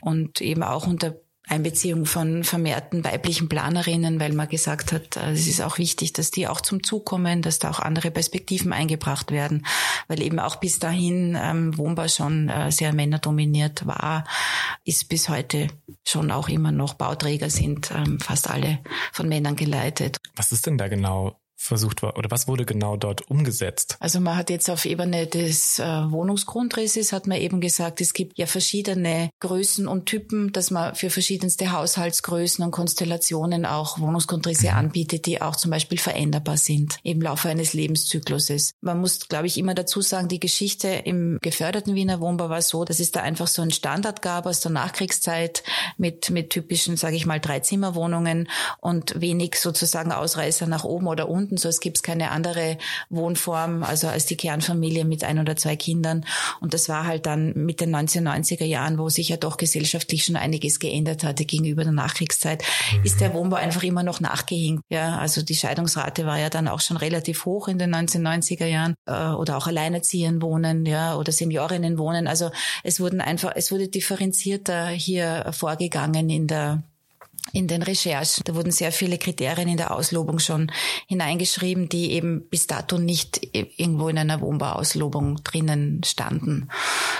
Und 0.00 0.40
eben 0.40 0.62
auch 0.62 0.86
unter 0.86 1.16
Einbeziehung 1.48 2.04
von 2.04 2.44
vermehrten 2.44 3.04
weiblichen 3.04 3.48
Planerinnen, 3.48 4.20
weil 4.20 4.32
man 4.32 4.48
gesagt 4.48 4.92
hat, 4.92 5.16
äh, 5.16 5.32
es 5.32 5.46
ist 5.46 5.60
auch 5.60 5.78
wichtig, 5.78 6.12
dass 6.12 6.30
die 6.30 6.46
auch 6.46 6.60
zum 6.60 6.82
Zug 6.82 7.06
kommen, 7.06 7.42
dass 7.42 7.58
da 7.58 7.70
auch 7.70 7.80
andere 7.80 8.10
Perspektiven 8.10 8.72
eingebracht 8.72 9.30
werden, 9.30 9.66
weil 10.08 10.22
eben 10.22 10.38
auch 10.38 10.56
bis 10.56 10.78
dahin 10.78 11.36
ähm, 11.40 11.76
Wohnbau 11.76 12.08
schon 12.08 12.48
äh, 12.48 12.70
sehr 12.70 12.92
männerdominiert 12.92 13.86
war, 13.86 14.24
ist 14.84 15.08
bis 15.08 15.28
heute 15.28 15.68
schon 16.06 16.30
auch 16.30 16.48
immer 16.48 16.72
noch 16.72 16.94
Bauträger 16.94 17.50
sind 17.50 17.90
ähm, 17.94 18.20
fast 18.20 18.50
alle 18.50 18.80
von 19.12 19.28
Männern 19.28 19.56
geleitet. 19.56 20.18
Was 20.36 20.52
ist 20.52 20.66
denn 20.66 20.78
da 20.78 20.88
genau 20.88 21.36
versucht 21.58 22.02
war 22.02 22.16
oder 22.16 22.30
was 22.30 22.48
wurde 22.48 22.64
genau 22.64 22.96
dort 22.96 23.28
umgesetzt? 23.30 23.96
Also 24.00 24.20
man 24.20 24.36
hat 24.36 24.48
jetzt 24.48 24.70
auf 24.70 24.84
Ebene 24.84 25.26
des 25.26 25.78
äh, 25.78 25.84
Wohnungsgrundrisses 25.84 27.12
hat 27.12 27.26
man 27.26 27.38
eben 27.38 27.60
gesagt, 27.60 28.00
es 28.00 28.14
gibt 28.14 28.38
ja 28.38 28.46
verschiedene 28.46 29.30
Größen 29.40 29.88
und 29.88 30.06
Typen, 30.06 30.52
dass 30.52 30.70
man 30.70 30.94
für 30.94 31.10
verschiedenste 31.10 31.72
Haushaltsgrößen 31.72 32.64
und 32.64 32.70
Konstellationen 32.70 33.66
auch 33.66 33.98
Wohnungsgrundrisse 33.98 34.68
mhm. 34.68 34.76
anbietet, 34.78 35.26
die 35.26 35.42
auch 35.42 35.56
zum 35.56 35.72
Beispiel 35.72 35.98
veränderbar 35.98 36.56
sind 36.56 36.98
im 37.02 37.20
Laufe 37.20 37.48
eines 37.48 37.74
Lebenszykluses. 37.74 38.72
Man 38.80 39.00
muss, 39.00 39.28
glaube 39.28 39.48
ich, 39.48 39.58
immer 39.58 39.74
dazu 39.74 40.00
sagen, 40.00 40.28
die 40.28 40.40
Geschichte 40.40 40.88
im 40.88 41.38
geförderten 41.42 41.94
Wiener 41.94 42.20
Wohnbau 42.20 42.48
war 42.48 42.62
so, 42.62 42.84
dass 42.84 43.00
es 43.00 43.10
da 43.10 43.20
einfach 43.20 43.48
so 43.48 43.62
einen 43.62 43.72
Standard 43.72 44.22
gab 44.22 44.46
aus 44.46 44.60
der 44.60 44.70
Nachkriegszeit 44.70 45.64
mit 45.96 46.30
mit 46.30 46.50
typischen, 46.50 46.96
sage 46.96 47.16
ich 47.16 47.26
mal, 47.26 47.40
Dreizimmerwohnungen 47.40 48.48
und 48.80 49.20
wenig 49.20 49.56
sozusagen 49.56 50.12
Ausreißer 50.12 50.66
nach 50.66 50.84
oben 50.84 51.08
oder 51.08 51.28
unten 51.28 51.47
gefunden, 51.48 51.56
so 51.56 51.68
es 51.68 51.80
gibt 51.80 52.02
keine 52.02 52.30
andere 52.30 52.78
Wohnform, 53.10 53.82
also 53.82 54.08
als 54.08 54.26
die 54.26 54.36
Kernfamilie 54.36 55.04
mit 55.04 55.24
ein 55.24 55.38
oder 55.38 55.56
zwei 55.56 55.76
Kindern. 55.76 56.24
Und 56.60 56.74
das 56.74 56.88
war 56.88 57.06
halt 57.06 57.26
dann 57.26 57.52
mit 57.54 57.80
den 57.80 57.94
1990er 57.94 58.64
Jahren, 58.64 58.98
wo 58.98 59.08
sich 59.08 59.28
ja 59.28 59.36
doch 59.36 59.56
gesellschaftlich 59.56 60.24
schon 60.24 60.36
einiges 60.36 60.78
geändert 60.78 61.24
hatte 61.24 61.44
gegenüber 61.44 61.84
der 61.84 61.92
Nachkriegszeit, 61.92 62.62
mhm. 62.92 63.04
ist 63.04 63.20
der 63.20 63.34
Wohnbau 63.34 63.56
einfach 63.56 63.82
immer 63.82 64.02
noch 64.02 64.20
nachgehinkt. 64.20 64.82
Ja, 64.90 65.18
also 65.18 65.42
die 65.42 65.56
Scheidungsrate 65.56 66.26
war 66.26 66.38
ja 66.38 66.50
dann 66.50 66.68
auch 66.68 66.80
schon 66.80 66.96
relativ 66.96 67.44
hoch 67.44 67.68
in 67.68 67.78
den 67.78 67.94
1990er 67.94 68.66
Jahren 68.66 68.94
äh, 69.06 69.28
oder 69.30 69.56
auch 69.56 69.66
Alleinerziehend 69.66 70.42
wohnen, 70.42 70.86
ja, 70.86 71.16
oder 71.16 71.32
Seniorinnen 71.32 71.98
wohnen. 71.98 72.26
Also 72.26 72.50
es 72.84 73.00
wurden 73.00 73.20
einfach, 73.20 73.52
es 73.54 73.70
wurde 73.72 73.88
differenzierter 73.88 74.88
hier 74.88 75.46
vorgegangen 75.52 76.30
in 76.30 76.46
der 76.46 76.82
in 77.52 77.66
den 77.66 77.82
Recherchen. 77.82 78.42
Da 78.44 78.54
wurden 78.54 78.70
sehr 78.70 78.92
viele 78.92 79.18
Kriterien 79.18 79.68
in 79.68 79.76
der 79.76 79.94
Auslobung 79.94 80.38
schon 80.38 80.70
hineingeschrieben, 81.06 81.88
die 81.88 82.12
eben 82.12 82.48
bis 82.48 82.66
dato 82.66 82.98
nicht 82.98 83.40
irgendwo 83.52 84.08
in 84.08 84.18
einer 84.18 84.40
Wohnbauauslobung 84.40 85.42
drinnen 85.44 86.02
standen. 86.04 86.68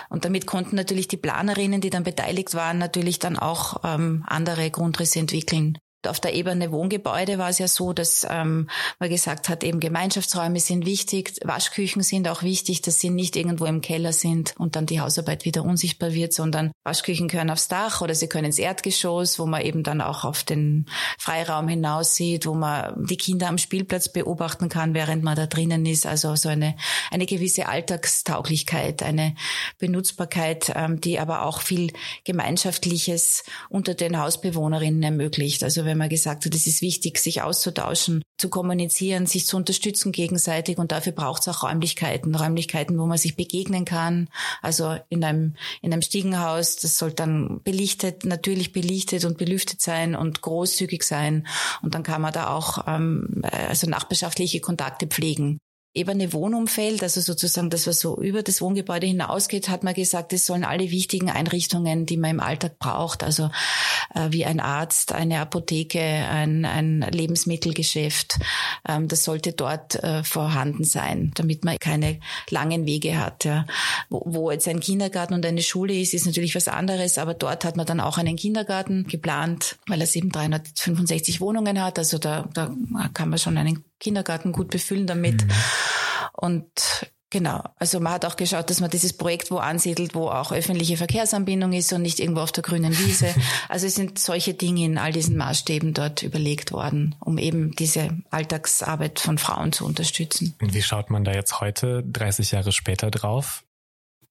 Und 0.08 0.24
damit 0.24 0.46
konnten 0.46 0.76
natürlich 0.76 1.08
die 1.08 1.16
Planerinnen, 1.16 1.80
die 1.80 1.90
dann 1.90 2.04
beteiligt 2.04 2.54
waren, 2.54 2.78
natürlich 2.78 3.18
dann 3.18 3.38
auch 3.38 3.80
ähm, 3.84 4.24
andere 4.26 4.70
Grundrisse 4.70 5.18
entwickeln. 5.18 5.78
Auf 6.06 6.20
der 6.20 6.34
Ebene 6.34 6.70
Wohngebäude 6.70 7.38
war 7.38 7.48
es 7.48 7.58
ja 7.58 7.66
so, 7.66 7.92
dass 7.92 8.24
ähm, 8.30 8.68
man 9.00 9.10
gesagt 9.10 9.48
hat, 9.48 9.64
eben 9.64 9.80
Gemeinschaftsräume 9.80 10.60
sind 10.60 10.86
wichtig, 10.86 11.32
Waschküchen 11.42 12.02
sind 12.02 12.28
auch 12.28 12.44
wichtig, 12.44 12.82
dass 12.82 13.00
sie 13.00 13.10
nicht 13.10 13.34
irgendwo 13.34 13.64
im 13.64 13.80
Keller 13.80 14.12
sind 14.12 14.54
und 14.58 14.76
dann 14.76 14.86
die 14.86 15.00
Hausarbeit 15.00 15.44
wieder 15.44 15.64
unsichtbar 15.64 16.12
wird, 16.12 16.32
sondern 16.32 16.70
Waschküchen 16.84 17.28
können 17.28 17.50
aufs 17.50 17.66
Dach 17.66 18.00
oder 18.00 18.14
sie 18.14 18.28
können 18.28 18.46
ins 18.46 18.60
Erdgeschoss, 18.60 19.40
wo 19.40 19.46
man 19.46 19.62
eben 19.62 19.82
dann 19.82 20.00
auch 20.00 20.24
auf 20.24 20.44
den 20.44 20.86
Freiraum 21.18 21.66
hinaus 21.66 22.14
sieht, 22.14 22.46
wo 22.46 22.54
man 22.54 22.94
die 23.04 23.16
Kinder 23.16 23.48
am 23.48 23.58
Spielplatz 23.58 24.08
beobachten 24.08 24.68
kann, 24.68 24.94
während 24.94 25.24
man 25.24 25.34
da 25.34 25.46
drinnen 25.46 25.84
ist. 25.84 26.06
Also 26.06 26.36
so 26.36 26.48
eine, 26.48 26.76
eine 27.10 27.26
gewisse 27.26 27.66
Alltagstauglichkeit, 27.66 29.02
eine 29.02 29.34
Benutzbarkeit, 29.78 30.72
ähm, 30.76 31.00
die 31.00 31.18
aber 31.18 31.42
auch 31.42 31.60
viel 31.60 31.92
Gemeinschaftliches 32.22 33.42
unter 33.68 33.94
den 33.94 34.16
Hausbewohnerinnen 34.16 35.02
ermöglicht. 35.02 35.64
Also 35.64 35.87
wenn 35.88 35.98
man 35.98 36.08
gesagt 36.08 36.44
hat, 36.44 36.54
es 36.54 36.66
ist 36.66 36.82
wichtig, 36.82 37.18
sich 37.18 37.42
auszutauschen, 37.42 38.22
zu 38.38 38.48
kommunizieren, 38.48 39.26
sich 39.26 39.46
zu 39.46 39.56
unterstützen 39.56 40.12
gegenseitig 40.12 40.78
und 40.78 40.92
dafür 40.92 41.12
braucht 41.12 41.42
es 41.42 41.48
auch 41.48 41.64
Räumlichkeiten, 41.64 42.34
Räumlichkeiten, 42.34 42.98
wo 42.98 43.06
man 43.06 43.18
sich 43.18 43.34
begegnen 43.34 43.84
kann. 43.84 44.28
Also 44.62 44.96
in 45.08 45.24
einem, 45.24 45.54
in 45.82 45.92
einem 45.92 46.02
Stiegenhaus, 46.02 46.76
das 46.76 46.96
soll 46.96 47.12
dann 47.12 47.60
belichtet, 47.64 48.24
natürlich 48.24 48.72
belichtet 48.72 49.24
und 49.24 49.38
belüftet 49.38 49.80
sein 49.80 50.14
und 50.14 50.40
großzügig 50.42 51.02
sein. 51.02 51.46
Und 51.82 51.94
dann 51.94 52.04
kann 52.04 52.22
man 52.22 52.32
da 52.32 52.50
auch 52.50 52.86
ähm, 52.86 53.42
also 53.42 53.88
nachbarschaftliche 53.88 54.60
Kontakte 54.60 55.08
pflegen 55.08 55.58
ebene 55.98 56.32
Wohnumfeld, 56.32 57.02
also 57.02 57.20
sozusagen 57.20 57.70
das, 57.70 57.86
was 57.86 58.00
so 58.00 58.20
über 58.20 58.42
das 58.42 58.60
Wohngebäude 58.60 59.06
hinausgeht, 59.06 59.68
hat 59.68 59.82
man 59.82 59.94
gesagt, 59.94 60.32
es 60.32 60.46
sollen 60.46 60.64
alle 60.64 60.90
wichtigen 60.90 61.30
Einrichtungen, 61.30 62.06
die 62.06 62.16
man 62.16 62.30
im 62.30 62.40
Alltag 62.40 62.78
braucht, 62.78 63.22
also 63.24 63.50
äh, 64.14 64.28
wie 64.30 64.44
ein 64.44 64.60
Arzt, 64.60 65.12
eine 65.12 65.40
Apotheke, 65.40 66.00
ein, 66.00 66.64
ein 66.64 67.00
Lebensmittelgeschäft, 67.00 68.38
ähm, 68.88 69.08
das 69.08 69.24
sollte 69.24 69.52
dort 69.52 70.02
äh, 70.02 70.22
vorhanden 70.22 70.84
sein, 70.84 71.32
damit 71.34 71.64
man 71.64 71.78
keine 71.78 72.20
langen 72.50 72.86
Wege 72.86 73.18
hat. 73.18 73.44
Ja. 73.44 73.66
Wo, 74.08 74.22
wo 74.24 74.50
jetzt 74.50 74.68
ein 74.68 74.80
Kindergarten 74.80 75.34
und 75.34 75.44
eine 75.44 75.62
Schule 75.62 75.94
ist, 75.94 76.14
ist 76.14 76.26
natürlich 76.26 76.54
was 76.54 76.68
anderes, 76.68 77.18
aber 77.18 77.34
dort 77.34 77.64
hat 77.64 77.76
man 77.76 77.86
dann 77.86 78.00
auch 78.00 78.18
einen 78.18 78.36
Kindergarten 78.36 79.06
geplant, 79.06 79.76
weil 79.86 80.00
er 80.00 80.16
eben 80.16 80.30
365 80.30 81.40
Wohnungen 81.40 81.82
hat, 81.82 81.98
also 81.98 82.18
da, 82.18 82.48
da 82.54 82.74
kann 83.14 83.28
man 83.28 83.38
schon 83.38 83.58
einen 83.58 83.84
Kindergarten 84.00 84.52
gut 84.52 84.70
befüllen 84.70 85.06
damit. 85.06 85.44
Mhm. 85.44 85.50
Und 86.32 86.70
Genau. 87.30 87.62
Also 87.76 88.00
man 88.00 88.14
hat 88.14 88.24
auch 88.24 88.36
geschaut, 88.36 88.70
dass 88.70 88.80
man 88.80 88.88
dieses 88.88 89.12
Projekt 89.12 89.50
wo 89.50 89.58
ansiedelt, 89.58 90.14
wo 90.14 90.28
auch 90.28 90.50
öffentliche 90.50 90.96
Verkehrsanbindung 90.96 91.74
ist 91.74 91.92
und 91.92 92.00
nicht 92.00 92.20
irgendwo 92.20 92.40
auf 92.40 92.52
der 92.52 92.62
grünen 92.62 92.96
Wiese. 92.98 93.34
Also 93.68 93.86
es 93.86 93.96
sind 93.96 94.18
solche 94.18 94.54
Dinge 94.54 94.84
in 94.84 94.98
all 94.98 95.12
diesen 95.12 95.36
Maßstäben 95.36 95.92
dort 95.92 96.22
überlegt 96.22 96.72
worden, 96.72 97.14
um 97.20 97.36
eben 97.36 97.72
diese 97.72 98.16
Alltagsarbeit 98.30 99.20
von 99.20 99.36
Frauen 99.36 99.72
zu 99.72 99.84
unterstützen. 99.84 100.54
Und 100.60 100.72
wie 100.72 100.82
schaut 100.82 101.10
man 101.10 101.24
da 101.24 101.32
jetzt 101.32 101.60
heute, 101.60 102.02
30 102.02 102.52
Jahre 102.52 102.72
später 102.72 103.10
drauf? 103.10 103.64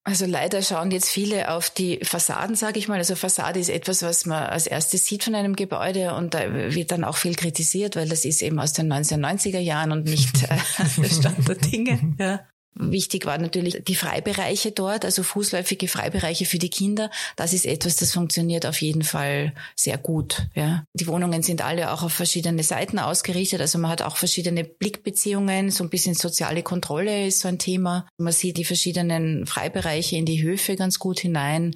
Also 0.08 0.26
leider 0.26 0.62
schauen 0.62 0.90
jetzt 0.92 1.10
viele 1.10 1.52
auf 1.52 1.70
die 1.70 2.00
Fassaden, 2.02 2.56
sage 2.56 2.80
ich 2.80 2.88
mal. 2.88 2.98
Also 2.98 3.16
Fassade 3.16 3.60
ist 3.60 3.68
etwas, 3.68 4.04
was 4.04 4.26
man 4.26 4.42
als 4.42 4.66
erstes 4.66 5.06
sieht 5.06 5.26
von 5.26 5.36
einem 5.36 5.54
Gebäude 5.54 6.16
und 6.16 6.34
da 6.34 6.50
wird 6.74 6.94
dann 6.94 7.04
auch 7.04 7.18
viel 7.18 7.36
kritisiert, 7.36 7.98
weil 7.98 8.08
das 8.08 8.24
ist 8.24 8.42
eben 8.42 8.58
aus 8.58 8.72
den 8.72 8.90
1990er 8.90 9.60
Jahren 9.60 9.92
und 9.92 10.06
nicht 10.06 10.44
äh, 10.44 10.58
der 11.02 11.10
Stand 11.10 11.46
der 11.50 11.56
Dinge. 11.56 12.16
Ja. 12.18 12.40
Wichtig 12.80 13.26
war 13.26 13.38
natürlich 13.38 13.84
die 13.88 13.96
Freibereiche 13.96 14.72
dort, 14.72 15.04
also 15.04 15.24
fußläufige 15.24 15.88
Freibereiche 15.88 16.46
für 16.46 16.60
die 16.60 16.70
Kinder. 16.70 17.10
Das 17.36 17.54
ist 17.54 17.66
etwas, 17.66 17.96
das 17.96 18.14
funktioniert 18.14 18.66
auf 18.66 18.82
jeden 18.82 19.04
Fall 19.04 19.54
sehr 19.76 19.98
gut. 19.98 20.48
Ja. 20.54 20.84
Die 20.94 21.08
Wohnungen 21.08 21.42
sind 21.42 21.64
alle 21.64 21.92
auch 21.92 22.04
auf 22.04 22.14
verschiedene 22.14 22.64
Seiten 22.64 23.00
ausgerichtet. 23.00 23.62
Also 23.62 23.80
man 23.80 23.90
hat 23.90 24.04
auch 24.04 24.18
verschiedene 24.18 24.64
Blickbeziehungen. 24.64 25.72
So 25.72 25.84
ein 25.84 25.90
bisschen 25.90 26.14
soziale 26.14 26.62
Kontrolle 26.62 27.28
ist 27.28 27.40
so 27.40 27.48
ein 27.48 27.58
Thema. 27.58 28.06
Man 28.18 28.34
sieht 28.34 28.58
die 28.58 28.66
verschiedenen 28.66 29.48
Freibereiche 29.48 30.16
in 30.16 30.26
die 30.26 30.44
Höfe 30.44 30.76
ganz 30.76 31.00
gut 31.00 31.20
hinein. 31.20 31.76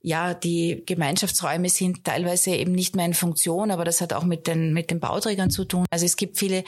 Ja, 0.00 0.32
die 0.32 0.82
Gemeinschaftsräume 0.86 1.68
sind 1.68 2.04
teilweise 2.04 2.52
eben 2.52 2.72
nicht 2.72 2.96
mehr 2.96 3.04
in 3.04 3.14
Funktion, 3.14 3.70
aber 3.70 3.84
das 3.84 4.00
hat 4.00 4.14
auch 4.14 4.24
mit 4.24 4.46
den, 4.46 4.72
mit 4.72 4.90
den 4.90 5.00
Bauträgern 5.00 5.50
zu 5.50 5.64
tun. 5.64 5.84
Also 5.90 6.06
es 6.06 6.16
gibt 6.16 6.38
viele 6.38 6.64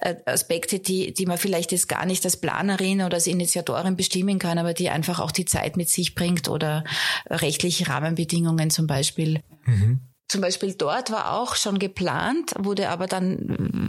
äh, 0.00 0.14
Aspekte, 0.26 0.78
die, 0.78 1.12
die 1.12 1.26
man 1.26 1.38
vielleicht 1.38 1.72
jetzt 1.72 1.88
gar 1.88 2.06
nicht 2.06 2.24
als 2.24 2.36
Planerin 2.36 3.02
oder 3.06 3.14
als 3.14 3.26
Initiatorin 3.26 3.96
bestimmen 3.96 4.38
kann, 4.38 4.58
aber 4.58 4.74
die 4.74 4.90
einfach 4.90 5.20
auch 5.20 5.30
die 5.30 5.44
Zeit 5.44 5.76
mit 5.76 5.88
sich 5.88 6.14
bringt 6.14 6.48
oder 6.48 6.84
rechtliche 7.30 7.88
Rahmenbedingungen 7.88 8.70
zum 8.70 8.86
Beispiel. 8.86 9.42
Mhm. 9.64 10.00
Zum 10.28 10.40
Beispiel 10.40 10.74
dort 10.74 11.12
war 11.12 11.38
auch 11.38 11.54
schon 11.54 11.78
geplant, 11.78 12.52
wurde 12.58 12.88
aber 12.88 13.06
dann 13.06 13.85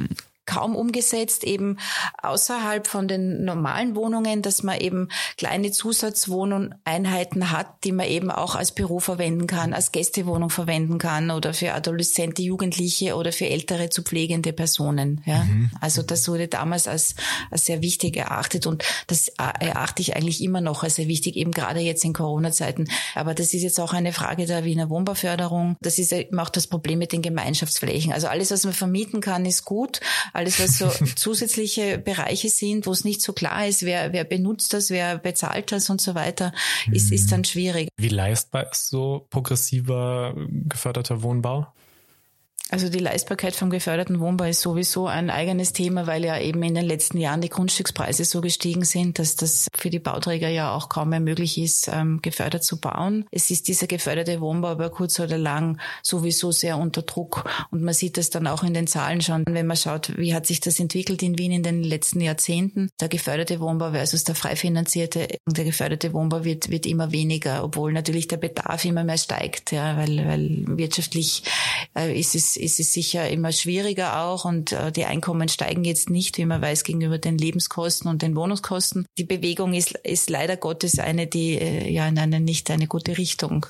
kaum 0.58 0.76
umgesetzt, 0.76 1.43
eben 1.43 1.78
außerhalb 2.22 2.88
von 2.88 3.08
den 3.08 3.45
normalen 3.45 3.95
Wohnungen, 3.95 4.41
dass 4.41 4.64
man 4.64 4.80
eben 4.80 5.10
kleine 5.38 5.72
Zusatzwohneinheiten 5.72 7.51
hat, 7.51 7.84
die 7.84 7.91
man 7.91 8.08
eben 8.08 8.32
auch 8.32 8.55
als 8.55 8.72
Büro 8.72 8.99
verwenden 8.99 9.45
kann, 9.45 9.74
als 9.74 9.91
Gästewohnung 9.91 10.49
verwenden 10.49 10.97
kann 10.97 11.30
oder 11.30 11.53
für 11.53 11.74
Adoleszente, 11.74 12.41
Jugendliche 12.41 13.16
oder 13.16 13.32
für 13.32 13.47
ältere 13.47 13.89
zu 13.89 14.01
pflegende 14.01 14.51
Personen. 14.51 15.22
Ja. 15.26 15.43
Mhm. 15.43 15.70
Also 15.80 16.01
das 16.01 16.28
wurde 16.28 16.47
damals 16.47 16.88
als, 16.88 17.16
als 17.51 17.66
sehr 17.66 17.82
wichtig 17.82 18.18
erachtet 18.18 18.66
und 18.66 18.84
das 19.05 19.28
erachte 19.28 20.01
ich 20.01 20.16
eigentlich 20.16 20.43
immer 20.43 20.62
noch 20.62 20.84
als 20.84 20.95
sehr 20.95 21.08
wichtig, 21.08 21.36
eben 21.36 21.51
gerade 21.51 21.82
jetzt 21.82 22.03
in 22.03 22.14
Corona-Zeiten. 22.14 22.88
Aber 23.14 23.36
das 23.36 23.53
ist 23.53 23.62
jetzt 23.62 23.80
auch 23.80 23.93
eine 23.93 24.12
Frage 24.12 24.47
der 24.47 24.64
Wiener 24.64 24.89
Wohnbauförderung. 24.89 25.76
Das 25.82 25.99
ist 25.99 26.12
eben 26.14 26.39
auch 26.39 26.49
das 26.49 26.66
Problem 26.66 26.97
mit 26.97 27.12
den 27.12 27.22
Gemeinschaftsflächen. 27.22 28.12
Also 28.12 28.28
alles, 28.28 28.49
was 28.49 28.64
man 28.64 28.74
vermieten 28.74 29.22
kann, 29.22 29.45
ist 29.45 29.64
gut. 29.66 29.99
Alles, 30.34 30.47
was 30.60 30.78
so 30.78 30.89
zusätzliche 31.16 31.98
Bereiche 31.98 32.50
sind, 32.50 32.86
wo 32.86 32.91
es 32.91 33.04
nicht 33.04 33.22
so 33.22 33.34
klar 33.34 33.68
ist, 33.68 33.84
wer, 33.84 34.14
wer 34.14 34.24
benutzt 34.24 34.74
das, 34.74 34.89
wer 34.89 35.18
bezahlt 35.18 35.72
das 35.72 35.89
und 35.89 36.02
so 36.02 36.16
weiter, 36.16 36.54
ist, 36.91 37.12
ist 37.12 37.32
dann 37.32 37.43
schwierig. 37.43 37.89
Wie 37.98 38.10
leistbar 38.10 38.72
ist 38.72 38.89
so 38.89 39.28
progressiver 39.30 40.36
geförderter 40.68 41.22
Wohnbau? 41.22 41.68
Also 42.70 42.89
die 42.89 42.99
Leistbarkeit 42.99 43.55
vom 43.55 43.70
geförderten 43.70 44.20
Wohnbau 44.20 44.43
ist 44.43 44.59
sowieso 44.59 45.07
ein 45.07 45.30
eigenes 45.30 45.72
Thema, 45.72 46.05
weil 46.05 46.26
ja 46.26 46.38
eben 46.38 46.61
in 46.63 46.76
den 46.76 46.86
letzten 46.86 47.18
Jahren 47.18 47.39
die 47.39 47.47
Grundstückspreise 47.47 48.26
so 48.26 48.41
gestiegen 48.41 48.84
sind, 48.84 49.20
dass 49.20 49.38
das 49.38 49.70
für 49.74 49.89
die 49.89 49.99
Bauträger 49.99 50.49
ja 50.49 50.74
auch 50.74 50.89
kaum 50.89 51.09
mehr 51.09 51.22
möglich 51.22 51.57
ist, 51.57 51.88
ähm, 51.88 52.22
gefördert 52.22 52.65
zu 52.65 52.82
bauen. 52.82 53.26
Es 53.32 53.51
ist 53.51 53.70
dieser 53.70 53.88
geförderte 53.88 54.41
Wohnbau 54.41 54.74
über 54.74 54.89
kurz 54.89 55.18
oder 55.20 55.38
lang 55.38 55.80
sowieso 56.03 56.51
sehr 56.51 56.78
unter 56.78 57.03
Druck 57.03 57.45
und 57.72 57.84
man 57.84 57.93
sieht 57.93 58.18
das 58.18 58.30
dann 58.30 58.47
auch 58.47 58.63
in 58.63 58.74
den 58.74 58.88
Zahlen 58.88 59.22
schon, 59.22 59.45
wenn 59.47 59.68
man 59.68 59.78
schaut, 59.78 60.18
wie 60.18 60.34
hat 60.34 60.45
sich 60.45 60.59
das 60.59 60.80
entwickelt 60.80 61.24
in 61.24 61.38
Wien 61.38 61.53
in 61.53 61.63
den 61.63 61.84
letzten 61.84 62.20
Jahrzehnten. 62.20 62.89
Der 62.99 63.07
geförderte 63.07 63.61
Wohnbau 63.61 63.91
versus 63.91 64.26
der 64.26 64.36
frei 64.36 64.57
finanzierte, 64.57 65.28
der 65.45 65.63
geförderte 65.63 66.11
Wohnbau 66.11 66.43
wird, 66.43 66.70
wird 66.70 66.86
immer 66.86 67.13
weniger, 67.13 67.63
obwohl 67.63 67.93
natürlich 67.93 68.28
der 68.28 68.38
Bedarf 68.38 68.84
immer 68.84 69.05
mehr 69.05 69.18
steigt, 69.18 69.72
ja, 69.72 69.95
weil, 69.95 70.18
weil 70.28 70.63
wirtschaftlich 70.78 71.43
äh, 71.95 72.18
ist 72.18 72.36
es 72.36 72.57
ist 72.58 72.80
es 72.80 72.93
sicher 72.93 73.30
immer 73.30 73.51
schwieriger 73.51 74.22
auch 74.22 74.45
und 74.45 74.72
äh, 74.72 74.91
die 74.91 75.05
Einkommen 75.05 75.47
steigen 75.47 75.84
jetzt 75.84 76.10
nicht, 76.10 76.38
wie 76.38 76.45
man 76.45 76.62
weiß, 76.62 76.84
gegenüber 76.84 77.18
den 77.18 77.38
Lebenskosten 77.38 78.10
und 78.10 78.22
den 78.22 78.36
Wohnungskosten. 78.36 79.05
Die 79.18 79.24
Bewegung 79.24 79.74
ist, 79.74 79.91
ist 80.03 80.30
leider 80.30 80.58
Gottes 80.58 80.99
eine, 80.99 81.28
die 81.28 81.58
äh, 81.58 81.89
ja 81.89 82.08
in 82.08 82.20
eine 82.20 82.39
nicht 82.39 82.70
eine 82.72 82.88
gute 82.88 83.18
Richtung 83.18 83.66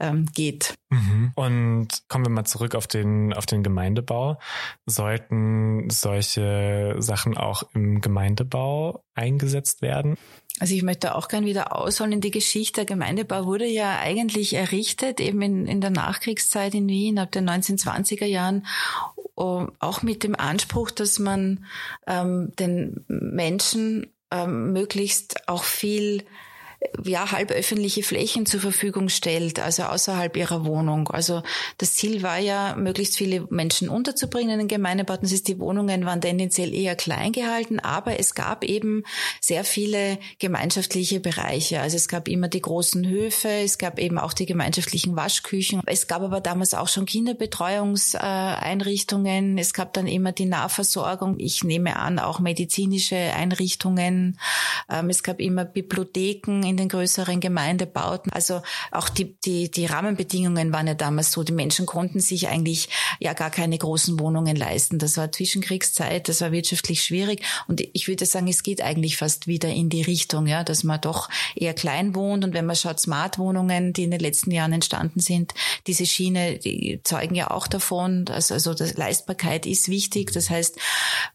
ähm, 0.00 0.26
geht. 0.34 0.74
Mhm. 0.94 1.32
Und 1.34 1.88
kommen 2.08 2.24
wir 2.24 2.30
mal 2.30 2.44
zurück 2.44 2.74
auf 2.74 2.86
den, 2.86 3.32
auf 3.32 3.46
den 3.46 3.62
Gemeindebau. 3.62 4.38
Sollten 4.86 5.90
solche 5.90 6.96
Sachen 6.98 7.36
auch 7.36 7.64
im 7.74 8.00
Gemeindebau 8.00 9.04
eingesetzt 9.14 9.82
werden? 9.82 10.16
Also 10.60 10.74
ich 10.74 10.82
möchte 10.82 11.16
auch 11.16 11.28
gern 11.28 11.44
wieder 11.44 11.76
ausholen 11.76 12.12
in 12.12 12.20
die 12.20 12.30
Geschichte. 12.30 12.82
Der 12.82 12.84
Gemeindebau 12.86 13.44
wurde 13.44 13.66
ja 13.66 13.98
eigentlich 13.98 14.54
errichtet, 14.54 15.20
eben 15.20 15.42
in, 15.42 15.66
in 15.66 15.80
der 15.80 15.90
Nachkriegszeit 15.90 16.74
in 16.74 16.88
Wien 16.88 17.18
ab 17.18 17.32
den 17.32 17.48
1920er 17.48 18.26
Jahren, 18.26 18.64
auch 19.34 20.02
mit 20.02 20.22
dem 20.22 20.36
Anspruch, 20.36 20.92
dass 20.92 21.18
man 21.18 21.64
ähm, 22.06 22.52
den 22.58 23.04
Menschen 23.08 24.06
ähm, 24.30 24.72
möglichst 24.72 25.48
auch 25.48 25.64
viel 25.64 26.22
ja 27.04 27.32
halböffentliche 27.32 28.02
Flächen 28.02 28.46
zur 28.46 28.60
Verfügung 28.60 29.08
stellt, 29.08 29.60
also 29.60 29.84
außerhalb 29.84 30.36
ihrer 30.36 30.64
Wohnung. 30.64 31.08
Also 31.08 31.42
das 31.78 31.94
Ziel 31.94 32.22
war 32.22 32.38
ja, 32.38 32.76
möglichst 32.76 33.16
viele 33.16 33.46
Menschen 33.50 33.88
unterzubringen 33.88 34.52
in 34.52 34.58
den 34.60 34.68
Gemeindebauten. 34.68 35.22
Das 35.22 35.32
ist, 35.32 35.48
die 35.48 35.58
Wohnungen 35.58 36.06
waren 36.06 36.20
tendenziell 36.20 36.72
eher 36.74 36.94
klein 36.96 37.32
gehalten, 37.32 37.80
aber 37.80 38.18
es 38.18 38.34
gab 38.34 38.64
eben 38.64 39.04
sehr 39.40 39.64
viele 39.64 40.18
gemeinschaftliche 40.38 41.20
Bereiche. 41.20 41.80
Also 41.80 41.96
es 41.96 42.08
gab 42.08 42.28
immer 42.28 42.48
die 42.48 42.60
großen 42.60 43.08
Höfe, 43.08 43.48
es 43.48 43.78
gab 43.78 43.98
eben 43.98 44.18
auch 44.18 44.32
die 44.32 44.46
gemeinschaftlichen 44.46 45.16
Waschküchen. 45.16 45.82
Es 45.86 46.06
gab 46.06 46.22
aber 46.22 46.40
damals 46.40 46.74
auch 46.74 46.88
schon 46.88 47.06
Kinderbetreuungseinrichtungen. 47.06 49.58
Es 49.58 49.74
gab 49.74 49.92
dann 49.92 50.06
immer 50.06 50.32
die 50.32 50.46
Nahversorgung. 50.46 51.36
Ich 51.38 51.64
nehme 51.64 51.96
an, 51.96 52.18
auch 52.18 52.40
medizinische 52.40 53.16
Einrichtungen. 53.16 54.38
Ähm, 54.90 55.10
es 55.10 55.22
gab 55.22 55.40
immer 55.40 55.64
Bibliotheken 55.64 56.62
in 56.74 56.78
den 56.78 56.88
größeren 56.88 57.38
Gemeindebauten. 57.40 58.32
Also 58.32 58.62
auch 58.90 59.08
die, 59.08 59.36
die, 59.44 59.70
die 59.70 59.86
Rahmenbedingungen 59.86 60.72
waren 60.72 60.88
ja 60.88 60.94
damals 60.94 61.30
so. 61.30 61.44
Die 61.44 61.52
Menschen 61.52 61.86
konnten 61.86 62.18
sich 62.20 62.48
eigentlich 62.48 62.88
ja 63.20 63.32
gar 63.32 63.50
keine 63.50 63.78
großen 63.78 64.18
Wohnungen 64.18 64.56
leisten. 64.56 64.98
Das 64.98 65.16
war 65.16 65.30
Zwischenkriegszeit, 65.30 66.28
das 66.28 66.40
war 66.40 66.50
wirtschaftlich 66.50 67.02
schwierig. 67.02 67.42
Und 67.68 67.80
ich 67.80 68.08
würde 68.08 68.26
sagen, 68.26 68.48
es 68.48 68.62
geht 68.62 68.82
eigentlich 68.82 69.16
fast 69.16 69.46
wieder 69.46 69.68
in 69.68 69.88
die 69.88 70.02
Richtung, 70.02 70.46
ja, 70.46 70.64
dass 70.64 70.82
man 70.82 71.00
doch 71.00 71.28
eher 71.54 71.74
klein 71.74 72.14
wohnt. 72.14 72.44
Und 72.44 72.54
wenn 72.54 72.66
man 72.66 72.76
schaut, 72.76 73.00
Smart-Wohnungen, 73.00 73.92
die 73.92 74.04
in 74.04 74.10
den 74.10 74.20
letzten 74.20 74.50
Jahren 74.50 74.72
entstanden 74.72 75.20
sind, 75.20 75.54
diese 75.86 76.06
Schiene, 76.06 76.58
die 76.58 77.00
zeugen 77.04 77.36
ja 77.36 77.50
auch 77.50 77.68
davon, 77.68 78.24
dass 78.24 78.50
also 78.50 78.74
das 78.74 78.96
Leistbarkeit 78.96 79.64
ist 79.64 79.88
wichtig. 79.88 80.32
Das 80.32 80.50
heißt, 80.50 80.76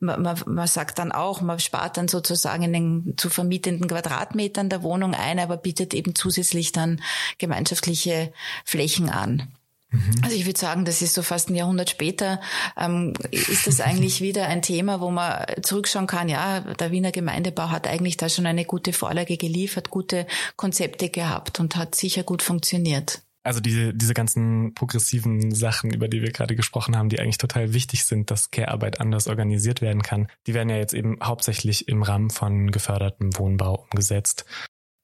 man, 0.01 0.21
man, 0.21 0.37
man 0.45 0.67
sagt 0.67 0.99
dann 0.99 1.13
auch, 1.13 1.41
man 1.41 1.59
spart 1.59 1.95
dann 1.95 2.09
sozusagen 2.09 2.63
in 2.63 2.73
den 2.73 3.13
zu 3.17 3.29
vermietenden 3.29 3.87
Quadratmetern 3.87 4.69
der 4.69 4.83
Wohnung 4.83 5.13
ein, 5.13 5.28
aber 5.37 5.57
bietet 5.57 5.93
eben 5.93 6.15
zusätzlich 6.15 6.71
dann 6.71 7.01
gemeinschaftliche 7.37 8.33
Flächen 8.65 9.09
an. 9.09 9.53
Mhm. 9.91 10.11
Also 10.21 10.35
ich 10.35 10.45
würde 10.45 10.59
sagen, 10.59 10.85
das 10.85 11.01
ist 11.01 11.15
so 11.15 11.23
fast 11.23 11.49
ein 11.49 11.55
Jahrhundert 11.55 11.89
später, 11.89 12.39
ähm, 12.77 13.13
ist 13.31 13.67
das 13.67 13.81
eigentlich 13.81 14.21
wieder 14.21 14.47
ein 14.47 14.61
Thema, 14.61 15.01
wo 15.01 15.09
man 15.09 15.45
zurückschauen 15.61 16.07
kann, 16.07 16.29
ja, 16.29 16.61
der 16.61 16.91
Wiener 16.91 17.11
Gemeindebau 17.11 17.69
hat 17.69 17.87
eigentlich 17.87 18.17
da 18.17 18.29
schon 18.29 18.45
eine 18.45 18.65
gute 18.65 18.93
Vorlage 18.93 19.37
geliefert, 19.37 19.89
gute 19.89 20.27
Konzepte 20.55 21.09
gehabt 21.09 21.59
und 21.59 21.75
hat 21.75 21.95
sicher 21.95 22.23
gut 22.23 22.43
funktioniert. 22.43 23.21
Also 23.41 23.61
diese, 23.61 23.93
diese 23.93 24.13
ganzen 24.13 24.73
progressiven 24.75 25.55
Sachen, 25.55 25.91
über 25.91 26.07
die 26.07 26.21
wir 26.21 26.31
gerade 26.31 26.55
gesprochen 26.55 26.95
haben, 26.95 27.09
die 27.09 27.19
eigentlich 27.19 27.37
total 27.37 27.73
wichtig 27.73 28.05
sind, 28.05 28.29
dass 28.31 28.51
Care-Arbeit 28.51 28.99
anders 28.99 29.27
organisiert 29.27 29.81
werden 29.81 30.03
kann, 30.03 30.27
die 30.45 30.53
werden 30.53 30.69
ja 30.69 30.75
jetzt 30.75 30.93
eben 30.93 31.17
hauptsächlich 31.23 31.87
im 31.87 32.03
Rahmen 32.03 32.29
von 32.29 32.69
gefördertem 32.69 33.35
Wohnbau 33.37 33.87
umgesetzt. 33.89 34.45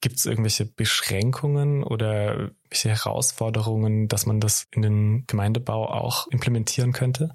Gibt 0.06 0.18
es 0.20 0.26
irgendwelche 0.26 0.64
Beschränkungen 0.64 1.82
oder 1.82 2.52
welche 2.70 2.90
Herausforderungen, 2.90 4.06
dass 4.06 4.24
man 4.24 4.38
das 4.38 4.68
in 4.70 4.82
den 4.82 5.24
Gemeindebau 5.26 5.84
auch 5.84 6.28
implementieren 6.28 6.92
könnte? 6.92 7.34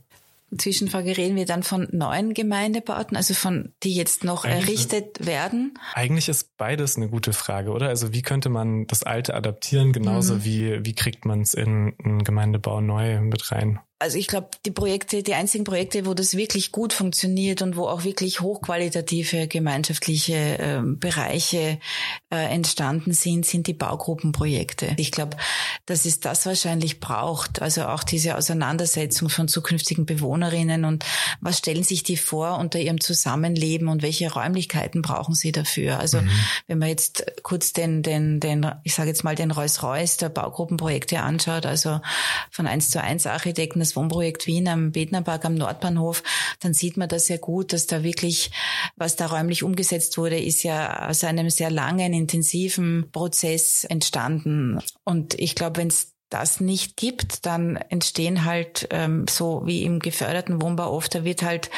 Zwischenfrage 0.58 1.18
reden 1.18 1.36
wir 1.36 1.46
dann 1.46 1.64
von 1.64 1.90
neuen 1.92 2.34
Gemeindebauten, 2.34 3.18
also 3.18 3.34
von 3.34 3.74
die 3.84 3.94
jetzt 3.94 4.24
noch 4.24 4.46
eigentlich 4.46 4.70
errichtet 4.70 5.26
werden? 5.26 5.78
Eigentlich 5.96 6.30
ist 6.30 6.56
beides 6.56 6.96
eine 6.96 7.10
gute 7.10 7.34
Frage, 7.34 7.72
oder? 7.72 7.90
Also 7.90 8.14
wie 8.14 8.22
könnte 8.22 8.48
man 8.48 8.88
das 8.88 9.04
Alte 9.04 9.34
adaptieren, 9.34 9.92
genauso 9.92 10.36
mhm. 10.36 10.46
wie 10.46 10.86
wie 10.86 10.96
kriegt 10.96 11.26
man 11.26 11.42
es 11.42 11.54
in 11.54 11.94
einen 12.02 12.24
Gemeindebau 12.24 12.80
neu 12.80 13.20
mit 13.20 13.52
rein? 13.52 13.82
Also 14.02 14.18
ich 14.18 14.26
glaube, 14.26 14.50
die 14.66 14.72
Projekte, 14.72 15.22
die 15.22 15.36
einzigen 15.36 15.64
Projekte, 15.64 16.08
wo 16.08 16.16
das 16.16 16.36
wirklich 16.36 16.72
gut 16.72 16.92
funktioniert 16.92 17.62
und 17.62 17.76
wo 17.76 17.86
auch 17.86 18.04
wirklich 18.04 18.42
hochqualitative 18.42 19.48
gemeinschaftliche 19.48 20.34
äh, 20.34 20.82
Bereiche 20.84 21.78
äh, 22.32 22.52
entstanden 22.52 23.14
sind, 23.14 23.46
sind 23.46 23.68
die 23.68 23.76
Baugruppenprojekte. 23.76 24.96
Ich 24.98 25.12
glaube, 25.12 25.38
dass 25.86 26.06
es 26.06 26.20
das 26.20 26.48
wahrscheinlich 26.48 27.00
braucht. 27.00 27.62
Also 27.62 27.84
auch 27.84 28.04
diese 28.04 28.38
Auseinandersetzung 28.38 29.30
von 29.30 29.48
zukünftigen 29.48 30.08
Bewohnerinnen 30.08 30.84
und 30.84 31.06
was 31.40 31.60
stellen 31.60 31.84
sich 31.84 32.02
die 32.02 32.18
vor 32.18 32.58
unter 32.58 32.80
ihrem 32.80 33.02
Zusammenleben 33.02 33.88
und 33.88 34.02
welche 34.02 34.32
Räumlichkeiten 34.32 35.04
brauchen 35.04 35.36
sie 35.36 35.52
dafür. 35.52 36.00
Also 36.00 36.22
mhm. 36.22 36.32
wenn 36.66 36.80
man 36.80 36.90
jetzt 36.90 37.24
kurz 37.44 37.72
den, 37.72 38.02
den, 38.02 38.40
den, 38.40 38.66
ich 38.84 38.96
sage 38.96 39.10
jetzt 39.10 39.24
mal 39.24 39.36
den 39.36 39.52
Rolls-Royce 39.52 40.18
der 40.18 40.30
Baugruppenprojekte 40.30 41.20
anschaut, 41.20 41.68
also 41.68 42.02
von 42.50 42.66
eins 42.66 42.90
zu 42.90 43.00
eins 43.00 43.28
Architekten, 43.28 43.91
das 43.92 43.96
Wohnprojekt 43.96 44.48
Wien 44.48 44.68
am 44.68 44.92
Bednerpark 44.92 45.46
am 45.46 45.56
Nordbahnhof, 45.56 46.24
dann 46.60 46.74
sieht 46.74 46.98
man 46.98 47.10
das 47.10 47.26
sehr 47.26 47.38
gut, 47.38 47.74
dass 47.74 47.88
da 47.88 48.04
wirklich, 48.04 48.52
was 48.96 49.16
da 49.16 49.28
räumlich 49.28 49.64
umgesetzt 49.64 50.18
wurde, 50.18 50.40
ist 50.40 50.64
ja 50.64 51.10
aus 51.10 51.24
einem 51.24 51.50
sehr 51.50 51.70
langen, 51.70 52.14
intensiven 52.14 53.10
Prozess 53.12 53.84
entstanden. 53.84 54.80
Und 55.04 55.40
ich 55.40 55.56
glaube, 55.56 55.78
wenn 55.78 55.90
es 55.90 56.14
das 56.30 56.62
nicht 56.62 56.96
gibt, 56.96 57.46
dann 57.46 57.76
entstehen 57.76 58.46
halt 58.46 58.88
ähm, 58.92 59.26
so 59.30 59.64
wie 59.66 59.84
im 59.84 60.00
geförderten 60.00 60.62
Wohnbau 60.62 60.92
oft, 60.92 61.14
da 61.14 61.26
wird 61.26 61.44
halt 61.44 61.70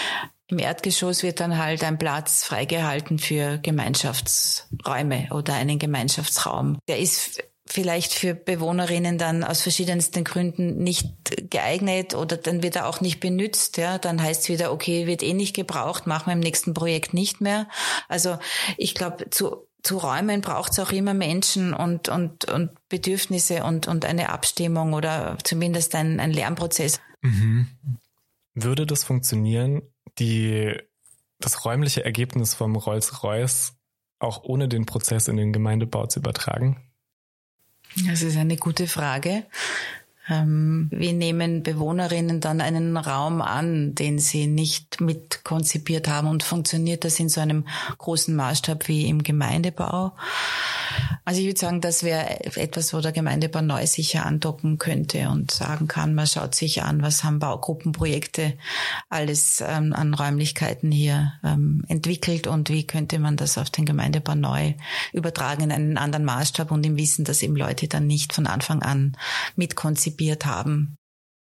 im 0.47 0.59
Erdgeschoss 0.59 1.24
wird 1.24 1.39
dann 1.39 1.57
halt 1.57 1.84
ein 1.84 1.97
Platz 1.97 2.43
freigehalten 2.43 3.18
für 3.18 3.57
Gemeinschaftsräume 3.57 5.30
oder 5.32 5.55
einen 5.55 5.80
Gemeinschaftsraum. 5.80 6.78
Der 6.88 6.99
ist 6.99 7.41
vielleicht 7.74 8.14
für 8.14 8.36
Bewohnerinnen 8.36 9.18
dann 9.18 9.44
aus 9.44 9.62
verschiedensten 9.62 10.24
Gründen 10.24 10.84
nicht 10.84 11.10
geeignet 11.50 12.14
oder 12.14 12.38
dann 12.38 12.62
wird 12.62 12.76
er 12.76 12.88
auch 12.88 13.02
nicht 13.02 13.20
benutzt, 13.20 13.78
ja, 13.78 13.98
dann 13.98 14.22
heißt 14.22 14.44
es 14.44 14.50
wieder, 14.50 14.72
okay, 14.72 15.08
wird 15.08 15.24
eh 15.24 15.34
nicht 15.34 15.56
gebraucht, 15.56 16.06
machen 16.06 16.28
wir 16.28 16.34
im 16.34 16.40
nächsten 16.40 16.76
Projekt 16.76 17.16
nicht 17.16 17.42
mehr. 17.42 17.68
Also 18.08 18.38
ich 18.78 18.94
glaube, 18.94 19.32
zu 19.32 19.68
zu 19.82 19.98
Räumen 19.98 20.40
braucht 20.40 20.72
es 20.72 20.80
auch 20.80 20.94
immer 20.94 21.14
Menschen 21.14 21.74
und, 21.74 22.08
und, 22.08 22.46
und 22.46 22.72
Bedürfnisse 22.88 23.66
und, 23.66 23.90
und 23.90 24.06
eine 24.06 24.30
Abstimmung 24.30 24.94
oder 24.94 25.38
zumindest 25.44 25.94
ein, 25.96 26.22
ein 26.22 26.32
Lernprozess. 26.32 27.02
Mhm. 27.22 27.68
Würde 28.54 28.86
das 28.86 29.04
funktionieren, 29.04 29.82
die, 30.20 30.74
das 31.40 31.66
räumliche 31.66 32.06
Ergebnis 32.06 32.54
vom 32.54 32.78
Rolls-Royce 32.78 33.74
auch 34.20 34.44
ohne 34.44 34.70
den 34.70 34.86
Prozess 34.86 35.28
in 35.28 35.36
den 35.36 35.52
Gemeindebau 35.52 36.06
zu 36.06 36.20
übertragen? 36.20 36.93
Das 38.08 38.22
ist 38.22 38.38
eine 38.38 38.58
gute 38.58 38.88
Frage. 38.88 39.44
Ähm, 40.30 40.90
wie 40.92 41.12
nehmen 41.12 41.64
Bewohnerinnen 41.64 42.40
dann 42.40 42.62
einen 42.62 42.96
Raum 42.96 43.42
an, 43.42 43.94
den 43.94 44.20
sie 44.20 44.48
nicht 44.48 45.02
mit 45.02 45.44
konzipiert 45.44 46.08
haben 46.08 46.28
und 46.28 46.44
funktioniert 46.44 47.04
das 47.04 47.20
in 47.20 47.28
so 47.28 47.42
einem 47.42 47.68
großen 47.98 48.34
Maßstab 48.34 48.88
wie 48.88 49.08
im 49.08 49.24
Gemeindebau? 49.24 50.14
Also 51.26 51.42
ich 51.42 51.48
würde 51.48 51.60
sagen, 51.60 51.82
das 51.82 52.04
wäre 52.04 52.40
etwas, 52.56 52.94
wo 52.94 53.00
der 53.00 53.12
Gemeindebau 53.12 53.62
neu 53.62 53.86
sicher 53.86 54.26
andocken 54.26 54.78
könnte 54.78 55.30
und 55.30 55.52
sagen 55.52 55.88
kann, 55.88 56.16
man 56.16 56.28
schaut 56.28 56.56
sich 56.56 56.84
an, 56.84 57.02
was 57.02 57.24
haben 57.24 57.40
Baugruppenprojekte 57.40 58.54
alles 59.10 59.64
ähm, 59.66 59.94
an 59.94 60.14
Räumlichkeiten 60.14 60.92
hier 60.92 61.34
ähm, 61.44 61.84
entwickelt 61.88 62.48
und 62.48 62.70
wie 62.70 62.86
könnte 62.86 63.20
man 63.20 63.38
das 63.38 63.58
auf 63.58 63.70
den 63.70 63.86
Gemeindebau 63.86 64.36
neu 64.36 64.74
übertragen 65.12 65.64
in 65.64 65.72
einen 65.72 65.98
anderen 65.98 66.26
Maßstab 66.26 66.72
und 66.72 66.86
im 66.86 66.98
Wissen, 66.98 67.26
dass 67.26 67.42
eben 67.42 67.56
Leute 67.56 67.88
dann 67.88 68.08
nicht 68.08 68.34
von 68.34 68.48
Anfang 68.48 68.82
an 68.82 69.18
mitkonzipiert 70.14 70.45
haben. 70.45 70.97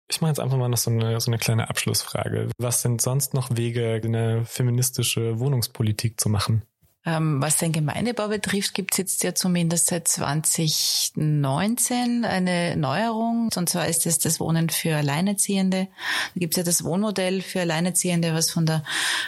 Ich 0.09 0.21
mache 0.21 0.29
jetzt 0.29 0.39
einfach 0.39 0.57
mal 0.57 0.69
noch 0.69 0.77
so 0.77 0.91
eine, 0.91 1.19
so 1.19 1.31
eine 1.31 1.39
kleine 1.39 1.69
Abschlussfrage. 1.69 2.49
Was 2.59 2.81
sind 2.83 3.01
sonst 3.01 3.33
noch 3.33 3.55
Wege, 3.55 3.99
eine 4.03 4.45
feministische 4.45 5.39
Wohnungspolitik 5.39 6.19
zu 6.19 6.29
machen? 6.29 6.63
Ähm, 7.07 7.39
was 7.39 7.57
den 7.57 7.71
Gemeindebau 7.71 8.29
betrifft, 8.29 8.73
gibt 8.73 8.93
es 8.93 8.97
jetzt 8.97 9.23
ja 9.23 9.35
zumindest 9.35 9.85
seit 9.87 10.07
2019 10.07 12.25
eine 12.25 12.75
Neuerung. 12.75 13.51
Und 13.55 13.69
zwar 13.69 13.87
ist 13.87 14.07
es 14.07 14.17
das 14.17 14.39
Wohnen 14.39 14.71
für 14.71 14.95
Alleinerziehende. 14.95 15.87
Da 16.33 16.39
gibt 16.39 16.53
es 16.53 16.57
ja 16.57 16.63
das 16.63 16.83
Wohnmodell 16.83 17.41
für 17.41 17.61
Alleinerziehende, 17.61 18.33
was 18.33 18.49
von 18.49 18.65
der 18.65 18.83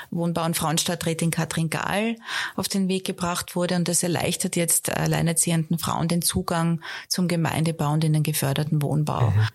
Wohnbau- 0.09 0.45
und 0.45 0.57
Frauenstadträtin 0.57 1.30
Katrin 1.30 1.69
Gahl 1.69 2.15
auf 2.55 2.67
den 2.67 2.88
Weg 2.88 3.05
gebracht 3.05 3.55
wurde. 3.55 3.75
Und 3.75 3.88
das 3.88 4.01
erleichtert 4.01 4.55
jetzt 4.55 4.91
alleinerziehenden 4.91 5.78
Frauen 5.78 6.07
den 6.07 6.23
Zugang 6.23 6.82
zum 7.07 7.28
Gemeindebau 7.28 7.91
und 7.91 8.03
in 8.03 8.13
den 8.13 8.23
geförderten 8.23 8.82
Wohnbau. 8.82 9.30
Mhm. 9.30 9.47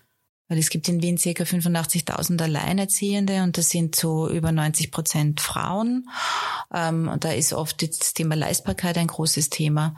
Weil 0.49 0.57
es 0.57 0.69
gibt 0.69 0.89
in 0.89 1.01
Wien 1.01 1.17
ca. 1.17 1.29
85.000 1.29 2.41
Alleinerziehende 2.41 3.43
und 3.43 3.57
das 3.57 3.69
sind 3.69 3.95
so 3.95 4.29
über 4.29 4.51
90 4.51 4.91
Prozent 4.91 5.41
Frauen. 5.41 6.09
Ähm, 6.73 7.07
und 7.07 7.23
da 7.23 7.31
ist 7.31 7.53
oft 7.53 7.81
das 7.81 8.13
Thema 8.13 8.35
Leistbarkeit 8.35 8.97
ein 8.97 9.07
großes 9.07 9.49
Thema. 9.49 9.95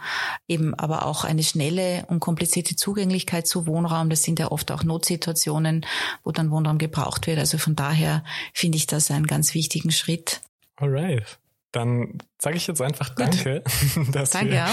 Eben 0.48 0.74
aber 0.76 1.06
auch 1.06 1.24
eine 1.24 1.43
schnelle 1.43 2.06
und 2.08 2.20
komplizierte 2.20 2.76
Zugänglichkeit 2.76 3.48
zu 3.48 3.66
Wohnraum. 3.66 4.10
Das 4.10 4.24
sind 4.24 4.39
ja 4.39 4.52
oft 4.52 4.72
auch 4.72 4.84
Notsituationen, 4.84 5.86
wo 6.24 6.32
dann 6.32 6.52
Wohnraum 6.52 6.78
gebraucht 6.78 7.28
wird. 7.28 7.39
Also 7.39 7.58
von 7.58 7.76
daher 7.76 8.24
finde 8.54 8.78
ich 8.78 8.88
das 8.88 9.12
einen 9.12 9.28
ganz 9.28 9.54
wichtigen 9.54 9.91
Schritt. 9.91 10.41
Alright. 10.76 11.39
Dann 11.72 12.20
sage 12.39 12.56
ich 12.56 12.68
jetzt 12.68 12.82
einfach 12.82 13.10
Danke, 13.16 13.62
dass, 14.14 14.30
danke 14.30 14.54
wir, 14.54 14.68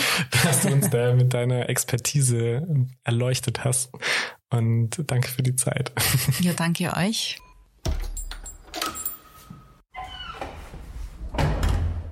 dass 0.45 0.61
du 0.61 0.69
uns 0.69 0.89
da 0.89 1.15
mit 1.15 1.35
deiner 1.35 1.69
Expertise 1.69 2.65
erleuchtet 3.03 3.65
hast. 3.65 3.91
Und 4.53 4.91
danke 5.07 5.29
für 5.29 5.43
die 5.43 5.57
Zeit. 5.57 5.93
Ja, 6.41 6.53
danke 6.53 6.95
euch. 6.97 7.41